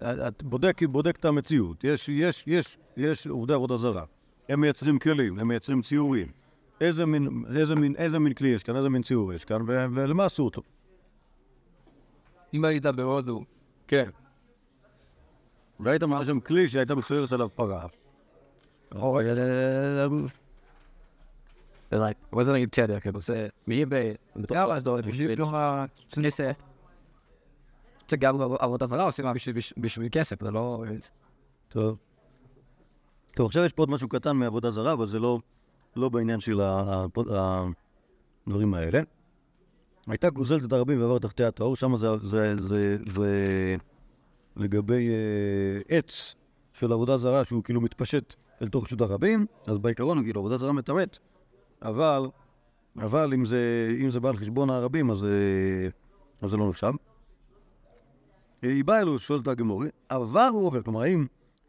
את 0.02 0.42
בודק, 0.42 0.82
בודק 0.82 1.16
את 1.16 1.24
המציאות. 1.24 1.84
יש, 1.84 2.08
יש, 2.08 2.44
יש, 2.46 2.78
יש 2.96 3.26
עובדי 3.26 3.54
עבודה 3.54 3.76
זרה. 3.76 4.04
הם 4.48 4.60
מייצרים 4.60 4.98
כלים, 4.98 5.38
הם 5.38 5.48
מייצרים 5.48 5.82
ציורים. 5.82 6.26
איזה 6.80 7.06
מין, 7.06 7.44
איזה 7.56 7.74
מין, 7.74 7.94
איזה 7.96 8.18
מין 8.18 8.32
כלי 8.32 8.48
יש 8.48 8.62
כאן, 8.62 8.76
איזה 8.76 8.88
מין 8.88 9.02
ציור 9.02 9.32
יש 9.32 9.44
כאן, 9.44 9.62
ו- 9.62 9.86
ולמה 9.94 10.24
עשו 10.24 10.42
אותו? 10.42 10.62
אם 12.54 12.64
היית 12.64 12.86
בהודו, 12.86 13.44
כן. 13.88 14.10
והיית 15.80 16.02
מראה 16.02 16.24
שם 16.24 16.40
כלי 16.40 16.68
שהייתה 16.68 16.94
מצוירת 16.94 17.32
עליו 17.32 17.48
פרה. 17.54 17.86
אוי, 18.94 19.24
מה 22.32 22.44
זה 22.44 22.52
נגיד 22.52 22.68
בסדר, 22.72 23.00
כאילו 23.00 23.20
זה... 23.20 23.48
מי 23.66 23.86
ב... 23.86 24.12
יאללה, 24.50 24.74
אז 24.74 24.86
לא, 24.86 25.00
בשביל 25.00 25.44
כנסת. 26.10 26.56
שגם 28.10 28.40
עבודה 28.40 28.86
זרה 28.86 29.04
עושים 29.04 29.26
בשביל 29.76 30.08
כסף, 30.12 30.42
זה 30.42 30.50
לא... 30.50 30.84
טוב. 31.68 31.98
טוב, 33.34 33.46
עכשיו 33.46 33.64
יש 33.64 33.72
פה 33.72 33.82
עוד 33.82 33.90
משהו 33.90 34.08
קטן 34.08 34.36
מעבודה 34.36 34.70
זרה, 34.70 34.92
אבל 34.92 35.06
זה 35.06 35.18
לא, 35.18 35.38
לא 35.98 36.08
בעניין 36.08 36.40
של 36.40 36.60
הדברים 38.46 38.74
האלה. 38.74 39.00
הייתה 40.06 40.30
גוזלת 40.30 40.64
את 40.64 40.72
הרבים 40.72 41.00
ועבר 41.00 41.18
תחתיה 41.18 41.50
טהור, 41.50 41.76
שם 41.76 41.96
זה, 41.96 42.06
זה, 42.22 42.54
זה, 42.60 42.96
זה 43.12 43.76
לגבי 44.56 45.08
אה, 45.08 45.96
עץ 45.96 46.34
של 46.72 46.92
עבודה 46.92 47.16
זרה 47.16 47.44
שהוא 47.44 47.64
כאילו 47.64 47.80
מתפשט 47.80 48.34
אל 48.62 48.68
תוך 48.68 48.84
רשות 48.84 49.00
הרבים, 49.00 49.46
אז 49.66 49.78
בעיקרון 49.78 50.22
כאילו 50.24 50.40
עבודה 50.40 50.56
זרה 50.56 50.72
מטמאת, 50.72 51.18
אבל, 51.82 52.28
אבל 52.98 53.34
אם 53.34 53.44
זה, 53.44 53.92
אם 54.00 54.10
זה 54.10 54.20
בא 54.20 54.28
על 54.28 54.36
חשבון 54.36 54.70
הרבים 54.70 55.10
אז, 55.10 55.24
אה, 55.24 55.88
אז 56.40 56.50
זה 56.50 56.56
לא 56.56 56.68
נחשב. 56.68 56.92
היא 58.62 58.84
באה 58.84 59.00
אלו, 59.00 59.18
שואלת 59.18 59.48
הגמורי, 59.48 59.88
עבר 60.08 60.48
הוא 60.52 60.66
עובר, 60.66 60.82
כלומר 60.82 61.00
האם 61.00 61.26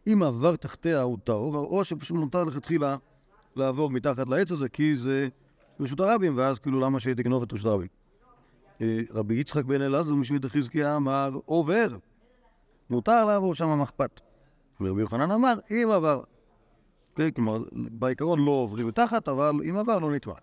אם 0.07 0.23
עבר 0.23 0.55
תחתיה 0.55 1.01
הוא 1.01 1.17
טהור, 1.23 1.55
או 1.55 1.83
שפשוט 1.83 2.17
מותר 2.17 2.43
לכתחילה 2.43 2.97
לעבור 3.57 3.91
מתחת 3.91 4.27
לעץ 4.27 4.51
הזה, 4.51 4.69
כי 4.69 4.95
זה 4.95 5.27
רשות 5.79 5.99
הרבים, 5.99 6.37
ואז 6.37 6.59
כאילו 6.59 6.79
למה 6.79 6.99
שהיא 6.99 7.13
תגנוב 7.13 7.43
את 7.43 7.53
רשות 7.53 7.65
הרבים? 7.65 7.87
אה, 8.81 8.99
רבי 9.11 9.35
יצחק 9.35 9.65
בן 9.65 9.81
אלעזר 9.81 10.13
משבט 10.13 10.45
חזקיה 10.45 10.95
אמר, 10.95 11.39
עובר, 11.45 11.97
מותר 12.89 13.25
לעבור 13.25 13.55
שם 13.55 13.81
מחפת. 13.81 14.21
ורבי 14.81 15.01
יוחנן 15.01 15.31
אמר, 15.31 15.53
אם 15.71 15.89
עבר. 15.93 16.23
כן, 17.15 17.31
כלומר, 17.31 17.63
בעיקרון 17.71 18.45
לא 18.45 18.51
עוברים 18.51 18.87
מתחת, 18.87 19.27
אבל 19.27 19.51
אם 19.69 19.77
עבר 19.77 19.99
לא 19.99 20.11
נטמע. 20.11 20.33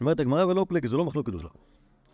אומרת 0.00 0.20
הגמרא 0.20 0.44
ולא 0.44 0.66
פלגי, 0.68 0.88
זה 0.88 0.96
לא 0.96 1.04
מחלוקת 1.04 1.32
בכלל. 1.32 1.50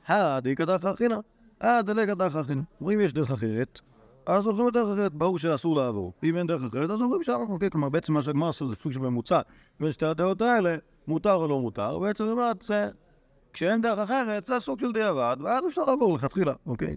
הדאיכא 0.06 0.64
דרכא 0.64 0.92
אחרינא, 0.92 1.16
הדלגא 1.60 2.14
דרכא 2.14 2.40
אחרינא. 2.40 2.62
אומרים 2.80 3.00
יש 3.00 3.12
דרך 3.12 3.30
אחרת, 3.30 3.80
אז 4.26 4.46
הולכים 4.46 4.66
בדרך 4.66 4.88
אחרת, 4.92 5.12
ברור 5.12 5.38
שאסור 5.38 5.76
לעבור. 5.76 6.12
אם 6.24 6.36
אין 6.36 6.46
דרך 6.46 6.62
אחרת, 6.62 6.90
אז 6.90 7.00
עוברים 7.00 7.22
שם. 7.22 7.40
אוקיי, 7.48 7.70
כלומר, 7.70 7.88
בעצם 7.88 8.12
מה 8.12 8.22
שהגמרא 8.22 8.48
עושה 8.48 8.66
זה 8.66 8.74
סוג 8.82 8.92
של 8.92 9.00
ממוצע 9.00 9.40
בין 9.80 9.92
שתי 9.92 10.06
הדעות 10.06 10.42
האלה, 10.42 10.76
מותר 11.06 11.34
או 11.34 11.48
לא 11.48 11.60
מותר, 11.60 11.98
בעצם 11.98 12.24
אומרת. 12.24 12.64
כשאין 13.52 13.80
דרך 13.80 13.98
אחרת, 13.98 14.46
זה 14.48 14.60
סוג 14.60 14.80
של 14.80 14.92
דיעבד, 14.92 15.36
ואז 15.40 15.66
אפשר 15.66 15.84
לעבור 15.84 16.14
לכתחילה, 16.14 16.52
אוקיי? 16.66 16.96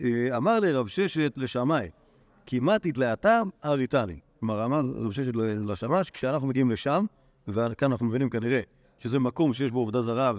אה, 0.00 0.36
אמר 0.36 0.60
לי 0.60 0.72
רב 0.72 0.86
ששת 0.86 1.32
לשמאי, 1.36 1.90
כמעט 2.46 2.86
התלהטם 2.86 3.48
הריתני. 3.62 4.20
כלומר, 4.40 4.64
אמר 4.64 4.82
רב 4.94 5.12
ששת 5.12 5.32
לשמש, 5.66 6.10
כשאנחנו 6.10 6.46
מגיעים 6.46 6.70
לשם, 6.70 7.04
וכאן 7.48 7.90
אנחנו 7.90 8.06
מבינים 8.06 8.30
כנראה 8.30 8.60
שזה 8.98 9.18
מקום 9.18 9.52
שיש 9.52 9.70
בו 9.70 9.78
עובדה 9.78 10.00
זרה, 10.00 10.32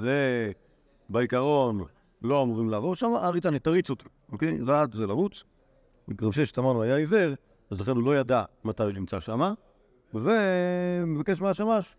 ובעיקרון 1.09 1.83
לא 2.21 2.43
אמורים 2.43 2.69
לעבור 2.69 2.95
שם, 2.95 3.11
הריתני, 3.15 3.59
תריץ 3.59 3.89
אותו, 3.89 4.05
אוקיי? 4.31 4.59
רעד 4.67 4.93
זה 4.93 5.07
לרוץ. 5.07 5.43
רב 6.21 6.31
ששת 6.31 6.59
אמרנו 6.59 6.81
היה 6.81 6.95
עיוור, 6.95 7.33
אז 7.71 7.79
לכן 7.79 7.91
הוא 7.91 8.03
לא 8.03 8.17
ידע 8.17 8.43
מתי 8.63 8.83
הוא 8.83 8.91
נמצא 8.91 9.19
שם, 9.19 9.53
ומבקש 10.13 11.41
מהשמש, 11.41 11.95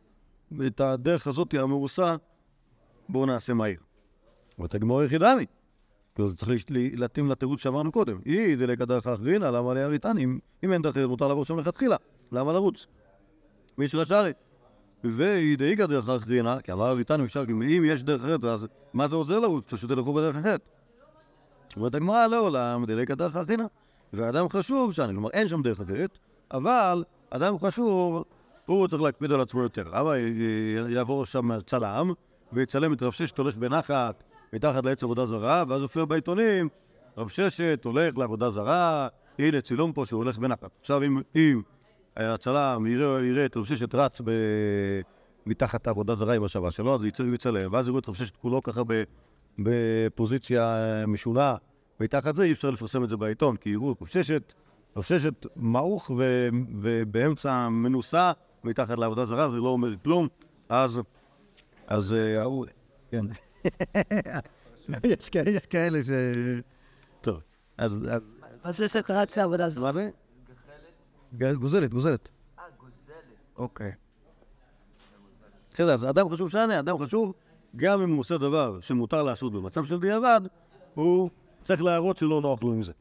את 0.66 0.80
הדרך 0.80 1.26
הזאת 1.26 1.54
המאורסה, 1.54 2.16
בואו 3.08 3.26
נעשה 3.26 3.54
מהיר. 3.54 3.80
ותגמור 4.60 5.02
יחידני. 5.02 5.46
כאילו, 6.14 6.30
זה 6.30 6.36
צריך 6.36 6.64
להתאים 6.70 7.30
לתירוץ 7.30 7.60
שאמרנו 7.60 7.92
קודם. 7.92 8.18
אי 8.26 8.56
דלקא 8.56 8.84
דרך 8.84 9.06
אחרינא, 9.06 9.44
למה 9.44 9.74
להריתני? 9.74 10.26
אם 10.64 10.72
אין 10.72 10.82
דרך 10.82 10.96
אחרת, 10.96 11.08
מותר 11.08 11.28
לעבור 11.28 11.44
שם 11.44 11.58
לכתחילה. 11.58 11.96
למה 12.32 12.52
לרוץ? 12.52 12.86
מישרא 13.78 14.04
שרי. 14.04 14.32
ואי 15.04 15.56
דאיגא 15.56 15.86
דרך 15.86 16.08
אחרינא, 16.08 16.60
כי 16.60 16.72
אמר 16.72 16.86
הריתני 16.86 17.22
משאר, 17.22 17.44
אם 17.48 17.82
יש 17.86 18.02
דרך 18.02 18.20
אחרת, 18.24 18.44
אז 18.44 18.66
מה 18.92 19.08
זה 19.08 19.16
עוזר 19.16 19.40
לרוץ? 19.40 19.64
פשוט 19.72 19.90
תלכו 19.90 20.14
בדרך 20.14 20.36
אחרת. 20.36 20.60
אומרת 21.76 21.94
הגמרא, 21.94 22.26
לעולם 22.26 22.84
דלקא 22.84 23.14
דרך 23.14 23.36
אחרינא. 23.36 23.64
ואדם 24.12 24.48
חשוב 24.48 24.92
שאני, 24.92 25.12
כלומר 25.12 25.30
אין 25.30 25.48
שם 25.48 25.62
דרך 25.62 25.80
אחרת, 25.80 26.18
אבל 26.50 27.04
אדם 27.30 27.58
חשוב, 27.58 28.24
הוא 28.66 28.88
צריך 28.88 29.02
להקפיד 29.02 29.32
על 29.32 29.40
עצמו 29.40 29.62
יותר. 29.62 29.84
למה 29.92 30.16
יעבור 30.88 31.26
שם 31.26 31.60
צלם, 31.60 32.12
ויצלם 32.52 32.92
את 32.92 33.02
רב 33.02 33.12
ששת 33.12 33.38
הולך 33.38 33.56
בנחת 33.56 34.24
מתחת 34.52 34.84
לעץ 34.84 35.02
עבודה 35.02 35.26
זרה, 35.26 35.64
ואז 35.68 35.82
הופיע 35.82 36.04
בעיתונים, 36.04 36.68
רב 37.18 37.28
ששת 37.28 37.84
הולך 37.84 38.18
לעבודה 38.18 38.50
זרה, 38.50 39.08
הנה 39.38 39.60
צילום 39.60 39.92
פה 39.92 40.06
שהוא 40.06 40.18
הולך 40.18 40.38
בנחת. 40.38 40.70
עכשיו 40.80 41.02
אם, 41.02 41.20
אם 41.36 41.62
הצלם 42.16 42.86
יראה, 42.86 43.24
יראה 43.24 43.44
את 43.44 43.56
רב 43.56 43.64
ששת 43.64 43.94
רץ 43.94 44.20
ב... 44.24 44.30
מתחת 45.46 45.86
לעבודה 45.86 46.14
זרה 46.14 46.34
עם 46.34 46.44
השבה 46.44 46.70
שלו, 46.70 46.94
אז 46.94 47.04
יצא 47.04 47.22
ויצלם, 47.22 47.72
ואז 47.72 47.88
יראו 47.88 47.98
את 47.98 48.08
ששת 48.14 48.36
כולו 48.36 48.62
ככה 48.62 48.82
ב... 48.86 49.02
בפוזיציה 49.58 50.84
משונה, 51.06 51.56
מתחת 52.00 52.36
זה 52.36 52.42
אי 52.42 52.52
אפשר 52.52 52.70
לפרסם 52.70 53.04
את 53.04 53.08
זה 53.08 53.16
בעיתון, 53.16 53.56
כי 53.56 53.70
יראו 53.70 53.94
רב 54.00 54.06
ששת, 54.06 54.52
רב 54.96 55.02
ששת 55.02 55.46
מעוך 55.56 56.10
ו... 56.18 56.48
ובאמצע 56.80 57.68
מנוסה 57.68 58.32
מתחת 58.64 58.98
לעבודה 58.98 59.24
זרה, 59.24 59.48
זה 59.48 59.56
לא 59.56 59.68
אומר 59.68 59.88
כלום, 60.04 60.28
אז... 60.68 61.00
אז... 61.86 62.14
ההוא... 62.38 62.66
כן. 63.10 63.24
יש 65.04 65.30
כאלה, 65.30 65.50
יש 65.50 65.66
כאלה 65.66 66.02
ש... 66.02 66.08
טוב, 67.20 67.40
אז... 67.78 68.06
אז... 68.10 68.34
אז 68.62 68.76
זה 68.76 68.88
סקרציה 68.88 69.44
עבודה 69.44 69.68
זרה. 69.68 69.82
מה 69.82 69.92
זה? 69.92 70.10
גוזלת, 71.54 71.90
גוזלת. 71.90 72.28
אוקיי. 73.56 73.92
בסדר, 75.78 75.94
אז 75.94 76.04
אדם 76.04 76.30
חשוב 76.30 76.50
שאני, 76.50 76.78
אדם 76.78 76.98
חשוב, 76.98 77.32
גם 77.76 78.02
אם 78.02 78.10
הוא 78.10 78.20
עושה 78.20 78.38
דבר 78.38 78.80
שמותר 78.80 79.22
לעשות 79.22 79.52
במצב 79.52 79.84
של 79.84 80.00
דיעבד, 80.00 80.40
הוא 80.94 81.30
צריך 81.64 81.82
להראות 81.82 82.16
שלא 82.16 82.40
נוח 82.40 82.62
לו 82.62 82.72
עם 82.72 82.82
זה. 82.82 82.92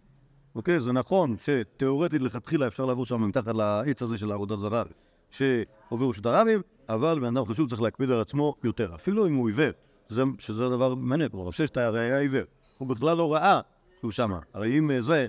אוקיי? 0.56 0.82
זה 0.82 0.92
נכון 0.92 1.36
שתאורטית 1.38 2.22
לכתחילה 2.22 2.68
אפשר 2.68 2.86
לעבור 2.86 3.06
שם 3.06 3.22
מתחת 3.28 3.56
לעץ 3.56 4.02
הזה 4.02 4.18
של 4.18 4.32
העבודה 4.32 4.56
זרה, 4.56 4.84
שעובר 5.32 6.10
רשות 6.10 6.26
הרבים, 6.26 6.62
אבל 6.90 7.20
בן 7.20 7.38
אדם 7.38 7.46
חשוב 7.46 7.70
צריך 7.70 7.82
להקפיד 7.82 8.12
על 8.12 8.22
עצמו 8.22 8.56
יותר. 8.64 8.96
אפילו 8.96 9.28
אם 9.28 9.36
הוא 9.36 9.48
עיוור, 9.48 9.72
זה, 10.10 10.24
שזה 10.40 10.70
דבר 10.70 10.96
מעניין. 10.96 11.30
כלומר, 11.30 11.52
ששת 11.52 11.78
הרי 11.78 12.00
היה 12.00 12.20
עיוור. 12.20 12.44
הוא 12.78 12.88
בכלל 12.88 13.18
לא 13.18 13.34
ראה 13.34 13.60
שהוא 14.00 14.12
שמה. 14.12 14.40
הרי 14.54 14.80
אם 14.80 14.92
זה, 15.00 15.28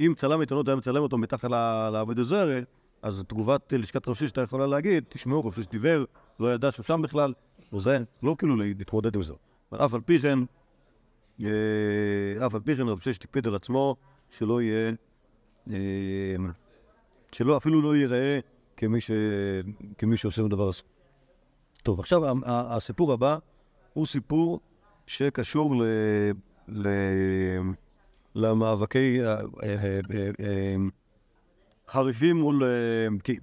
אם 0.00 0.12
צלם 0.16 0.40
עיתונות 0.40 0.68
היה 0.68 0.76
מצלם 0.76 1.02
אותו 1.02 1.18
מתחת 1.18 1.50
לעבודה 1.92 2.24
זרה, 2.24 2.60
אז 3.02 3.24
תגובת 3.28 3.72
לשכת 3.72 4.08
רב 4.08 4.14
ששת 4.14 4.38
יכולה 4.38 4.66
להגיד, 4.66 5.04
תשמעו, 5.08 5.44
רב 5.46 5.52
ששת 5.52 5.72
עיוור, 5.72 6.04
לא 6.40 6.54
ידע 6.54 6.72
שהוא 6.72 6.84
שם 6.84 7.02
בכלל, 7.02 7.32
וזה 7.72 7.98
לא 8.22 8.34
כאילו 8.38 8.56
להתמודד 8.56 9.14
עם 9.14 9.22
זה. 9.22 9.32
אבל 9.72 9.84
אף 9.84 9.94
על 9.94 10.00
פי 10.00 10.18
כן, 10.18 10.38
אה, 11.40 12.46
אף 12.46 12.54
על 12.54 12.60
פי 12.60 12.76
כן 12.76 12.88
רב 12.88 12.98
ששת 12.98 13.24
הקפיד 13.24 13.46
על 13.46 13.54
עצמו 13.54 13.96
שלא 14.30 14.62
יהיה, 14.62 14.92
אה, 15.70 15.76
שלא 17.32 17.56
אפילו 17.56 17.82
לא 17.82 17.96
ייראה 17.96 18.38
כמי, 18.76 19.00
ש... 19.00 19.10
כמי 19.98 20.16
שעושה 20.16 20.42
דבר 20.42 20.68
הזה. 20.68 20.82
טוב, 21.82 22.00
עכשיו 22.00 22.22
הסיפור 22.46 23.12
הבא 23.12 23.38
הוא 23.92 24.06
סיפור 24.06 24.60
שקשור 25.06 25.82
ל... 25.82 25.82
ל... 26.68 26.88
למאבקי 28.34 29.20
חריפים 31.90 32.36
מול 32.36 32.62
בקיעים. 33.18 33.40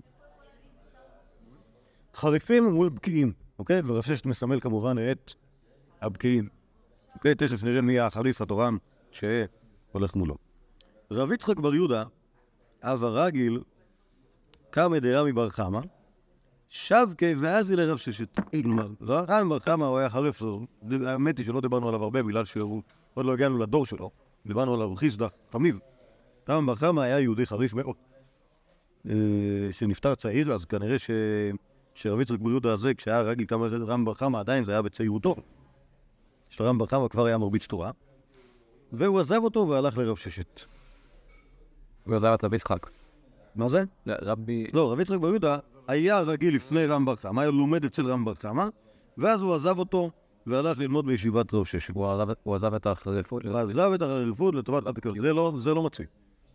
חריפים 2.16 2.66
מול 2.66 2.90
בקיעים, 2.90 3.34
אוקיי? 3.60 3.82
ורב 3.86 4.02
ששת 4.02 4.26
מסמל 4.26 4.60
כמובן 4.60 4.96
את 5.12 5.34
הבקיעים. 6.02 6.50
אוקיי? 7.16 7.36
תכף 7.36 7.64
נראה 7.64 7.82
מי 7.82 8.00
החריף 8.00 8.42
התורן 8.42 8.78
שהולך 9.12 10.16
מולו. 10.16 10.36
רב 11.12 11.32
יצחק 11.32 11.60
בר 11.60 11.74
יהודה, 11.74 12.04
אב 12.84 13.04
הרגיל, 13.04 13.62
קמא 14.70 15.00
דרמי 15.00 15.34
בר 15.34 15.50
חמא, 15.50 15.80
שבקי 16.70 17.34
ואזי 17.38 17.76
לרב 17.76 17.98
ששת. 17.98 18.40
רמי 19.02 19.50
בר 19.50 19.60
חמא 19.60 19.86
הוא 19.86 19.98
היה 19.98 20.10
חריף, 20.10 20.42
האמת 21.06 21.38
היא 21.38 21.46
שלא 21.46 21.62
דיברנו 21.62 21.88
עליו 21.88 22.04
הרבה 22.04 22.24
בגלל 22.24 22.46
שעוד 22.46 22.84
לא 23.18 23.34
הגענו 23.34 23.58
לדור 23.58 23.86
שלו, 23.86 24.12
דיברנו 24.46 24.74
עליו 24.74 24.96
חיסדא 24.96 25.28
חמיב. 25.52 25.80
רמי 26.50 26.68
בר 26.68 26.76
חמא 26.76 27.02
היה 27.02 27.20
יהודי 27.20 27.46
חריף 27.46 27.74
מאוד, 27.74 27.96
שנפטר 29.72 30.16
צעיר, 30.16 30.54
אז 30.54 30.66
כנראה 30.66 31.00
ש... 31.00 31.10
שרב 31.96 32.20
יצחק 32.20 32.40
בר 32.40 32.50
יהודה 32.50 32.74
הזה, 32.74 32.94
כשהיה 32.94 33.22
רגיל 33.22 33.46
קמא 33.46 33.66
רמי 33.88 34.06
בר 34.06 34.14
חמא, 34.14 34.38
עדיין 34.38 34.64
זה 34.64 34.72
היה 34.72 34.82
בצעירותו. 34.82 35.36
שרם 36.50 36.78
בר 36.78 36.86
חמא 36.86 37.08
כבר 37.08 37.26
היה 37.26 37.38
מרביץ 37.38 37.66
תורה, 37.66 37.92
והוא 38.94 39.20
עזב 39.20 39.40
אותו 39.44 39.68
והלך 39.70 39.98
לרב 39.98 40.16
ששת. 40.16 40.62
הוא 42.04 42.16
עזב 42.16 42.26
את 42.26 42.44
רבי 42.44 42.56
יצחק. 42.56 42.90
מה 43.56 43.70
זה? 43.70 43.84
רבי... 44.08 44.68
לא, 44.74 44.92
רב 44.92 45.00
יצחק 45.00 45.18
בר 45.18 45.28
יהודה 45.28 45.58
היה 45.88 46.20
רגיל 46.20 46.56
לפני 46.56 46.86
רם 46.86 47.06
בר 47.06 47.16
חמא, 47.16 47.42
היה 47.42 47.52
לומד 47.52 47.86
אצל 47.86 48.12
רם 48.12 48.26
בר 48.26 48.36
חמא, 48.36 48.66
ואז 49.18 49.42
הוא 49.42 49.56
עזב 49.56 49.80
אותו 49.80 50.12
והלך 50.48 50.80
ללמוד 50.80 51.06
בישיבת 51.06 51.54
רב 51.54 51.66
ששת. 51.66 51.94
הוא 52.44 52.56
עזב- 52.56 52.74
את 52.74 52.86
החריפות. 52.88 53.46
הוא 53.46 53.58
עזב 53.60 53.92
את 53.96 54.02
החריפות 54.02 54.56
לטובת. 54.56 54.84
זה 55.22 55.34
לא, 55.34 55.54
זה 55.58 55.74
לא 55.74 55.84
מצוי, 55.84 56.06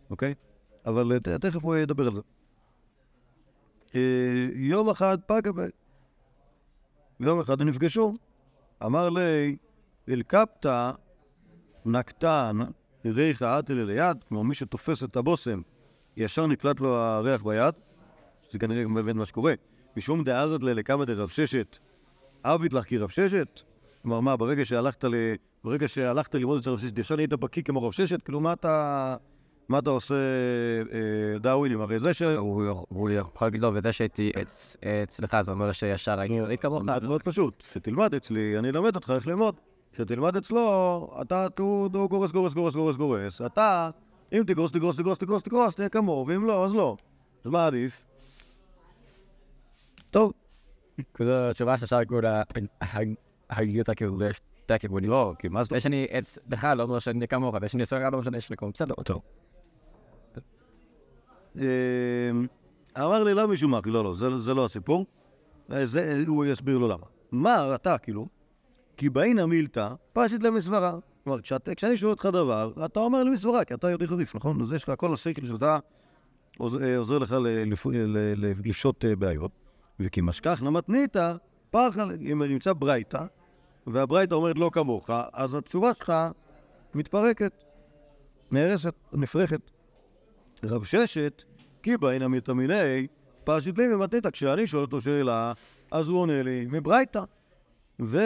אוקיי? 0.09 0.33
אבל 0.85 1.11
אה, 1.11 1.37
תכף 1.37 1.63
הוא 1.63 1.75
ידבר 1.75 2.07
על 2.07 2.13
זה. 2.13 2.21
אה, 3.95 4.47
יום 4.55 4.89
אחד 4.89 5.17
פגע 5.27 5.51
ב... 5.51 5.59
יום 7.19 7.39
אחד 7.39 7.61
הם 7.61 7.69
נפגשו. 7.69 8.13
אמר 8.85 9.09
לי, 9.09 9.55
אלקפתא 10.09 10.91
נקטן 11.85 12.57
ריחא 13.05 13.59
אטלה 13.59 13.85
ליד, 13.85 14.23
כלומר 14.27 14.43
מי 14.43 14.55
שתופס 14.55 15.03
את 15.03 15.15
הבושם, 15.15 15.61
ישר 16.17 16.47
נקלט 16.47 16.79
לו 16.79 16.95
הריח 16.95 17.43
ביד, 17.43 17.73
זה 18.51 18.59
כנראה 18.59 18.83
גם 18.83 18.93
באמת 18.93 19.15
מה 19.15 19.25
שקורה. 19.25 19.53
משום 19.97 20.23
דעזת 20.23 20.63
ללקמא 20.63 21.05
דרב 21.05 21.29
ששת, 21.29 21.77
עבית 22.43 22.73
לך 22.73 22.89
כרב 22.89 23.09
ששת? 23.09 23.61
כלומר 24.01 24.19
מה, 24.19 24.37
ברגע 24.37 24.65
שהלכת, 24.65 25.03
ל... 25.03 25.15
ברגע 25.63 25.87
שהלכת 25.87 26.35
ללמוד 26.35 26.59
אצל 26.59 26.69
רב 26.69 26.79
ששת, 26.79 26.97
ישר 26.97 27.15
נהיית 27.15 27.33
בקיא 27.33 27.63
כמו 27.63 27.83
רב 27.83 27.91
ששת? 27.91 28.21
כאילו 28.21 28.39
מה 28.39 28.53
אתה, 28.53 29.15
מה 29.69 29.79
אתה 29.79 29.89
עושה 29.89 30.15
אה, 30.93 31.39
דאווינים? 31.39 31.81
הרי 31.81 31.99
זה 31.99 32.13
ש... 32.13 32.21
הוא 32.21 33.09
יכול 33.09 33.47
להגיד 33.47 33.61
לו, 33.61 33.71
וזה 33.73 33.91
שהייתי 33.91 34.31
אצ- 34.41 34.77
אצלך, 35.03 35.37
זה 35.41 35.51
אומר 35.51 35.71
שישר 35.71 36.19
הייתי 36.19 36.35
יורד 36.35 36.59
כמוך. 36.59 36.81
מאוד 36.83 37.23
פשוט, 37.23 37.63
שתלמד 37.73 38.13
אצלי, 38.15 38.59
אני 38.59 38.69
אלמד 38.69 38.95
אותך 38.95 39.13
איך 39.15 39.27
ללמוד. 39.27 39.55
כשתלמד 39.93 40.35
אצלו, 40.35 41.09
אתה 41.21 41.47
גורס, 42.09 42.31
גורס, 42.31 42.53
גורס, 42.53 42.73
גורס, 42.75 42.95
גורס. 42.95 43.41
אתה, 43.41 43.89
אם 44.33 44.43
תגרוס, 44.47 44.71
תגרוס, 44.71 44.95
תגרוס, 44.95 45.17
תגרוס, 45.17 45.43
תגרוס, 45.43 45.75
תהיה 45.75 45.89
כמוהו, 45.89 46.27
ואם 46.27 46.45
לא, 46.45 46.65
אז 46.65 46.75
לא. 46.75 46.95
אז 47.45 47.51
מה 47.51 47.67
עדיף? 47.67 48.05
טוב, 50.11 50.33
כזה 51.13 51.49
תשובה 51.53 51.77
שישר 51.77 52.05
כאילו 52.05 52.21
להגיד 53.51 53.79
אותה 53.79 53.95
כאילו 53.95 54.19
לשתי 54.19 54.73
הכיוונים. 54.73 55.09
לא, 55.09 55.33
כי 55.39 55.47
מה 55.47 55.63
זה... 55.63 55.69
זה 55.75 55.79
שאני 55.79 56.07
אצלך 56.19 56.67
לא 56.77 56.83
אומר 56.83 56.99
שאני 56.99 57.27
כמוך, 57.27 57.55
ושאני 57.61 57.81
אעשה 57.81 57.99
לא 57.99 58.07
אומר 58.07 58.21
שאני 58.23 58.37
יש 58.37 58.51
מקום. 58.51 58.71
בסדר, 58.73 58.93
טוב. 58.95 59.21
אה, 61.61 61.65
אמר 62.97 63.23
לי, 63.23 63.33
למה 63.33 63.47
מישהו 63.47 63.69
מק? 63.69 63.87
לא, 63.87 64.03
לא, 64.03 64.13
זה, 64.13 64.39
זה 64.39 64.53
לא 64.53 64.65
הסיפור. 64.65 65.05
אה, 65.71 65.85
זה, 65.85 66.23
הוא 66.27 66.45
יסביר 66.45 66.77
לו 66.77 66.87
למה. 66.87 67.05
מה 67.31 67.75
אתה, 67.75 67.97
כאילו? 67.97 68.27
כי 68.97 69.09
באינא 69.09 69.45
מילתא 69.45 69.89
פשט 70.13 70.43
למסברה. 70.43 70.95
כלומר, 71.23 71.41
כשאת, 71.41 71.69
כשאני 71.75 71.97
שואל 71.97 72.11
אותך 72.11 72.25
דבר, 72.25 72.71
אתה 72.85 72.99
אומר 72.99 73.23
לי 73.23 73.29
מסברה, 73.29 73.65
כי 73.65 73.73
אתה 73.73 73.89
יהודי 73.89 74.07
חריף, 74.07 74.35
נכון? 74.35 74.61
אז 74.61 74.71
יש 74.71 74.83
לך, 74.83 74.95
כל 74.97 75.13
השכל 75.13 75.45
שלך 75.45 75.65
עוז, 76.57 76.75
אה, 76.75 76.97
עוזר 76.97 77.17
לך 77.17 77.35
לפשוט 78.37 79.05
אה, 79.05 79.15
בעיות. 79.15 79.51
וכי 79.99 80.21
משכח 80.21 80.63
נמתניתא, 80.63 81.35
פרחה, 81.71 82.03
אם 82.31 82.43
נמצא 82.43 82.73
ברייתא, 82.73 83.25
והברייתא 83.87 84.35
אומרת 84.35 84.57
לא 84.57 84.69
כמוך, 84.73 85.09
אז 85.33 85.53
התשובה 85.53 85.93
שלך 85.93 86.13
מתפרקת, 86.93 87.63
נהרסת, 88.51 88.93
נפרחת. 89.13 89.59
רב 90.65 90.83
ששת, 90.83 91.43
כי 91.83 91.97
באינא 91.97 92.27
מתאמיני, 92.27 93.07
פשט 93.43 93.77
לי 93.77 93.87
ממתניתא. 93.87 94.29
כשאני 94.29 94.67
שואל 94.67 94.81
אותו 94.81 95.01
שאלה, 95.01 95.53
אז 95.91 96.07
הוא 96.07 96.19
עונה 96.19 96.43
לי 96.43 96.65
מברייתא. 96.71 97.23
ו... 98.01 98.17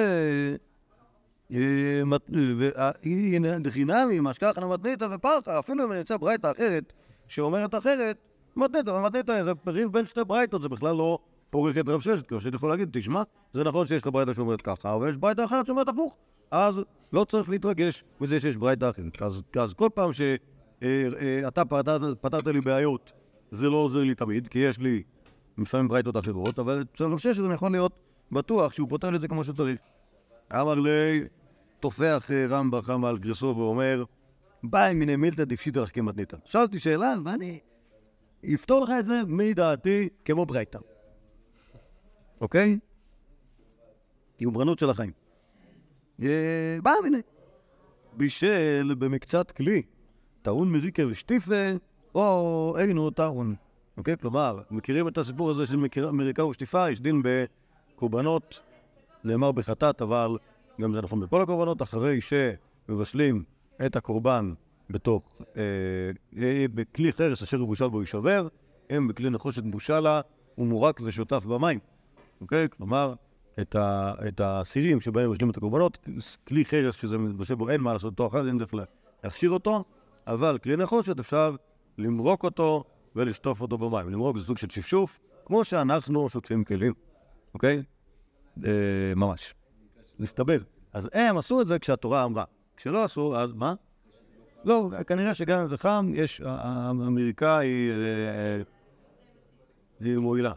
אה, 1.54 2.04
מת- 2.06 2.30
ו- 2.58 2.70
הנה, 3.04 3.60
דחינמי, 3.60 4.20
משכח 4.20 4.58
נמתניתא 4.58 5.08
ופרחה, 5.12 5.60
אפילו 5.60 5.86
אם 5.86 5.92
אני 5.92 6.00
אמצא 6.00 6.18
ברייתא 6.18 6.52
אחרת, 6.52 6.94
שאומרת 7.28 7.76
אחרת, 7.76 8.18
מתניתא 8.56 8.90
ומתניתא 8.90 9.44
זה 9.44 9.52
ריב 9.68 9.92
בין 9.92 10.06
שתי 10.06 10.24
ברייתות, 10.24 10.62
זה 10.62 10.70
בכלל 10.70 10.96
לא 10.96 11.20
פורך 11.50 11.78
את 11.78 11.90
רב 11.90 12.02
ששת, 12.02 12.34
רב 12.34 12.40
ששת 12.40 12.54
יכול 12.54 12.70
להגיד, 12.70 12.90
תשמע, 12.94 13.24
זה 13.54 13.64
נכון 13.64 13.88
שיש 13.88 14.02
לך 14.02 14.08
ברייתא 14.14 14.34
שאומרת 14.34 14.62
ככה, 14.62 14.96
אבל 14.96 15.10
יש 15.10 15.18
ברייתא 15.18 15.46
אחרת 15.46 15.66
שאומרת 15.66 15.88
הפוך, 15.88 16.16
אז 16.52 16.82
לא 17.14 17.24
צריך 17.24 17.50
להתרגש 17.50 18.04
מזה 18.22 18.40
שיש 18.40 18.58
ברייתא 18.58 18.90
אחרת. 18.90 19.22
אז, 19.22 19.42
אז 19.60 19.74
כל 19.74 19.90
פעם 19.94 20.14
שאתה 20.82 21.66
פתרת, 21.66 22.22
פתרת 22.22 22.48
לי 22.48 22.62
בעיות, 22.62 23.12
זה 23.52 23.70
לא 23.70 23.76
עוזר 23.76 24.00
לי 24.00 24.16
תמיד, 24.16 24.48
כי 24.48 24.60
יש 24.60 24.80
לי 24.80 25.04
לפעמים 25.58 25.88
ברייתות 25.88 26.18
אחרות, 26.18 26.60
אבל 26.60 26.86
אצל 26.96 27.04
רב 27.04 27.18
ששת 27.18 27.44
אני 27.46 27.54
יכול 27.54 27.72
להיות 27.72 28.00
בטוח 28.32 28.74
שהוא 28.74 28.90
פותר 28.90 29.10
לי 29.10 29.16
את 29.16 29.22
זה 29.22 29.28
כמו 29.28 29.44
שצריך. 29.44 29.80
אמר 30.54 30.74
לי, 30.74 31.24
טופח 31.80 32.32
אה, 32.32 32.64
בר 32.70 32.82
חמא 32.82 33.08
על 33.08 33.18
גרסו 33.18 33.54
ואומר, 33.58 34.04
ביי 34.64 34.94
מיני 34.94 35.16
מילתא 35.16 35.44
דפשיטא 35.44 35.80
לך 35.80 35.96
כמתניתא. 35.96 36.38
שאלתי 36.46 36.80
שאלה, 36.80 37.14
ואני 37.26 37.60
אפתור 38.54 38.84
לך 38.84 38.92
את 39.00 39.06
זה 39.06 39.22
מדעתי 39.28 40.10
כמו 40.26 40.46
ברייתא. 40.46 40.80
אוקיי? 42.42 42.80
יומרנות 44.40 44.80
של 44.80 44.90
החיים. 44.90 45.12
אה, 46.22 46.78
בא 46.84 46.92
מיני. 47.04 47.22
בישל 48.14 48.96
במקצת 49.00 49.52
כלי, 49.52 49.82
טעון 50.48 50.72
מריקה 50.72 51.08
ושטיפה, 51.08 51.72
או 52.16 52.76
אינו 52.80 53.10
טעון. 53.10 53.56
אוקיי? 53.98 54.18
כלומר, 54.18 54.62
מכירים 54.72 55.08
את 55.08 55.18
הסיפור 55.18 55.50
הזה 55.50 55.68
של 55.68 55.78
מריקה 56.12 56.46
ושטיפה, 56.46 56.90
יש 56.92 57.02
דין 57.02 57.22
בקורבנות, 57.24 58.60
נאמר 59.24 59.52
בחטאת, 59.52 60.02
אבל 60.02 60.38
גם 60.82 60.94
זה 60.94 61.02
נכון 61.02 61.20
בכל 61.20 61.42
הקורבנות, 61.42 61.82
אחרי 61.82 62.20
שמבשלים 62.22 63.44
את 63.86 63.96
הקורבן 63.96 64.54
בתוך, 64.90 65.42
אה, 65.58 65.62
אה, 66.38 66.66
בכלי 66.74 67.14
חרס 67.14 67.42
אשר 67.42 67.58
יבושל 67.58 67.88
בו 67.88 68.02
יישבר, 68.02 68.48
אם 68.98 69.08
בכלי 69.08 69.30
נחושת 69.30 69.64
מבושלה, 69.64 70.22
הוא 70.56 70.68
מורק 70.68 71.00
ושותף 71.04 71.46
במים. 71.46 71.80
אוקיי? 72.42 72.68
כלומר, 72.70 73.14
את, 73.62 74.42
הסירים 74.44 75.02
שבהם 75.02 75.30
מבשלים 75.30 75.50
את 75.50 75.58
הקורבנות, 75.58 76.08
כלי 76.48 76.66
חרס 76.66 76.96
שזה 76.96 77.18
מבשל 77.18 77.56
בו, 77.56 77.70
אין 77.70 77.82
מה 77.82 77.94
לעשות 77.94 78.12
אותו 78.12 78.28
אחר, 78.28 78.48
אין 78.48 78.58
דרך 78.58 78.74
להכשיר 79.24 79.50
אותו, 79.50 79.84
אבל 80.28 80.58
כלי 80.58 80.76
נחושת 80.76 81.20
אפשר 81.20 81.56
למרוק 81.98 82.44
אותו 82.44 82.84
ולשטוף 83.16 83.62
אותו 83.62 83.78
במים. 83.78 84.10
למרוק 84.10 84.38
זה 84.38 84.46
סוג 84.46 84.58
של 84.58 84.70
שפשוף, 84.70 85.20
כמו 85.46 85.64
שאנחנו 85.66 86.30
שוטפים 86.30 86.64
כלים, 86.64 86.94
אוקיי? 87.54 87.84
אה, 88.66 88.72
ממש. 89.16 89.54
מסתבר. 90.20 90.58
אז 90.94 91.10
הם 91.14 91.38
עשו 91.38 91.62
את 91.62 91.68
זה 91.68 91.80
כשהתורה 91.80 92.24
אמרה. 92.24 92.44
כשלא 92.78 93.04
עשו, 93.04 93.38
אז 93.38 93.54
מה? 93.54 93.74
לא, 94.64 94.90
כנראה 95.08 95.34
שגם 95.34 95.62
אם 95.62 95.70
זה 95.70 95.78
חם, 95.78 96.12
יש, 96.16 96.42
ה- 96.42 96.50
ה- 96.50 96.90
המריקה 96.90 97.58
היא, 97.58 97.92
אה, 97.92 97.96
אה, 97.96 98.62
היא 100.00 100.18
מועילה. 100.18 100.54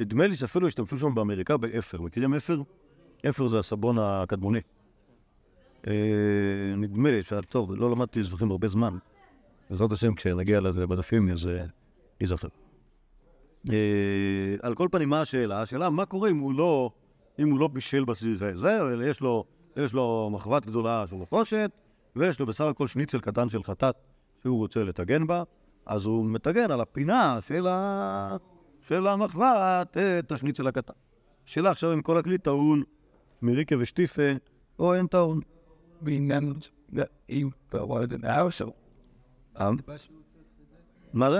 נדמה 0.00 0.26
לי 0.26 0.36
שאפילו 0.36 0.68
השתמשו 0.68 0.98
שם 0.98 1.14
במריקה 1.14 1.56
באפר. 1.56 2.00
מכירים 2.00 2.34
אפר? 2.34 2.62
אפר 3.28 3.48
זה 3.48 3.58
הסבון 3.58 3.96
הקדמוני. 3.98 4.60
אה, 5.86 5.92
נדמה 6.76 7.10
לי, 7.10 7.22
שהיה 7.22 7.42
טוב, 7.42 7.74
לא 7.74 7.90
למדתי 7.90 8.22
זוכרים 8.22 8.50
הרבה 8.50 8.68
זמן. 8.68 8.98
בעזרת 9.70 9.92
השם, 9.92 10.14
כשנגיע 10.14 10.60
לזה 10.60 10.86
בדפים, 10.86 11.30
אז 11.30 11.46
אה, 11.46 11.64
ייזכר. 12.20 12.48
אה, 13.70 13.76
על 14.62 14.74
כל 14.74 14.88
פנים, 14.90 15.08
מה 15.08 15.20
השאלה? 15.20 15.62
השאלה, 15.62 15.90
מה 15.90 16.06
קורה 16.06 16.30
אם 16.30 16.38
הוא 16.38 16.54
לא, 16.54 16.90
אם 17.38 17.50
הוא 17.50 17.60
לא 17.60 17.68
בישל 17.68 18.04
בסיר 18.04 18.36
זה, 18.36 18.52
אלא 18.92 19.04
יש 19.04 19.20
לו, 19.20 19.44
יש 19.76 19.92
לו 19.92 20.30
מחבת 20.32 20.66
גדולה 20.66 21.04
של 21.06 21.16
נחושת, 21.16 21.70
ויש 22.16 22.40
לו 22.40 22.46
בסך 22.46 22.64
הכל 22.64 22.86
שניצל 22.86 23.20
קטן 23.20 23.48
של 23.48 23.62
חטאת 23.62 23.94
שהוא 24.42 24.58
רוצה 24.58 24.84
לטגן 24.84 25.26
בה, 25.26 25.42
אז 25.86 26.04
הוא 26.06 26.24
מטגן 26.24 26.70
על 26.70 26.80
הפינה 26.80 27.38
של, 27.40 27.66
ה... 27.66 28.36
של 28.80 29.06
המחבת 29.06 29.96
את 29.96 30.32
השניצל 30.32 30.66
הקטן. 30.66 30.92
שאלה 31.44 31.70
עכשיו 31.70 31.92
אם 31.92 32.02
כל 32.02 32.16
הכלי 32.16 32.38
טעון 32.38 32.82
מריקה 33.42 33.74
ושטיפה, 33.78 34.32
או 34.78 34.94
אין 34.94 35.06
טעון. 35.06 35.40
בעניין 36.00 36.52
אם 37.30 37.48
פרוד 37.68 38.24
האוסו. 38.24 38.72
אה? 39.60 39.70
מה 41.12 41.30
זה? 41.30 41.38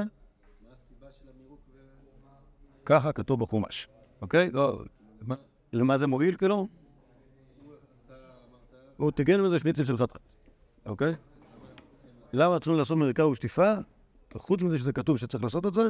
ככה 2.85 3.13
כתוב 3.13 3.41
בחומש, 3.41 3.89
אוקיי? 4.23 4.51
לא, 4.51 4.83
מה- 5.23 5.35
למה 5.73 5.99
זה 5.99 6.07
מועיל 6.07 6.37
כאילו? 6.37 6.69
הוא 8.97 9.11
טיגן 9.11 9.43
בזה 9.45 9.59
שניצל 9.59 9.85
של 9.85 9.97
חטאת, 9.97 10.19
אוקיי? 10.87 11.15
למה 12.33 12.55
רצינו 12.55 12.77
לעשות 12.77 12.99
מריקה 12.99 13.27
ושטיפה? 13.27 13.75
חוץ 14.37 14.63
מזה 14.63 14.79
שזה 14.79 14.93
כתוב 14.93 15.19
שצריך 15.19 15.45
לעשות 15.45 15.67
את 15.67 15.75
זה, 15.75 15.83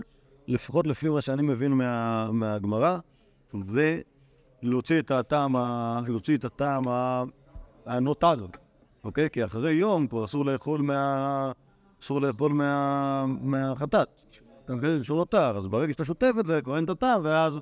לפחות 0.46 0.86
לפי 0.86 1.08
מה 1.08 1.20
שאני 1.20 1.42
מבין 1.42 1.72
מה- 1.72 2.30
מהגמרא, 2.32 2.98
זה 3.60 4.00
להוציא 4.62 4.98
את 4.98 5.10
הטעם, 5.10 5.56
ה- 5.56 6.00
להוציא 6.08 6.36
את 6.36 6.44
הטעם 6.44 6.84
הנותר, 7.88 8.46
אוקיי? 9.04 9.30
כי 9.30 9.44
אחרי 9.44 9.72
יום 9.72 10.06
כבר 10.06 10.24
אסור 10.24 10.44
לאכול 10.44 10.82
מה... 10.82 11.52
אסור 12.02 12.20
לאכול 12.20 12.52
מה... 12.52 13.24
מהחטאת. 13.26 14.08
אתה 14.64 14.74
מבין? 14.74 15.02
שהוא 15.02 15.18
נותר, 15.18 15.56
אז 15.56 15.66
ברגע 15.66 15.92
שאתה 15.92 16.04
שוטף 16.04 16.32
את 16.40 16.46
זה, 16.46 16.62
כבר 16.62 16.76
אין 16.76 16.84
את 16.84 16.90
הטעם, 16.90 17.20
ואז 17.24 17.58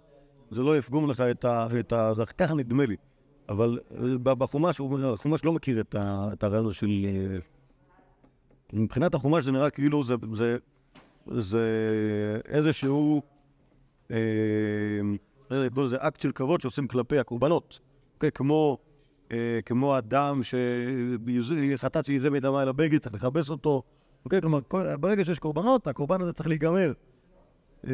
זה 0.51 0.63
לא 0.63 0.79
יפגום 0.79 1.11
לך 1.11 1.21
את 1.21 1.45
ה... 1.93 2.15
זה 2.15 2.27
ככה 2.27 2.55
נדמה 2.55 2.87
לי. 2.87 2.97
אבל 3.49 3.79
אה, 4.27 4.35
בחומש, 4.35 4.81
החומש 5.15 5.45
לא 5.45 5.53
מכיר 5.53 5.81
את, 5.81 5.95
הרעיון 6.45 6.73
של... 6.73 6.91
אה, 7.05 7.39
מבחינת 8.73 9.15
החומש 9.15 9.45
זה 9.45 9.53
נראה 9.53 9.71
כאילו 9.71 10.05
זה, 10.05 10.15
זה, 10.33 10.57
זה 11.27 11.69
איזשהו... 12.45 13.23
אה, 14.11 14.17
לא 15.51 15.85
לזה 15.85 15.97
אקט 16.01 16.21
של 16.21 16.33
כבוד 16.33 16.61
שעושים 16.61 16.89
כלפי 16.89 17.19
הקורבנות. 17.19 17.79
אוקיי, 18.15 18.31
כמו, 18.31 18.79
כמו 19.65 19.99
אדם 19.99 20.41
שחטאת 20.43 22.07
שיזה 22.07 22.31
מדמה 22.31 22.63
אל 22.63 22.69
הבגד, 22.69 22.99
צריך 22.99 23.15
לכבס 23.15 23.51
אותו. 23.51 23.83
אוקיי, 24.25 24.41
כלומר, 24.41 24.61
כל, 24.69 24.97
ברגע 24.97 25.25
שיש 25.25 25.39
קורבנות, 25.39 25.87
הקורבן 25.87 26.21
הזה 26.21 26.33
צריך 26.33 26.49
להיגמר. 26.49 26.93
אה, 27.87 27.93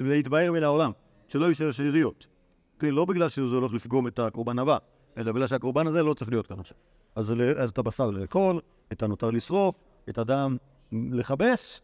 ולהתבהר 0.00 0.52
מן 0.52 0.62
העולם, 0.62 0.90
שלא 1.28 1.46
יישאר 1.46 1.72
שאריות. 1.72 2.26
אוקיי, 2.74 2.90
לא 2.90 3.04
בגלל 3.04 3.28
שזה 3.28 3.54
הולך 3.54 3.72
לפגום 3.72 4.06
את 4.06 4.18
הקורבן 4.18 4.58
הבא, 4.58 4.78
אלא 5.18 5.32
בגלל 5.32 5.46
שהקורבן 5.46 5.86
הזה 5.86 6.02
לא 6.02 6.14
צריך 6.14 6.30
להיות 6.30 6.46
כאן 6.46 6.60
עכשיו. 6.60 6.76
אז, 7.16 7.34
את 7.68 7.78
הבשר 7.78 8.10
לאכול, 8.10 8.60
את 8.92 9.02
הנותר 9.02 9.30
לשרוף, 9.30 9.82
את 10.08 10.18
הדם 10.18 10.56
לכבס, 10.92 11.80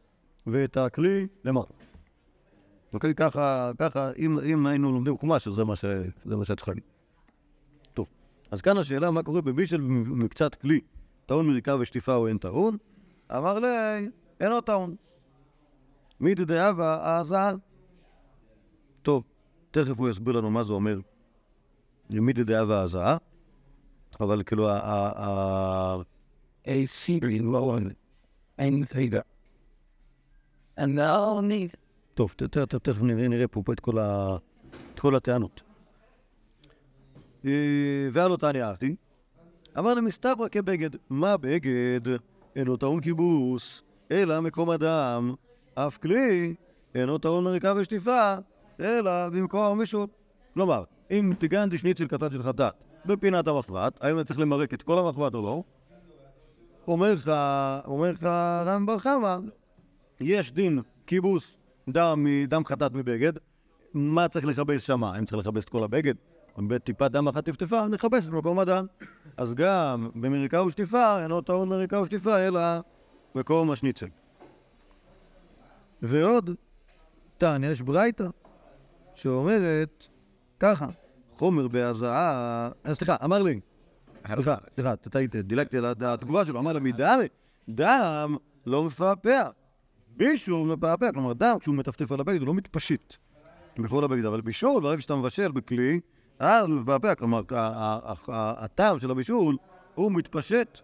ואת 0.47 0.77
הכלי 0.77 1.27
למר. 1.45 1.63
אוקיי, 2.93 3.15
ככה, 3.15 3.71
ככה, 3.79 4.11
אם, 4.19 4.39
אם 4.39 4.67
היינו 4.67 4.93
לומדים 4.93 5.19
חומש, 5.19 5.49
אז 5.49 5.55
זה 5.55 5.65
מה 5.65 5.77
ש- 5.77 5.85
זה 6.25 6.37
מה 6.37 6.45
שאת 6.45 6.57
צריכה 6.57 6.71
להגיד. 6.73 6.98
אז 8.51 8.61
כאן 8.61 8.79
השאלה, 8.79 9.11
מה 9.11 9.23
קורה 9.23 9.41
בבישל 9.41 9.81
מקצת 9.81 10.55
כלי, 10.55 10.81
טעון 11.27 11.47
מריקה 11.47 11.77
ושטיפה 11.81 12.15
או 12.15 12.29
אין 12.29 12.39
טעון? 12.39 12.77
אמר 13.37 13.59
לי, 13.59 13.69
אינו 14.41 14.61
טעון. 14.61 14.97
מי 16.21 16.35
דדאבה 16.35 17.19
עזה? 17.19 17.37
טוב, 19.03 19.25
תכף 19.71 19.99
הוא 19.99 20.09
יסביר 20.09 20.37
לנו 20.37 20.51
מה 20.51 20.65
זה 20.65 20.73
אומר 20.73 20.99
מי 22.11 22.33
דדאבה 22.33 22.85
עזה, 22.85 22.99
אבל 24.21 24.43
כאילו, 24.47 24.71
ה-. 24.71 25.97
אין 28.59 28.85
need. 31.41 31.77
טוב, 32.15 32.35
תכף 32.83 33.03
נראה, 33.03 33.49
פה, 33.49 33.63
את 33.73 35.01
כל 35.01 35.17
הטענות. 35.17 35.68
אה, 37.45 37.51
ועל 38.13 38.31
אותה 38.31 38.51
אחי, 38.75 38.95
אמר 39.79 39.95
למסתברא 39.95 40.49
כבגד, 40.49 40.91
מה 41.11 41.37
בגד? 41.37 42.01
אינו 42.57 42.77
טעון 42.77 43.01
כיבוס, 43.01 43.83
אלא 44.11 44.41
מקום 44.41 44.71
אדם, 44.71 45.35
אף 45.75 45.99
כלי, 45.99 46.55
אינו 46.95 47.19
טעון 47.19 47.45
מריקה 47.45 47.73
ושטיפה, 47.77 48.35
אלא 48.81 49.29
במקום 49.29 49.61
המישהו. 49.61 50.07
כלומר, 50.55 50.85
אם 51.11 51.33
טיגנתי 51.39 51.79
שניצל 51.79 52.07
קטן 52.07 52.31
של 52.31 52.43
חטאת 52.43 52.75
בפינת 53.07 53.49
המחבת, 53.49 53.99
האם 54.01 54.17
אני 54.17 54.25
צריך 54.25 54.39
למרק 54.39 54.75
את 54.75 54.83
כל 54.83 54.99
המחבת 54.99 55.35
או 55.35 55.43
לא? 55.43 55.63
אומר 56.89 57.15
לך, 57.15 57.33
אומר 57.85 58.11
לך 58.11 58.25
רם 58.67 58.87
בר 58.87 58.99
חמא, 58.99 59.39
יש 60.21 60.53
דין 60.53 60.83
כיבוס 61.07 61.57
דם, 61.89 62.27
דם 62.49 62.63
חטאת 62.65 62.93
מבגד, 62.93 63.33
מה 63.95 64.29
צריך 64.29 64.47
לכבס 64.47 64.83
שמה? 64.83 65.15
האם 65.15 65.25
צריך 65.25 65.39
לכבס 65.47 65.65
את 65.65 65.69
כל 65.69 65.85
הבגד? 65.85 66.15
בטיפת 66.59 67.11
דם 67.11 67.29
אחת 67.29 67.45
טפטפה, 67.45 67.87
נכבס 67.87 68.27
את 68.27 68.33
מקום 68.33 68.59
הדם. 68.59 68.87
אז 69.37 69.55
גם 69.55 70.11
במריקה 70.15 70.63
ושטיפה, 70.63 71.23
אינו 71.23 71.41
טעון 71.41 71.69
מריקה 71.69 72.01
ושטיפה, 72.01 72.39
אלא 72.39 72.61
מקום 73.35 73.71
השניצל. 73.71 74.07
ועוד, 76.03 76.51
טען, 77.39 77.65
יש 77.65 77.83
ברייתא 77.83 78.27
שאומרת 79.15 80.07
ככה, 80.61 80.87
חומר 81.33 81.69
בהזעה, 81.69 82.71
אה, 82.87 82.95
סליחה, 82.95 83.17
אמר 83.25 83.43
לי, 83.43 83.61
סליחה, 84.35 84.57
סליחה, 84.75 84.97
טעיתי, 84.97 85.43
דילגתי 85.43 85.79
על 85.79 85.85
התגובה 86.01 86.45
שלו, 86.45 86.59
אמר 86.59 86.73
לי, 86.73 86.93
דם, 86.93 87.19
דם 87.69 88.37
לא 88.67 88.85
מפעפע. 88.85 89.49
בישול 90.17 90.69
מפעפע, 90.69 91.13
כלומר 91.13 91.33
דם, 91.33 91.57
כשהוא 91.61 91.75
מטפטף 91.75 92.13
על 92.13 92.21
הבגד, 92.21 92.41
הוא 92.41 92.47
לא 92.47 92.55
מתפשט 92.55 93.17
בכל 93.79 94.05
הבגד, 94.05 94.25
אבל 94.25 94.41
בישול, 94.41 94.83
ברגע 94.83 95.01
שאתה 95.01 95.17
מבשל 95.17 95.53
בכלי, 95.53 96.01
אז 96.39 96.69
מפעפע, 96.69 97.15
כלומר, 97.15 97.41
הטעם 98.29 98.99
של 98.99 99.11
הבישול, 99.11 99.57
הוא 99.95 100.13
מתפשט 100.13 100.81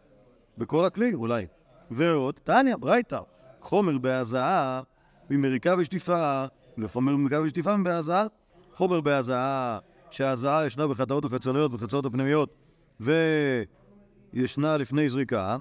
בכל 0.58 0.84
הכלי, 0.84 1.14
אולי. 1.14 1.46
ועוד, 1.90 2.34
תניא, 2.44 2.76
ברייתא, 2.76 3.20
חומר 3.60 3.98
בהזעה, 3.98 4.82
ממריקה 5.30 5.74
ושטיפה, 5.78 6.44
לחומר 6.76 7.16
ממריקה 7.16 7.40
ושטיפה 7.40 7.76
בהזעה, 7.84 8.26
חומר 8.74 9.00
בהזעה, 9.00 9.78
שההזעה 10.10 10.66
ישנה 10.66 10.86
בחטאות 10.86 11.24
החיצוניות 11.24 11.74
ובחצאות 11.74 12.06
הפנימיות, 12.06 12.54
וישנה 13.00 14.76
לפני 14.76 15.10
זריקה, 15.10 15.56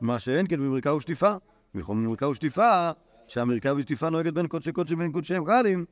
מה 0.00 0.18
שאין 0.18 0.46
כן 0.48 0.56
במריקה 0.56 0.94
ושטיפה. 0.94 1.32
בחומר 1.74 2.00
ממריקה 2.00 2.28
ושטיפה, 2.28 2.90
שהמריקה 3.28 3.74
ושטיפה 3.76 4.10
נוהגת 4.10 4.32
בין 4.32 4.46
קודשי 4.46 4.72
קודשים 4.72 4.98
ובין 4.98 5.12
קודשיהם 5.12 5.44
קלים, 5.44 5.84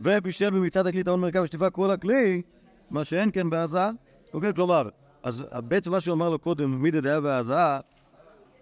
ובישל 0.00 0.50
במצעד 0.50 0.86
הכלי 0.86 1.04
טעון 1.04 1.20
מריקה 1.20 1.42
ושטיפה 1.42 1.70
כל 1.70 1.90
הכלי, 1.90 2.42
מה 2.90 3.04
שאין 3.04 3.30
כן 3.32 3.50
בהזעה. 3.50 3.90
אוקיי, 4.34 4.54
כלומר, 4.54 4.88
אז 5.22 5.44
בעצם 5.68 5.90
מה 5.90 6.00
שהוא 6.00 6.14
אמר 6.14 6.30
לו 6.30 6.38
קודם, 6.38 6.82
מידי 6.82 7.00
דעה 7.00 7.20
והזעה, 7.22 7.80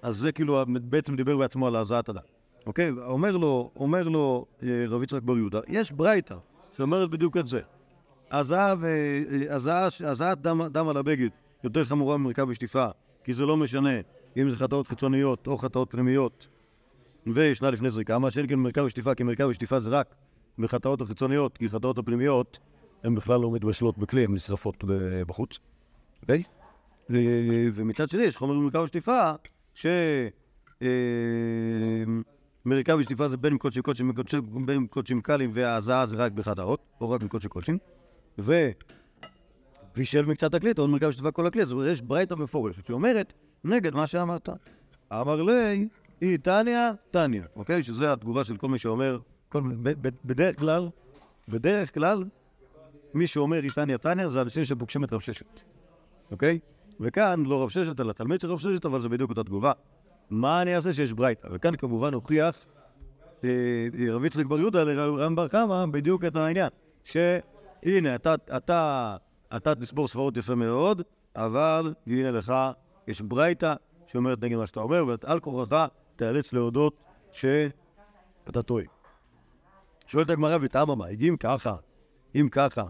אז 0.02 0.16
זה 0.16 0.32
כאילו 0.32 0.64
בעצם 0.66 1.16
דיבר 1.16 1.36
בעצמו 1.36 1.66
על 1.66 1.76
הזעת 1.76 2.08
אדם. 2.08 2.22
אוקיי? 2.66 2.90
אומר 2.90 3.36
לו, 3.36 3.70
אומר 3.76 4.08
לו 4.08 4.46
אה, 4.62 4.84
רב 4.88 5.02
יצחק 5.02 5.22
בר 5.22 5.36
יהודה, 5.36 5.60
יש 5.68 5.92
ברייתא 5.92 6.34
שאומרת 6.76 7.10
בדיוק 7.10 7.36
את 7.36 7.46
זה. 7.46 7.60
ו- 8.32 8.86
אה, 10.20 10.34
דם, 10.34 10.62
דם 10.72 10.88
על 10.88 10.96
הבגד 10.96 11.28
יותר 11.64 11.84
חמורה 11.84 12.16
ממריקה 12.16 12.44
ושטיפה, 12.48 12.86
כי 13.24 13.34
זה 13.34 13.46
לא 13.46 13.56
משנה 13.56 14.00
אם 14.36 14.50
זה 14.50 14.56
חטאות 14.56 14.86
חיצוניות 14.86 15.46
או 15.46 15.58
חטאות 15.58 15.90
פנימיות, 15.90 16.48
וישנה 17.26 17.70
לפני 17.70 17.90
זריקה, 17.90 18.18
מה 18.18 18.30
שאין 18.30 18.46
כן 18.48 18.54
מריקה 18.54 18.82
ושטיפה, 18.82 19.14
כי 19.14 19.22
מריקה 19.22 19.46
ושטיפה 19.46 19.80
זה 19.80 19.90
רק 19.90 20.14
בחטאות 20.58 21.00
החיצוניות, 21.00 21.58
כי 21.58 21.68
חטאות 21.68 21.98
הפנימיות 21.98 22.58
הן 23.04 23.14
בכלל 23.14 23.40
לא 23.40 23.50
מתבשלות 23.50 23.98
בכלי, 23.98 24.24
הן 24.24 24.34
נשרפות 24.34 24.84
בחוץ. 25.26 25.58
אוקיי? 26.22 26.42
ו- 27.10 27.68
ומצד 27.72 28.08
שני 28.08 28.22
יש 28.22 28.36
חומר 28.36 28.54
מריקה 28.54 28.80
ושטיפה, 28.80 29.32
ש... 29.74 29.86
אה, 30.82 30.88
מריקה 32.64 32.96
ושטיפה 32.96 33.28
זה 33.28 33.36
בין 33.36 33.54
מקודשי 33.54 33.82
קודשים, 33.82 34.08
מקודשי- 34.08 34.40
בין 34.64 34.86
קודשים 34.86 35.20
קלים, 35.20 35.50
והזעה 35.52 36.06
זה 36.06 36.16
רק 36.16 36.32
בחטאות, 36.32 36.80
או 37.00 37.10
רק 37.10 37.22
מקודשי 37.22 37.48
קודשים. 37.48 37.78
ו... 38.38 38.70
וישל 39.96 40.26
מקצת 40.26 40.54
הכלי, 40.54 40.74
טעון 40.74 40.90
מריקה 40.90 41.08
ושטיפה 41.08 41.30
כל 41.30 41.46
הכלי, 41.46 41.62
אומרת, 41.72 41.92
יש 41.92 42.02
ברייתא 42.02 42.34
מפורשת 42.34 42.86
שאומרת 42.86 43.32
נגד 43.64 43.94
מה 43.94 44.06
שאמרת. 44.06 44.48
אמר 45.12 45.42
לי, 45.42 45.88
אי 46.22 46.38
תניא, 46.38 46.90
תניא, 47.10 47.42
אוקיי? 47.56 47.82
שזה 47.82 48.12
התגובה 48.12 48.44
של 48.44 48.56
כל 48.56 48.68
מי 48.68 48.78
שאומר, 48.78 49.18
בדרך 50.24 50.58
כלל, 50.58 50.88
בדרך 51.48 51.94
כלל, 51.94 52.24
מי 53.14 53.26
שאומר 53.26 53.64
אי 53.64 53.70
תניא, 53.98 54.28
זה 54.28 54.42
אנשים 54.42 54.64
שפוגשים 54.64 55.04
את 55.04 55.12
רב 55.12 55.20
ששת, 55.20 55.60
אוקיי? 56.30 56.58
וכאן 57.00 57.42
לא 57.46 57.62
רב 57.62 57.68
ששת, 57.68 58.00
אלא 58.00 58.12
תלמיד 58.12 58.40
של 58.40 58.52
רב 58.52 58.58
ששת, 58.58 58.84
אבל 58.84 59.00
זה 59.00 59.08
בדיוק 59.08 59.30
אותה 59.30 59.44
תגובה. 59.44 59.72
מה 60.30 60.62
אני 60.62 60.76
אעשה 60.76 60.92
שיש 60.92 61.12
ברייתא? 61.12 61.48
וכאן 61.52 61.76
כמובן 61.76 62.14
הוכיח 62.14 62.66
אה, 63.44 63.48
אה, 63.98 64.14
רב 64.14 64.24
יצחק 64.24 64.46
בר 64.46 64.58
יהודה 64.58 64.84
לרם 64.84 65.36
בר 65.36 65.48
קמא 65.48 65.86
בדיוק 65.86 66.24
את 66.24 66.36
העניין. 66.36 66.68
שהנה, 67.04 68.14
אתה, 68.14 68.34
אתה, 68.56 69.16
אתה 69.56 69.74
תסבור 69.74 70.08
ספרות 70.08 70.36
יפה 70.36 70.54
מאוד, 70.54 71.02
אבל 71.36 71.94
הנה 72.06 72.30
לך, 72.30 72.52
יש 73.08 73.20
ברייתא 73.20 73.74
שאומרת 74.06 74.42
נגד 74.42 74.56
מה 74.56 74.66
שאתה 74.66 74.80
אומר, 74.80 75.04
ועל 75.06 75.40
כורחך 75.40 75.86
תיאלץ 76.16 76.52
להודות 76.52 76.96
שאתה 77.32 78.62
טועה. 78.66 78.97
שואלת 80.08 80.30
הגמרא 80.30 80.58
ותאממה, 80.60 81.08
אם 81.08 81.36
ככה, 81.40 81.76
אם 82.34 82.48
ככה, 82.50 82.84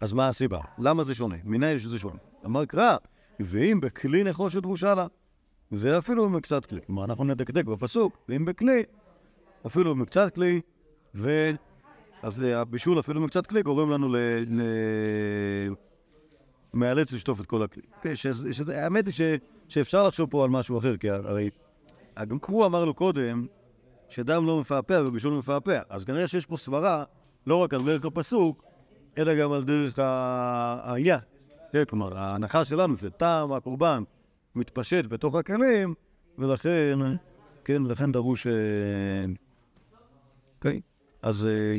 אז 0.00 0.12
מה 0.12 0.28
הסיבה? 0.28 0.60
למה 0.78 1.04
זה 1.04 1.14
שונה? 1.14 1.36
מנין 1.44 1.78
שזה 1.78 1.98
שונה? 1.98 2.18
אמר 2.44 2.64
קרא, 2.64 2.96
ואם 3.40 3.78
בכלי 3.82 4.24
נחושת 4.24 4.62
בושה 4.62 4.94
לה, 4.94 5.06
ואפילו 5.72 6.30
מקצת 6.30 6.66
כלי. 6.66 6.80
כלומר, 6.86 7.04
אנחנו 7.04 7.24
נדקדק 7.24 7.64
בפסוק, 7.64 8.18
ואם 8.28 8.44
בכלי, 8.44 8.82
אפילו 9.66 9.94
מקצת 9.94 10.34
כלי, 10.34 10.60
ו... 11.14 11.50
אז 12.22 12.38
הבישול 12.38 13.00
אפילו 13.00 13.20
מקצת 13.20 13.46
כלי 13.46 13.62
גורם 13.62 13.90
לנו 13.90 14.08
ל... 14.08 14.16
ל... 14.48 14.62
מאלץ 16.74 17.12
לשטוף 17.12 17.40
את 17.40 17.46
כל 17.46 17.62
הכלי. 17.62 17.82
אוקיי, 17.96 18.16
שזה, 18.16 18.54
שזה, 18.54 18.84
האמת 18.84 19.06
היא 19.06 19.14
ש, 19.14 19.20
שאפשר 19.68 20.02
לחשוב 20.02 20.30
פה 20.30 20.44
על 20.44 20.50
משהו 20.50 20.78
אחר, 20.78 20.96
כי 20.96 21.10
הרי 21.10 21.50
הוא 22.46 22.66
אמר 22.66 22.84
לו 22.84 22.94
קודם 22.94 23.46
שדם 24.08 24.46
לא 24.46 24.60
מפעפע 24.60 25.02
ובישול 25.06 25.32
מפעפע, 25.34 25.80
אז 25.88 26.04
כנראה 26.04 26.28
שיש 26.28 26.46
פה 26.46 26.56
סברה 26.56 27.04
לא 27.46 27.56
רק 27.56 27.74
על 27.74 27.82
דרך 27.84 28.04
הפסוק, 28.04 28.64
אלא 29.18 29.40
גם 29.40 29.52
על 29.52 29.64
דרך 29.64 29.98
העניין. 29.98 31.20
כן, 31.72 31.84
כלומר, 31.84 32.18
ההנחה 32.18 32.64
שלנו 32.64 32.96
שטעם 32.96 33.52
הקורבן 33.52 34.02
מתפשט 34.54 35.04
בתוך 35.04 35.34
הכלים, 35.34 35.94
ולכן, 36.38 36.98
כן, 37.64 37.82
לכן 37.82 38.12
דרוש... 38.12 38.46
אה, 38.46 38.52
אוקיי, 40.56 40.80
אז... 41.22 41.46
אה, 41.46 41.78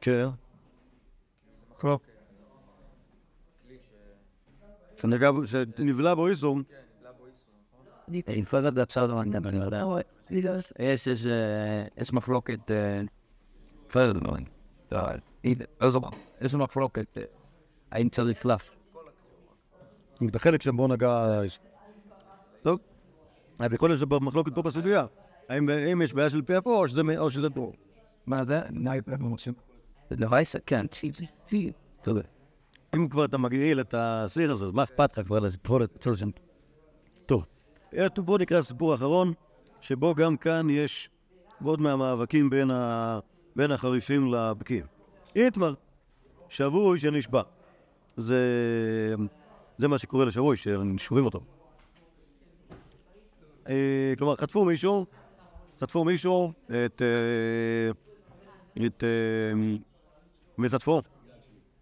כן. 0.00 0.26
שנגע, 5.00 5.30
בו- 5.30 5.46
שנבלע 5.46 6.14
בו 6.14 6.26
איסור, 6.26 6.58
לפעמים 6.58 6.83
אפשר 8.82 9.06
לא 9.06 9.22
לדבר. 9.22 9.50
יש, 10.78 11.06
יש, 11.06 11.26
אה, 11.26 11.84
יש 11.98 12.12
מחלוקת, 12.12 12.70
אה, 12.70 13.00
בסדר, 13.88 14.12
לא, 14.12 14.36
לא, 14.92 14.98
איזו- 15.80 16.00
יש 16.40 16.54
מחלוקת, 16.54 17.18
אה, 17.18 17.22
האם 17.90 18.08
צריך 18.08 18.46
לף. 18.46 18.70
את 20.28 20.36
החלק 20.36 20.62
שבו 20.62 20.88
נגע. 20.88 21.40
טוב, 22.62 22.78
אז 23.58 23.72
יכול 23.72 23.90
להיות 23.90 24.00
שבמחלוקת 24.00 24.54
פה 24.54 24.62
בסוגיה, 24.62 25.06
האם 25.48 26.02
יש 26.02 26.14
בעיה 26.14 26.30
של 26.30 26.42
פעפו 26.42 26.74
או 26.80 26.88
שזה 26.88 27.02
או 27.18 27.30
שזה 27.30 27.50
פה. 27.50 27.72
מה 28.26 28.44
זה? 28.44 28.60
לרייסה, 30.10 30.58
כן. 30.66 30.86
יודע. 32.10 32.22
אם 32.96 33.08
כבר 33.08 33.24
אתה 33.24 33.38
מגעיל 33.38 33.80
את 33.80 33.94
הסיר 33.98 34.52
הזה, 34.52 34.64
אז 34.66 34.70
מה 34.72 34.82
אכפת 34.82 35.18
לך 35.18 35.26
כבר 35.26 35.38
לספור 35.38 35.84
את 35.84 35.90
אה, 36.00 36.30
טוב, 37.26 37.44
בואו 38.18 38.38
נקרא 38.38 38.62
סיפור 38.62 38.94
אחרון, 38.94 39.32
שבו 39.80 40.14
גם 40.14 40.36
כאן 40.36 40.70
יש 40.70 41.10
עוד 41.64 41.80
מהמאבקים 41.80 42.50
בין, 42.50 42.70
ה... 42.70 43.18
בין 43.56 43.70
החריפים 43.70 44.32
לבקיעים. 44.32 44.84
איתמר, 45.36 45.74
שבוי 46.48 47.00
שנשבע. 47.00 47.42
זה... 48.16 49.14
זה 49.78 49.88
מה 49.88 49.98
שקורה 49.98 50.24
לשבוי, 50.24 50.56
ששובים 50.56 51.24
אותו. 51.24 51.40
אה, 53.68 54.12
כלומר, 54.18 54.36
חטפו 54.36 54.64
מישהו, 54.64 55.06
חטפו 55.80 56.04
מישהו, 56.04 56.52
את... 56.66 57.02
אה, 57.02 57.90
את... 58.86 59.04
אה, 59.04 59.78
מי 60.58 60.68
חטפו? 60.68 61.02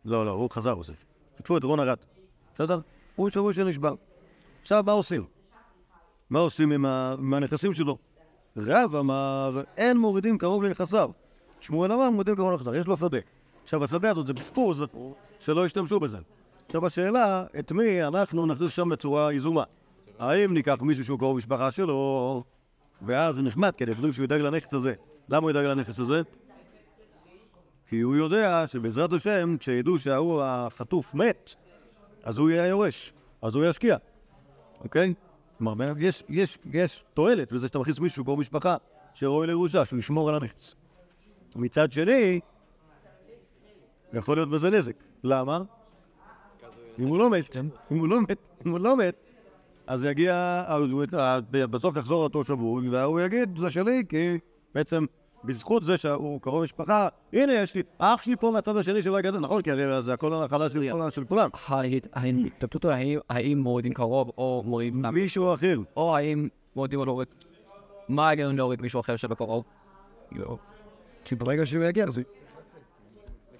לא, 0.04 0.26
לא, 0.26 0.30
הוא 0.30 0.50
חזר, 0.50 0.70
הוסיף. 0.70 1.04
חטפו 1.38 1.56
את 1.56 1.64
רון 1.64 1.80
ארד, 1.80 1.98
בסדר? 2.54 2.80
הוא 3.16 3.30
שבוי 3.30 3.54
שנשבר. 3.54 3.94
עכשיו, 4.62 4.82
מה 4.86 4.92
עושים? 4.92 5.24
מה 6.32 6.38
עושים 6.38 6.72
עם, 6.72 6.84
ה... 6.84 7.14
עם 7.18 7.34
הנכסים 7.34 7.74
שלו? 7.74 7.98
רב 8.56 8.96
אמר, 8.96 9.62
אין 9.76 9.98
מורידים 9.98 10.38
קרוב 10.38 10.62
לנכסיו. 10.62 11.10
שמואל 11.60 11.92
אמר, 11.92 12.10
מורידים 12.10 12.36
קרוב 12.36 12.50
לנכסיו, 12.52 12.74
יש 12.74 12.86
לו 12.86 12.96
שדה. 12.96 13.18
עכשיו, 13.64 13.84
השדה 13.84 14.10
הזאת 14.10 14.26
זה 14.26 14.32
בזבוז, 14.32 14.82
שלא 15.40 15.66
ישתמשו 15.66 16.00
בזה. 16.00 16.18
עכשיו, 16.66 16.86
השאלה, 16.86 17.44
את 17.58 17.72
מי 17.72 18.04
אנחנו 18.04 18.46
נכניס 18.46 18.72
שם 18.72 18.88
בצורה 18.88 19.32
יזומה? 19.32 19.62
האם 20.18 20.54
ניקח 20.54 20.78
מישהו 20.80 21.04
שהוא 21.04 21.18
קרוב 21.18 21.36
משפחה 21.36 21.70
שלו, 21.70 22.42
ואז 23.02 23.34
זה 23.34 23.42
נחמד, 23.42 23.70
כי 23.76 23.84
אנחנו 23.84 24.12
שהוא 24.12 24.24
ידאג 24.24 24.40
לנכס 24.40 24.74
הזה. 24.74 24.94
למה 25.28 25.42
הוא 25.42 25.50
ידאג 25.50 25.64
לנכס 25.64 25.98
הזה? 25.98 26.22
כי 27.88 28.00
הוא 28.00 28.16
יודע 28.16 28.66
שבעזרת 28.66 29.12
השם, 29.12 29.56
כשידעו 29.60 29.98
שההוא 29.98 30.42
החטוף 30.44 31.14
מת, 31.14 31.54
אז 32.24 32.38
הוא 32.38 32.50
יהיה 32.50 32.62
היורש, 32.62 33.12
אז 33.42 33.54
הוא 33.54 33.64
ישקיע, 33.64 33.96
אוקיי? 34.80 35.14
כלומר, 35.62 35.92
יש, 35.98 36.24
יש, 36.28 36.58
יש 36.72 37.04
תועלת 37.14 37.52
בזה 37.52 37.66
שאתה 37.66 37.78
מכניס 37.78 37.98
מישהו 37.98 38.24
כמו 38.24 38.36
משפחה 38.36 38.76
שראוי 39.14 39.46
לירושה, 39.46 39.84
שהוא 39.84 39.98
ישמור 39.98 40.28
על 40.28 40.34
הנכס. 40.34 40.74
מצד 41.56 41.92
שני, 41.92 42.40
יכול 44.12 44.36
להיות 44.36 44.50
בזה 44.50 44.70
נזק. 44.70 44.94
למה? 45.24 45.62
אם 46.98 47.08
הוא 47.08 47.18
לא 47.18 47.30
מת, 47.30 47.56
אם 47.92 47.98
הוא 47.98 48.08
לא 48.08 48.20
מת, 48.20 48.38
אם 48.66 48.70
הוא 48.70 48.80
לא 48.80 48.96
מת, 48.96 49.14
אז 49.86 50.04
יגיע, 50.04 50.64
בסוף 51.50 51.96
יחזור 51.96 52.22
אותו 52.22 52.44
שבוי, 52.44 52.88
והוא 52.88 53.20
יגיד, 53.20 53.58
זה 53.58 53.70
שלי, 53.70 54.02
כי 54.08 54.38
בעצם 54.74 55.04
בזכות 55.44 55.84
זה 55.84 55.98
שהוא 55.98 56.40
קרוב 56.40 56.62
משפחה, 56.62 57.08
הנה 57.32 57.52
יש 57.52 57.74
לי, 57.74 57.82
אח 57.98 58.22
שלי 58.22 58.36
פה 58.36 58.50
מהצד 58.50 58.76
השני 58.76 59.02
שלא 59.02 59.18
יגדל, 59.18 59.38
נכון? 59.38 59.62
כי 59.62 59.70
הרי 59.70 60.02
זה 60.02 60.12
הכל 60.12 60.32
הנחלה 60.34 60.70
של 61.10 61.24
כולם. 61.24 61.50
ההתלבטות 62.12 62.84
האם- 63.30 63.58
מורידים 63.58 63.92
קרוב 63.92 64.30
או 64.38 64.62
מורידים... 64.66 65.02
מישהו 65.06 65.54
אחר. 65.54 65.78
או 65.96 66.16
האם 66.16 66.48
מורידים 66.76 67.00
או 67.00 67.04
להוריד... 67.04 67.28
מה 68.08 68.26
ההיגיון 68.26 68.56
להוריד 68.56 68.82
מישהו 68.82 69.00
אחר 69.00 69.16
שבקרוב? 69.16 69.64
כי 71.24 71.34
ברגע 71.34 71.66
שהוא 71.66 71.84
יגיע, 71.84 72.04
אז... 72.04 72.20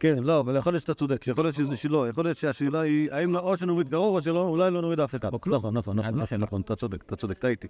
כן, 0.01 0.17
לא, 0.23 0.41
אבל 0.41 0.57
יכול 0.57 0.73
להיות 0.73 0.81
שאתה 0.83 0.95
צודק, 0.95 1.27
יכול 1.27 1.45
להיות 1.45 1.55
שזה 1.55 1.77
שלא, 1.77 2.09
יכול 2.09 2.25
להיות 2.25 2.37
שהשאלה 2.37 2.81
היא, 2.81 3.13
האם 3.13 3.37
או 3.37 3.57
שנוריד 3.57 3.89
קרוב 3.89 4.15
או 4.17 4.23
שלא, 4.23 4.43
אולי 4.43 4.71
לא 4.71 4.81
נוריד 4.83 5.01
אף 5.01 5.15
אחד. 5.15 5.35
נכון, 5.35 5.53
נכון, 5.55 5.75
נכון, 5.75 5.99
נכון, 5.99 6.39
נכון, 6.41 6.61
אתה 6.61 6.77
צודק, 6.77 7.03
אתה 7.07 7.17
צודק, 7.17 7.39
טעיתי. 7.39 7.67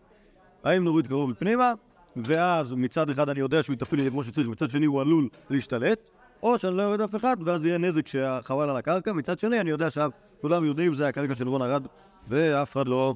האם 0.64 0.84
נוריד 0.84 1.06
קרוב 1.06 1.32
פנימה, 1.32 1.72
ואז 2.16 2.72
מצד 2.72 3.10
אחד 3.10 3.28
אני 3.28 3.40
יודע 3.40 3.62
שהוא 3.62 3.74
יטפל 3.74 3.96
לי 3.96 4.10
כמו 4.10 4.24
שצריך, 4.24 4.48
מצד 4.48 4.70
שני 4.70 4.86
הוא 4.86 5.00
עלול 5.00 5.28
להשתלט, 5.50 5.98
או 6.42 6.58
שאני 6.58 6.76
לא 6.76 6.84
אוריד 6.84 7.00
אף 7.00 7.16
אחד, 7.16 7.36
ואז 7.44 7.64
יהיה 7.64 7.78
נזק 7.78 8.06
שחבל 8.06 8.70
על 8.70 8.76
הקרקע, 8.76 9.12
מצד 9.12 9.38
שני 9.38 9.60
אני 9.60 9.70
יודע 9.70 9.88
שכולם 9.90 10.64
יודעים 10.64 10.94
זה 10.94 11.08
הקרקע 11.08 11.34
של 11.34 11.48
רון 11.48 11.62
ארד, 11.62 11.86
ואף 12.28 12.72
אחד 12.72 12.88
לא 12.88 13.14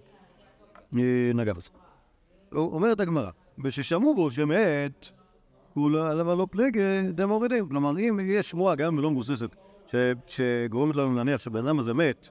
אה, 0.96 1.30
נגע 1.34 1.52
בזה. 1.52 1.70
אומרת 2.52 3.00
הגמרא, 3.00 3.30
וששמעו 3.64 4.14
בו 4.14 4.30
שמת, 4.30 5.08
כולה 5.74 6.14
למה 6.14 6.34
לא 6.34 6.46
פלגה, 6.50 7.02
די 7.14 7.24
מורידים. 7.24 7.68
כלומר, 7.68 7.90
אם 7.90 8.20
יש 8.22 8.50
שמועה, 8.50 8.74
גם 8.74 8.98
לא 8.98 9.10
מבוססת, 9.10 9.56
שגורמת 10.26 10.96
לנו 10.96 11.14
להניח 11.14 11.40
שהבן 11.40 11.66
אדם 11.66 11.78
הזה 11.78 11.94
מת, 11.94 12.28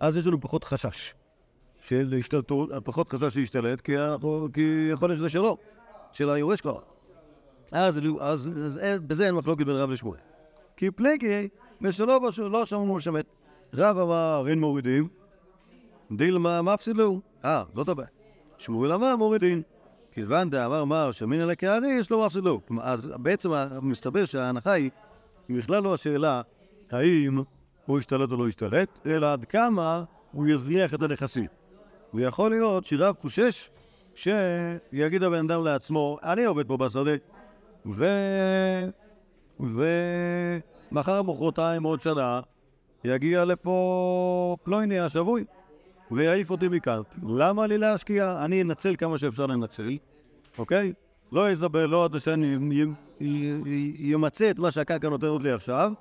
אז 0.00 0.16
יש 0.16 0.26
לנו 0.26 0.40
פחות 0.40 0.64
חשש 0.64 1.14
של 1.80 2.14
השתלטות, 2.18 2.70
פחות 2.84 3.08
חשש 3.08 3.34
שישתלט, 3.34 3.80
כי, 3.80 3.98
אנחנו, 3.98 4.48
כי 4.52 4.88
יכול 4.92 5.08
להיות 5.08 5.18
שזה 5.18 5.28
שלו, 5.28 5.56
של 6.16 6.30
היורש 6.30 6.60
כבר. 6.60 6.78
אז, 7.72 7.98
אז, 8.20 8.50
אז, 8.64 8.78
אין- 8.78 9.08
בזה 9.08 9.26
אין 9.26 9.34
מחלוקת 9.34 9.66
בין 9.66 9.76
רב 9.76 9.90
לשמואל. 9.90 10.18
כי 10.76 10.90
פלגי, 10.90 11.48
ושלא 11.82 12.18
בש- 12.18 12.38
לא 12.38 12.66
שמעו 12.66 13.00
שמת. 13.00 13.24
רב 13.74 13.98
אמר, 13.98 14.44
אין 14.48 14.60
מורידים, 14.60 15.08
דילמה 16.12 16.62
מפסיד 16.62 16.96
לו. 16.96 17.20
אה, 17.44 17.62
זאת 17.74 17.88
הבעיה. 17.88 18.08
שמואל 18.58 18.92
אמר 18.92 19.16
מורידין. 19.16 19.62
כיוון 20.12 20.50
דאמר 20.50 20.84
מר 20.84 21.12
שמין 21.12 21.40
אלה 21.40 21.54
כאריס 21.54 22.10
לא 22.10 22.26
מפסיד 22.26 22.44
לו. 22.44 22.60
אז 22.80 23.08
בעצם 23.16 23.50
מסתבר 23.82 24.24
שההנחה 24.24 24.72
היא, 24.72 24.90
היא 25.48 25.58
בכלל 25.58 25.82
לא 25.82 25.94
השאלה 25.94 26.42
האם 26.90 27.42
הוא 27.86 27.98
ישתלט 27.98 28.30
או 28.30 28.36
לא 28.36 28.48
ישתלט, 28.48 28.88
אלא 29.06 29.32
עד 29.32 29.44
כמה 29.44 30.04
הוא 30.32 30.46
יזניח 30.46 30.94
את 30.94 31.02
הנכסים. 31.02 31.46
ויכול 32.14 32.50
להיות 32.50 32.84
שרב 32.84 33.14
חושש 33.20 33.70
שיגיד 34.16 35.22
הבן 35.22 35.50
אדם 35.50 35.64
לעצמו, 35.64 36.18
אני 36.22 36.44
עובד 36.44 36.68
פה 36.68 36.76
בשדה, 36.76 37.10
ו... 37.86 38.04
ומחר, 39.60 41.22
מחרתיים, 41.22 41.82
עוד 41.82 42.00
שנה, 42.00 42.40
יגיע 43.04 43.44
לפה 43.44 44.56
פלויני 44.62 44.98
השבוי. 44.98 45.44
ויעיף 46.10 46.50
אותי 46.50 46.68
מכאן. 46.68 47.00
למה 47.28 47.66
לי 47.66 47.78
להשקיע? 47.78 48.44
אני 48.44 48.62
אנצל 48.62 48.96
כמה 48.96 49.18
שאפשר 49.18 49.46
לנצל, 49.46 49.96
אוקיי? 50.58 50.92
לא 51.32 51.50
יזבל, 51.50 51.86
לא 51.86 52.04
עד 52.04 52.18
שאני 52.18 52.56
ימצה 53.98 54.50
את 54.50 54.58
מה 54.58 54.70
שהקרקע 54.70 55.08
נותנת 55.08 55.42
לי 55.42 55.52
עכשיו, 55.52 55.92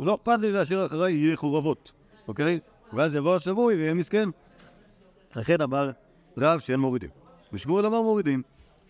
ולא 0.00 0.14
אכפת 0.14 0.38
לי 0.40 0.52
להשאיר 0.52 0.86
אחריי 0.86 1.14
יהיה 1.14 1.36
חורבות, 1.36 1.92
אוקיי? 2.28 2.60
ואז 2.92 3.14
יבוא 3.14 3.36
השבוי 3.36 3.74
ויהיה 3.74 3.94
מסכן. 3.94 4.28
לכן 5.36 5.60
אמר 5.60 5.90
רב 6.38 6.58
שאין 6.58 6.80
מורידים. 6.80 7.27
ושמואל 7.52 7.86
אמר 7.86 8.02
מורידים. 8.02 8.42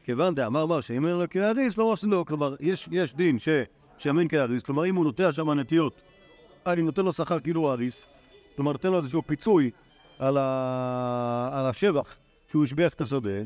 כיוון 0.05 0.35
דאמר 0.35 0.67
מר 0.67 0.81
שאם 0.81 1.07
אין 1.07 1.17
לו 1.17 1.25
כאריס 1.31 1.77
לא 1.77 1.93
מפסיד 1.93 2.11
לו. 2.11 2.25
כלומר, 2.25 2.55
יש, 2.61 2.89
יש 2.93 3.15
דין 3.15 3.39
ש- 3.39 3.49
שאמין 3.99 4.29
כאריס, 4.29 4.63
כלומר 4.63 4.87
אם 4.87 4.97
הוא 4.97 5.05
נוטע 5.05 5.33
שם 5.33 5.51
נטיות, 5.51 6.01
אני 6.67 6.83
נותן 6.83 7.05
לו 7.05 7.13
שכר 7.13 7.41
כאילו 7.41 7.73
אריס, 7.73 8.07
כלומר 8.57 8.73
נותן 8.73 8.91
לו 8.91 8.99
איזשהו 8.99 9.23
פיצוי 9.27 9.71
על, 10.19 10.37
ה... 10.37 11.51
על 11.53 11.67
השבח 11.67 12.17
שהוא 12.51 12.65
השביח 12.65 12.95
את 12.95 13.01
השדה, 13.01 13.41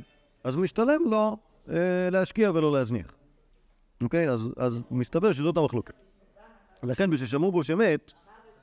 אז 0.44 0.56
משתלם 0.56 1.00
לו 1.10 1.36
אה, 1.70 2.10
להשקיע 2.10 2.50
ולא 2.54 2.72
להזניח. 2.72 3.12
אוקיי? 4.02 4.28
אז, 4.30 4.48
אז 4.56 4.78
מסתבר 4.90 5.32
שזאת 5.32 5.56
המחלוקת. 5.56 5.94
לכן, 6.82 7.16
כששמעו 7.16 7.52
בו 7.52 7.64
שמת, 7.64 8.12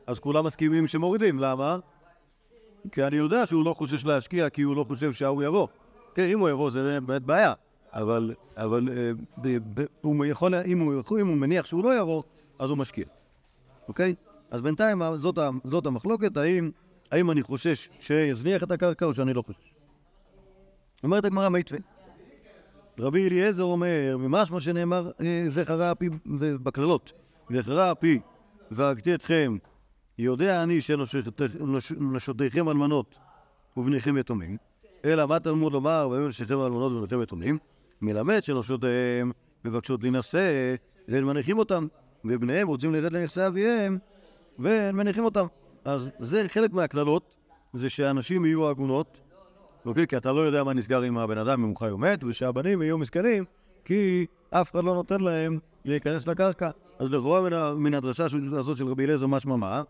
אז 0.07 0.19
כולם 0.19 0.45
מסכימים 0.45 0.87
שמורידים. 0.87 1.39
למה? 1.39 1.77
כי 2.91 3.03
אני 3.03 3.17
יודע 3.17 3.45
שהוא 3.45 3.65
לא 3.65 3.73
חושש 3.73 4.05
להשקיע, 4.05 4.49
כי 4.49 4.61
הוא 4.61 4.75
לא 4.75 4.85
חושב 4.87 5.13
שההוא 5.13 5.43
יבוא. 5.43 5.67
כן, 6.19 6.29
אם 6.29 6.39
הוא 6.39 6.49
יבוא 6.49 6.71
זה 6.71 6.99
באמת 6.99 7.21
בעיה, 7.21 7.53
אבל, 7.93 8.33
אבל 8.57 8.89
אה, 8.89 9.11
ב, 9.37 9.57
ב, 9.73 9.85
הוא 10.01 10.25
יכול, 10.25 10.55
אם, 10.55 10.79
הוא, 10.79 11.19
אם 11.21 11.27
הוא 11.27 11.37
מניח 11.37 11.65
שהוא 11.65 11.83
לא 11.83 11.99
יבוא, 11.99 12.23
אז 12.59 12.69
הוא 12.69 12.77
משקיע. 12.77 13.05
אוקיי? 13.87 14.15
אז 14.51 14.61
בינתיים 14.61 15.01
זאת, 15.15 15.37
זאת 15.63 15.85
המחלוקת, 15.85 16.37
האם, 16.37 16.71
האם 17.11 17.31
אני 17.31 17.43
חושש 17.43 17.89
שיזניח 17.99 18.63
את 18.63 18.71
הקרקע 18.71 19.05
או 19.05 19.13
שאני 19.13 19.33
לא 19.33 19.41
חושש. 19.41 19.73
אומרת 21.03 21.25
הגמרא 21.25 21.49
מיתווה. 21.49 21.79
רבי 22.99 23.27
אליעזר 23.27 23.63
אומר, 23.63 24.17
ממשמע 24.19 24.59
שנאמר 24.59 25.11
אה, 25.21 25.45
זכרה 25.49 25.91
אפי 25.91 26.09
בקללות, 26.63 27.11
זכרה 27.53 27.91
אפי 27.91 28.19
והגתי 28.71 29.15
אתכם, 29.15 29.57
יודע 30.17 30.63
אני 30.63 30.81
שנשותיכם 30.81 32.69
אלמנות 32.69 33.15
ובניכם 33.77 34.17
יתומים, 34.17 34.57
אלא 35.05 35.25
מה 35.25 35.39
תלמוד 35.39 35.73
לומר 35.73 36.27
נשיכם 36.27 36.61
אלמנות 36.61 36.91
ובניכם 36.91 37.21
יתומים? 37.21 37.57
מלמד 38.01 38.43
שנשותיהם 38.43 39.31
מבקשות 39.65 40.03
להינשא, 40.03 40.75
והם 41.07 41.27
מניחים 41.27 41.59
אותם, 41.59 41.87
ובניהם 42.25 42.67
רוצים 42.67 42.93
לרד 42.93 43.13
לנכסי 43.13 43.47
אביהם, 43.47 43.97
והם 44.59 44.97
מניחים 44.97 45.25
אותם. 45.25 45.45
אז 45.85 46.09
זה 46.19 46.45
חלק 46.47 46.73
מהקללות, 46.73 47.35
זה 47.73 47.89
שאנשים 47.89 48.45
יהיו 48.45 48.69
עגונות, 48.69 49.19
אוקיי? 49.85 50.07
כי 50.07 50.17
אתה 50.17 50.31
לא 50.31 50.39
יודע 50.39 50.63
מה 50.63 50.73
נסגר 50.73 51.01
עם 51.01 51.17
הבן 51.17 51.37
אדם, 51.37 51.63
אם 51.63 51.69
הוא 51.69 51.77
חי 51.77 51.89
או 51.89 51.97
מת, 51.97 52.23
ושהבנים 52.23 52.81
יהיו 52.81 52.97
מסכנים, 52.97 53.45
כי 53.85 54.25
אף 54.49 54.71
אחד 54.71 54.83
לא 54.83 54.93
נותן 54.93 55.21
להם 55.21 55.59
להיכנס 55.85 56.27
לקרקע. 56.27 56.69
אז 56.99 57.09
לכאורה 57.09 57.41
מן, 57.41 57.83
מן 57.83 57.93
הדרשה 57.93 58.25
הזאת 58.51 58.77
של 58.77 58.87
רבי 58.87 59.03
אליעזר 59.05 59.27
משמע 59.27 59.55
מה? 59.55 59.83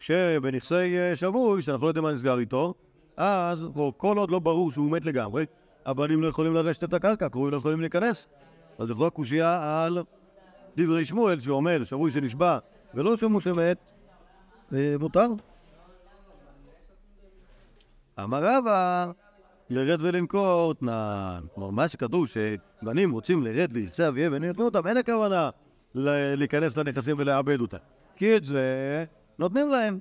שבנכסי 0.00 0.98
אה, 0.98 1.16
שבוי, 1.16 1.62
שאנחנו 1.62 1.86
לא 1.86 1.90
יודעים 1.90 2.04
מה 2.04 2.12
נסגר 2.12 2.38
איתו, 2.38 2.74
אז, 3.16 3.64
או 3.76 3.92
כל 3.96 4.18
עוד 4.18 4.30
לא 4.30 4.38
ברור 4.38 4.72
שהוא 4.72 4.90
מת 4.90 5.04
לגמרי, 5.04 5.46
הבנים 5.86 6.22
לא 6.22 6.26
יכולים 6.26 6.54
לרשת 6.54 6.84
את 6.84 6.94
הקרקע, 6.94 7.28
קרובים 7.28 7.52
לא 7.52 7.56
יכולים 7.56 7.80
להיכנס. 7.80 8.26
אז 8.78 8.90
לכאורה 8.90 9.10
קושייה 9.10 9.84
על 9.84 10.02
דברי 10.76 11.04
שמואל, 11.04 11.40
שאומר, 11.40 11.84
שבוי 11.84 12.10
שנשבע 12.10 12.58
ולא 12.94 13.16
שמעו 13.16 13.40
שמת, 13.40 13.76
אה, 14.74 14.94
מותר. 15.00 15.28
אמר 18.22 18.44
רבא, 18.44 19.10
לרד 19.70 19.98
ולמכור 20.02 20.74
תנן. 20.74 21.40
כלומר, 21.54 21.70
מה 21.70 21.88
שכתוב 21.88 22.26
שבנים 22.26 23.10
רוצים 23.10 23.42
לרד 23.42 23.72
לנכסי 23.72 24.08
אביהם 24.08 24.32
ונכנסו 24.36 24.64
אותם, 24.64 24.86
אין 24.86 24.96
הכוונה 24.96 25.50
להיכנס 25.94 26.76
לנכסים 26.76 27.16
ולעבד 27.18 27.60
אותם. 27.60 27.76
כי 28.16 28.36
את 28.36 28.44
זה 28.44 29.04
נותנים 29.38 29.68
להם. 29.68 30.00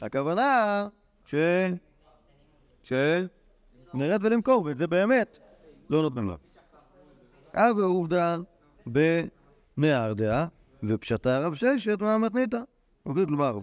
הכוונה 0.00 0.86
ש... 1.26 1.34
ש... 2.84 2.92
נרד 3.94 4.24
ולמכור, 4.24 4.64
ואת 4.64 4.76
זה 4.76 4.86
באמת 4.86 5.38
לא 5.90 6.02
נותנים 6.02 6.28
להם. 6.28 6.38
אב 7.54 7.76
ועובדה 7.76 8.36
בנהר 8.86 10.12
דעה, 10.12 10.46
ופשטה 10.82 11.46
רב 11.46 11.54
ששת 11.54 12.00
מהמתניתא. 12.00 12.58
כלומר, 13.04 13.58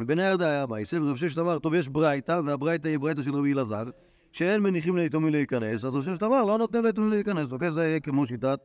בנהר 0.00 0.36
דעה 0.36 0.50
היה 0.50 0.66
מייסר, 0.66 1.02
ורב 1.02 1.16
ששת 1.16 1.38
אמר, 1.38 1.58
טוב, 1.58 1.74
יש 1.74 1.88
ברייתא, 1.88 2.40
והברייתא 2.44 2.88
היא 2.88 2.98
ברייתא 2.98 3.22
של 3.22 3.34
רבי 3.34 3.52
אלעזר, 3.52 3.84
שאין 4.32 4.62
מניחים 4.62 4.96
ליתומים 4.96 5.32
להיכנס, 5.32 5.84
אז 5.84 5.94
רב 5.94 6.02
ששת 6.02 6.22
אמר, 6.22 6.44
לא 6.44 6.58
נותנים 6.58 6.84
ליתומים 6.84 7.10
להיכנס, 7.10 7.52
אוקיי? 7.52 7.72
זה 7.72 7.84
יהיה 7.84 8.00
כמו 8.00 8.26
שיטת, 8.26 8.60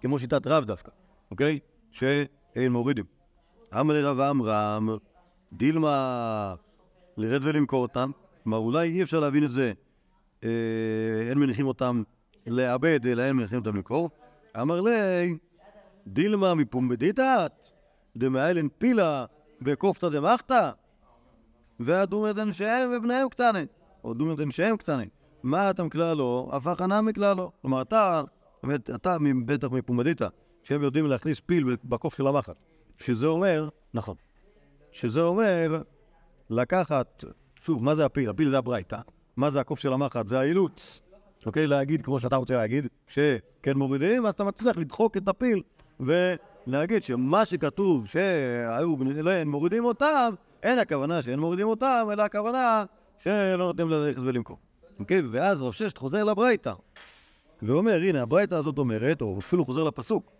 כמו 0.00 0.18
שיטת 0.18 0.46
רב 0.46 0.64
דווקא, 0.64 0.90
אוקיי? 1.30 1.58
שאין 1.90 2.72
מורידים. 2.72 3.04
אמר 3.80 3.94
לרב 3.94 4.20
עמרם, 4.20 4.88
דילמה 5.52 6.54
לרד 7.16 7.40
ולמכור 7.44 7.82
אותם, 7.82 8.10
כלומר, 8.46 8.58
אולי 8.58 8.88
אי 8.88 9.02
אפשר 9.02 9.20
להבין 9.20 9.44
את 9.44 9.50
זה, 9.50 9.72
אה, 10.44 10.48
אין 11.30 11.38
מניחים 11.38 11.66
אותם 11.66 12.02
לאבד 12.46 13.06
אלא 13.06 13.22
אין 13.22 13.36
מלחמת 13.36 13.66
המקור, 13.66 14.10
אמר 14.60 14.80
לי, 14.80 15.36
דילמה 16.06 16.54
מפומבדיתת, 16.54 17.52
דמאלן 18.16 18.68
פילה 18.68 19.24
בכופתא 19.60 20.08
דמחתא, 20.08 20.70
והדומר 21.80 22.32
דנשיהם 22.32 22.90
ובניהם 22.96 23.28
קטני, 23.28 23.66
או 24.04 24.14
דומר 24.14 24.34
דנשיהם 24.34 24.76
קטני. 24.76 25.08
מה 25.42 25.70
אתה 25.70 25.84
מכללו, 25.84 26.50
הפך 26.52 26.80
הנמי 26.80 27.10
מכללו. 27.10 27.52
כלומר, 27.62 27.82
אתה, 27.82 28.22
אתה 28.94 29.16
בטח 29.46 29.68
מפומבדיתא, 29.70 30.28
שהם 30.62 30.82
יודעים 30.82 31.06
להכניס 31.06 31.40
פיל 31.40 31.76
בקוף 31.84 32.16
של 32.16 32.26
המחט. 32.26 32.58
שזה 32.98 33.26
אומר, 33.26 33.68
נכון, 33.94 34.16
שזה 34.90 35.22
אומר 35.22 35.82
לקחת, 36.50 37.24
שוב, 37.66 37.84
מה 37.84 37.94
זה 37.94 38.04
הפיל? 38.04 38.30
הפיל 38.30 38.50
זה 38.50 38.58
הברייתא. 38.58 38.96
מה 39.36 39.50
זה 39.50 39.60
הקוף 39.60 39.78
של 39.78 39.92
המחט? 39.92 40.26
זה 40.26 40.40
האילוץ. 40.40 41.02
אוקיי? 41.46 41.66
להגיד, 41.66 42.02
כמו 42.04 42.20
שאתה 42.20 42.36
רוצה 42.36 42.56
להגיד, 42.56 42.86
שכן 43.06 43.76
מורידים, 43.76 44.26
אז 44.26 44.34
אתה 44.34 44.44
מצליח 44.44 44.76
לדחוק 44.76 45.16
את 45.16 45.28
הפיל 45.28 45.62
ולהגיד 46.00 47.02
שמה 47.02 47.44
שכתוב 47.44 48.06
שהיו 48.06 48.96
מורידים 49.46 49.84
אותם, 49.84 50.34
אין 50.62 50.78
הכוונה 50.78 51.22
שאין 51.22 51.40
מורידים 51.40 51.68
אותם, 51.68 52.08
אלא 52.12 52.22
הכוונה 52.22 52.84
שלא 53.18 53.56
נותנים 53.66 53.90
ללכת 53.90 54.18
ולמכור. 54.18 54.58
אוקיי? 54.98 55.22
ואז 55.30 55.62
רב 55.62 55.72
ששת 55.72 55.98
חוזר 55.98 56.24
לברייתא, 56.24 56.72
ואומר, 57.62 58.00
הנה, 58.02 58.22
הברייתא 58.22 58.54
הזאת 58.54 58.78
אומרת, 58.78 59.22
או 59.22 59.38
אפילו 59.38 59.64
חוזר 59.64 59.84
לפסוק, 59.84 60.32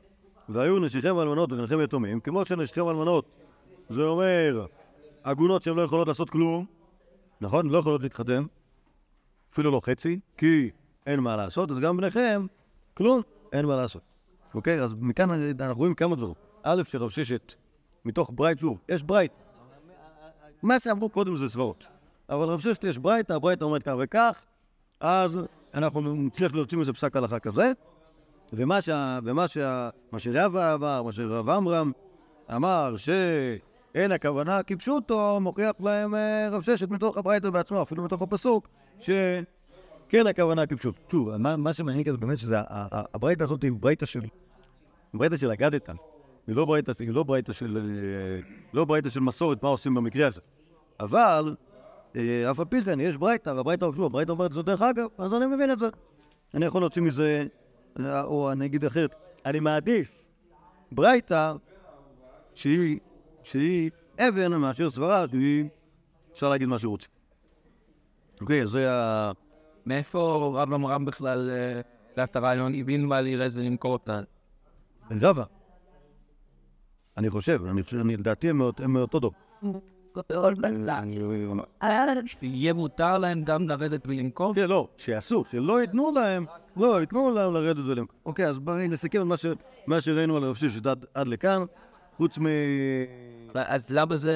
והיו 0.49 0.79
נשיכם 0.79 1.18
אלמנות 1.18 1.53
ובניכם 1.53 1.81
יתומים, 1.81 2.20
כמו 2.20 2.45
שנשיכם 2.45 2.89
אלמנות, 2.89 3.24
זה 3.89 4.03
אומר 4.03 4.66
עגונות 5.22 5.62
שהן 5.62 5.77
לא 5.77 5.83
יכולות 5.83 6.09
לעשות 6.09 6.31
כלום, 6.31 6.76
נכון? 7.41 7.70
לא 7.70 7.78
יכולות 7.78 8.03
להתחתן, 8.03 8.43
אפילו 9.53 9.70
לא 9.70 9.80
חצי, 9.84 10.20
כי 10.37 10.70
אין 11.07 11.20
מה 11.20 11.37
לעשות, 11.37 11.70
אז 11.70 11.78
גם 11.78 11.97
בניכם, 11.97 12.47
כלום, 12.95 13.20
אין 13.53 13.66
מה 13.66 13.76
לעשות. 13.76 14.03
אוקיי? 14.55 14.80
אז 14.82 14.95
מכאן 15.01 15.30
אנחנו 15.61 15.78
רואים 15.78 15.95
כמה 15.95 16.16
דברים. 16.16 16.34
א', 16.62 16.82
שרב 16.84 17.11
ששת, 17.11 17.55
מתוך 18.05 18.30
ברייתא, 18.35 18.59
שוב, 18.59 18.78
יש 18.89 19.03
ברייתא. 19.03 19.33
מה 20.62 20.80
שאמרו 20.80 21.09
קודם 21.09 21.37
זה 21.37 21.49
סברות. 21.49 21.87
אבל 22.28 22.45
רב 22.45 22.61
ששת 22.61 22.84
יש 22.84 22.99
ברייתא, 22.99 23.32
הברייתא 23.32 23.64
אומרת 23.64 23.82
כך 23.82 23.95
וכך, 23.99 24.45
אז 25.01 25.41
אנחנו 25.74 26.14
נצליח 26.14 26.55
להוציא 26.55 26.78
מזה 26.78 26.93
פסק 26.93 27.16
הלכה 27.16 27.39
כזה, 27.39 27.72
ומה, 28.53 28.78
ומה 29.24 29.49
שה, 29.49 29.89
מה 30.12 30.18
שרב 30.18 30.57
אמר, 30.57 31.03
מה 31.03 31.12
שרב 31.12 31.49
עמרם 31.49 31.93
אמר, 32.57 32.95
שאין 33.97 34.12
הכוונה 34.12 34.62
כפשוטו, 34.62 35.40
מוכיח 35.40 35.72
להם 35.80 36.14
אה, 36.14 36.49
רב 36.51 36.62
ששת 36.62 36.90
מתוך 36.90 37.16
הברייתא 37.16 37.51
בעצמו, 37.51 37.82
אפילו 37.82 38.05
מתוך 38.05 38.22
הפסוק, 38.22 38.68
שכן 39.01 40.26
הכוונה 40.26 40.66
כפשוט. 40.66 40.94
שוב, 41.11 41.36
מה, 41.36 41.57
מה 41.57 41.72
שמעניין 41.72 42.05
כזה 42.05 42.16
באמת 42.16 42.38
שזה, 42.38 42.57
הברייתא 43.14 43.42
הזאת 43.42 43.62
היא 43.62 43.72
ברייתא 43.72 44.07
של, 44.07 44.20
ברייתא 45.14 45.36
של 45.36 45.51
אגדתן. 45.51 45.94
היא 46.47 46.57
לא 46.57 46.64
ברייתא, 46.64 46.92
לא 46.99 47.24
של, 47.53 47.76
אה, 47.76 48.40
לא 48.72 48.84
ברייתא 48.84 49.09
של 49.09 49.20
מסורת, 49.20 49.62
מה 49.62 49.68
עושים 49.68 49.94
במקרה 49.94 50.26
הזה. 50.26 50.40
אבל, 51.01 51.57
אה, 52.16 52.51
אף 52.51 52.61
על 52.61 52.64
פי 52.64 52.82
כן, 52.82 53.01
יש 53.01 53.16
ברייתא, 53.16 53.51
והברייתא, 53.51 53.86
שוב, 53.97 54.05
הברייתא 54.05 54.30
אומרת 54.30 54.53
זאת 54.53 54.66
דרך 54.66 54.82
אגב, 54.82 55.07
אז 55.18 55.34
אני 55.34 55.47
מבין 55.47 55.70
את 55.70 55.78
זה. 55.78 55.88
אני 56.55 56.66
יכול 56.66 56.82
להוציא 56.82 57.03
מזה, 57.03 57.47
או 58.05 58.53
אני 58.53 58.66
אגיד 58.66 58.84
אחרת, 58.84 59.14
אני 59.47 59.61
מעדיף 59.61 60.24
ברייתא 60.92 61.53
שהיא, 62.55 62.99
שהיא 63.51 63.90
אבן 64.20 64.55
מאשר 64.55 64.90
סברה 64.90 65.24
שהיא, 65.30 65.64
אפשר 66.32 66.49
להגיד 66.49 66.68
מה 66.68 66.78
שרוצים. 66.78 67.11
אוקיי, 68.40 68.66
זה 68.66 68.92
ה... 68.92 69.32
מאיפה 69.86 70.51
רב 70.55 70.72
אמרם 70.72 71.05
בכלל 71.05 71.51
אה, 71.51 71.80
דף 72.16 72.30
את 72.30 72.36
הרעיון, 72.36 72.74
הבין 72.74 73.05
מה 73.05 73.20
לירד 73.20 73.51
ולמכור 73.55 73.92
אותה? 73.92 74.20
רבה. 75.22 75.44
אני 77.16 77.30
חושב, 77.30 77.61
אני 77.70 77.82
חושב, 77.82 77.97
אני- 77.97 78.16
לדעתי 78.16 78.51
הם 78.51 78.59
מאות- 78.59 78.80
הם 78.80 78.92
מאותו 78.92 79.20
דור. 79.20 79.32
יהיה 82.42 82.72
מותר 82.72 83.18
להם 83.18 83.44
גם 83.44 83.68
לרדת 83.68 84.07
ולמכור? 84.07 84.55
כן, 84.55 84.68
לא, 84.68 84.88
שיעשו, 84.97 85.44
שלא 85.51 85.80
ייתנו 85.80 86.11
להם, 86.14 86.47
לא 86.76 87.01
ייתנו 87.01 87.30
להם 87.30 87.55
לרדת 87.55 87.84
ולמכור. 87.86 88.16
אוקיי, 88.26 88.47
אז 88.47 88.59
בואי 88.59 88.88
נסכם 88.88 89.32
את 89.32 89.59
מה 89.86 90.01
שראינו 90.01 90.36
על 90.36 90.44
הרב 90.44 90.55
ששת 90.57 90.86
עד- 90.86 91.05
עד 91.14 91.28
לכאן, 91.28 91.62
חוץ 92.17 92.39
מ... 92.39 92.47
אז 93.55 93.91
למה 93.91 94.17
זה 94.17 94.35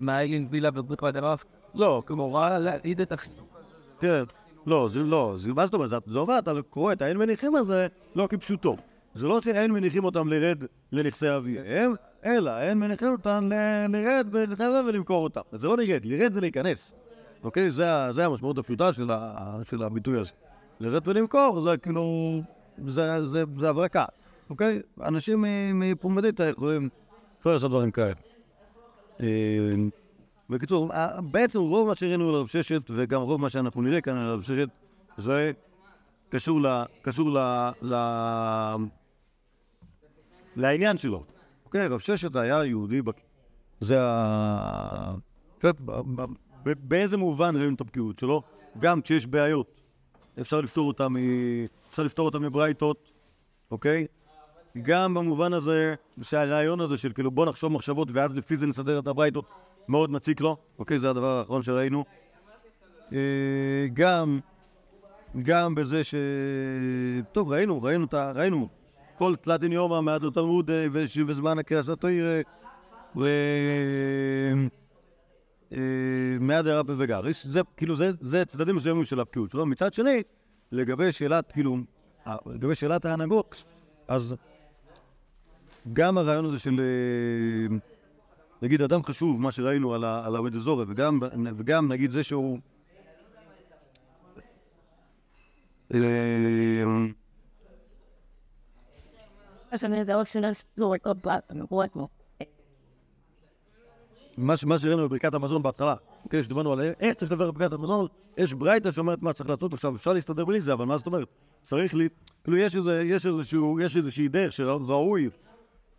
מאיילין 0.00 0.48
וילה 0.50 0.70
בברית 0.70 1.02
והדרף? 1.02 1.44
לא, 1.74 2.02
כמורה 2.06 2.58
להעיד 2.58 3.00
את 3.00 3.12
החינוך. 3.12 3.46
תראה, 3.98 4.22
לא, 4.66 4.88
זה 4.90 5.02
לא, 5.02 5.34
זה, 5.36 5.52
מה 5.52 5.64
זאת 5.66 5.74
אומרת? 5.74 5.90
זה- 5.90 6.18
אומר, 6.18 6.38
אתה 6.38 6.52
קורא 6.70 6.92
את 6.92 7.02
האין 7.02 7.16
מניחים 7.16 7.56
הזה 7.56 7.86
לא 8.14 8.26
כפשוטו. 8.26 8.76
זה 9.14 9.26
לא 9.26 9.40
שאין 9.40 9.70
מניחים 9.70 10.04
אותם 10.04 10.28
לרד 10.28 10.64
לנכסי 10.92 11.36
אביהם, 11.36 11.94
אלא 12.24 12.58
אין 12.60 12.78
מניחים 12.78 13.08
אותם 13.12 13.50
לרד 13.88 14.26
ולמכור 14.88 15.24
אותם. 15.24 15.40
זה 15.52 15.68
לא 15.68 15.76
לרד, 15.76 16.04
לרד 16.04 16.32
זה 16.32 16.40
להיכנס. 16.40 16.94
אוקיי? 17.44 17.70
זה, 17.70 18.10
המשמעות 18.26 18.58
הפשוטה 18.58 18.92
של, 18.92 19.10
הביטוי 19.84 20.20
הזה. 20.20 20.30
לרד 20.80 21.08
ולמכור 21.08 21.60
זה 21.60 21.76
כאילו, 21.76 22.40
זה 22.86 23.68
הברקה. 23.70 24.04
אוקיי? 24.52 24.80
אנשים 25.02 25.42
מ- 25.42 25.80
מפומדיתא 25.80 26.42
יכולים, 26.42 26.88
יכולים 27.40 27.54
לעשות 27.54 27.70
דברים 27.70 27.90
כאלה. 27.90 28.14
אה, 29.20 29.26
בקיצור, 30.50 30.92
בעצם 31.30 31.60
רוב 31.60 31.88
מה 31.88 31.94
שראינו 31.94 32.28
על 32.28 32.34
הרב 32.34 32.46
ששת, 32.46 32.90
וגם 32.90 33.20
רוב 33.20 33.40
מה 33.40 33.50
שאנחנו 33.50 33.82
נראה 33.82 34.00
כאן 34.00 34.16
על 34.16 34.28
הרב 34.28 34.42
ששת, 34.42 34.68
זה 35.16 35.52
קשור 36.28 36.60
ל... 36.60 36.66
קשור 37.02 37.30
ל... 37.30 37.38
ל... 37.82 37.94
לעניין 40.56 40.96
שלו. 40.98 41.24
אוקיי, 41.64 41.88
רב 41.88 42.00
ששת 42.00 42.36
היה 42.36 42.64
יהודי, 42.64 43.02
בק... 43.02 43.16
זה 43.80 44.02
ה... 44.02 45.14
באיזה 46.64 47.16
מובן 47.16 47.56
ראינו 47.56 47.74
את 47.74 47.80
הבקיאות 47.80 48.18
שלו? 48.18 48.42
גם 48.78 49.02
כשיש 49.02 49.26
בעיות, 49.26 49.80
אפשר 50.40 50.60
לפתור 50.60 50.92
אותם 52.26 52.42
מברייתות, 52.42 53.12
אוקיי? 53.70 54.06
גם 54.82 55.14
במובן 55.14 55.52
הזה, 55.52 55.94
שהרעיון 56.22 56.80
הזה 56.80 56.98
של 56.98 57.12
כאילו 57.12 57.30
בוא 57.30 57.46
נחשוב 57.46 57.72
מחשבות 57.72 58.08
ואז 58.12 58.36
לפי 58.36 58.56
זה 58.56 58.66
נסדר 58.66 58.98
את 58.98 59.06
הברייתות, 59.06 59.44
מאוד 59.88 60.10
מציק 60.10 60.40
לו, 60.40 60.56
אוקיי? 60.78 60.98
זה 60.98 61.10
הדבר 61.10 61.38
האחרון 61.38 61.62
שראינו. 61.62 62.04
אה, 63.12 63.18
גם, 63.94 64.40
גם 65.42 65.74
בזה 65.74 66.04
ש... 66.04 66.14
טוב, 67.32 67.52
ראינו, 67.52 67.82
ראינו, 67.82 68.04
את 68.04 68.14
ה- 68.14 68.32
ראינו 68.34 68.68
כל 69.18 69.36
תלתין 69.36 69.72
יומא 69.72 70.00
מהדר 70.00 70.30
תלמוד 70.30 70.70
אה, 70.70 70.86
וש- 70.92 71.18
בזמן 71.18 71.58
הקריאסת 71.58 72.00
תוירא 72.00 72.40
ו... 73.16 73.26
אה, 75.72 75.78
מהדר 76.40 76.78
רבי 76.78 76.92
וגריס, 76.98 77.46
זה 77.46 77.60
כאילו, 77.76 77.96
זה, 77.96 78.10
זה 78.20 78.44
צדדים 78.44 78.76
מסוימים 78.76 79.04
של 79.04 79.20
הבקיאות 79.20 79.50
שלו. 79.50 79.66
מצד 79.66 79.94
שני, 79.94 80.22
לגבי 80.72 81.12
שאלת, 81.12 81.52
כאילו, 81.52 81.76
לגבי 82.46 82.74
שאלת 82.74 83.04
ההנהגות, 83.04 83.64
אז 84.08 84.34
גם 85.92 86.18
הרעיון 86.18 86.44
הזה 86.44 86.58
של, 86.58 86.80
אה, 86.80 87.76
נגיד, 88.62 88.82
אדם 88.82 89.02
חשוב, 89.02 89.40
מה 89.40 89.52
שראינו 89.52 89.94
על, 89.94 90.04
על 90.04 90.34
העובד 90.34 90.56
אזורי, 90.56 90.84
וגם, 90.88 91.20
וגם, 91.56 91.92
נגיד, 91.92 92.10
זה 92.10 92.22
שהוא... 92.22 92.58
אה, 95.94 96.00
מה, 104.36 104.56
שראינו 104.56 105.08
בברכת 105.08 105.34
המזון 105.34 105.62
בהתחלה, 105.62 105.94
אוקיי, 106.24 106.42
שדיברנו 106.42 106.72
על 106.72 106.80
איך 107.00 107.14
צריך 107.14 107.32
לדבר 107.32 107.50
בברכת 107.50 107.72
המזון, 107.72 108.06
יש 108.36 108.54
ברייתא 108.54 108.90
שאומרת 108.90 109.22
מה 109.22 109.32
צריך 109.32 109.50
לעשות 109.50 109.72
עכשיו, 109.72 109.94
אפשר 109.94 110.12
להסתדר 110.12 110.44
בלי 110.44 110.60
זה, 110.60 110.72
אבל 110.72 110.84
מה 110.84 110.96
זאת 110.96 111.06
אומרת? 111.06 111.28
צריך 111.64 111.94
לי, 111.94 112.08
כאילו 112.44 112.56
יש 113.80 113.96
איזושהי 113.96 114.28
דרך 114.28 114.52
שראוי 114.52 115.28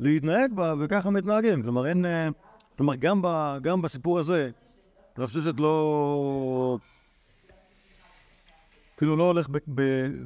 להתנהג 0.04 0.54
בה, 0.54 0.74
וככה 0.80 1.10
מתנהגים, 1.10 1.62
כלומר 1.62 1.86
אין, 1.86 2.06
אה, 2.06 2.30
כלומר 2.78 2.96
גם, 2.96 3.22
ב, 3.22 3.58
גם 3.62 3.82
בסיפור 3.82 4.20
הזה, 4.20 4.50
רב 5.18 5.28
ששת 5.28 5.60
לא, 5.60 6.78
כאילו 8.98 9.16
לא 9.16 9.24
הולך, 9.24 9.50
ב, 9.50 9.58
ב, 9.76 9.82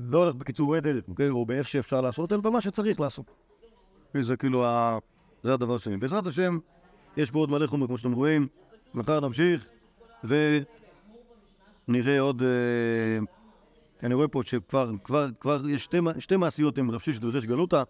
לא 0.09 0.23
הולך 0.23 0.35
בקיצורי 0.35 0.81
דרך, 0.81 1.03
אוקיי, 1.07 1.29
או 1.29 1.45
באיך 1.45 1.67
שאפשר 1.67 2.01
לעשות, 2.01 2.31
אלא 2.31 2.41
במה 2.41 2.61
שצריך 2.61 2.99
לעשות. 2.99 3.25
אוקיי, 4.07 4.23
זה 4.23 4.37
כאילו, 4.37 4.65
ה, 4.65 4.97
זה 5.43 5.53
הדבר 5.53 5.75
השני. 5.75 5.97
בעזרת 5.97 6.27
השם, 6.27 6.57
יש 7.17 7.31
פה 7.31 7.39
עוד 7.39 7.49
מלא 7.49 7.67
חומר, 7.67 7.87
כמו 7.87 7.97
שאתם 7.97 8.11
רואים. 8.11 8.47
מחר 8.93 9.19
נמשיך, 9.19 9.69
ונראה 10.23 12.19
עוד... 12.19 12.41
אה, 12.41 13.19
אני 14.03 14.13
רואה 14.13 14.27
פה 14.27 14.41
שכבר 14.43 14.91
כבר, 15.03 15.27
כבר 15.39 15.69
יש 15.69 15.83
שתי, 15.83 15.97
שתי 16.19 16.37
מעשיות 16.37 16.77
עם 16.77 16.91
רב 16.91 16.99
ששת 16.99 17.23
ורש 17.23 17.45
גלותא. 17.45 17.83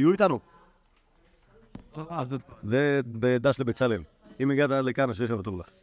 אה, 0.00 0.04
תהיו 0.04 0.12
איתנו, 0.12 0.40
אז 2.10 2.36
זה 2.62 3.00
בדש 3.06 3.60
לבצלאל. 3.60 4.02
אם 4.40 4.50
הגעת 4.50 4.70
עד 4.70 4.84
לכאן, 4.84 5.10
אשריך 5.10 5.34
וטוב 5.38 5.60
לך. 5.60 5.79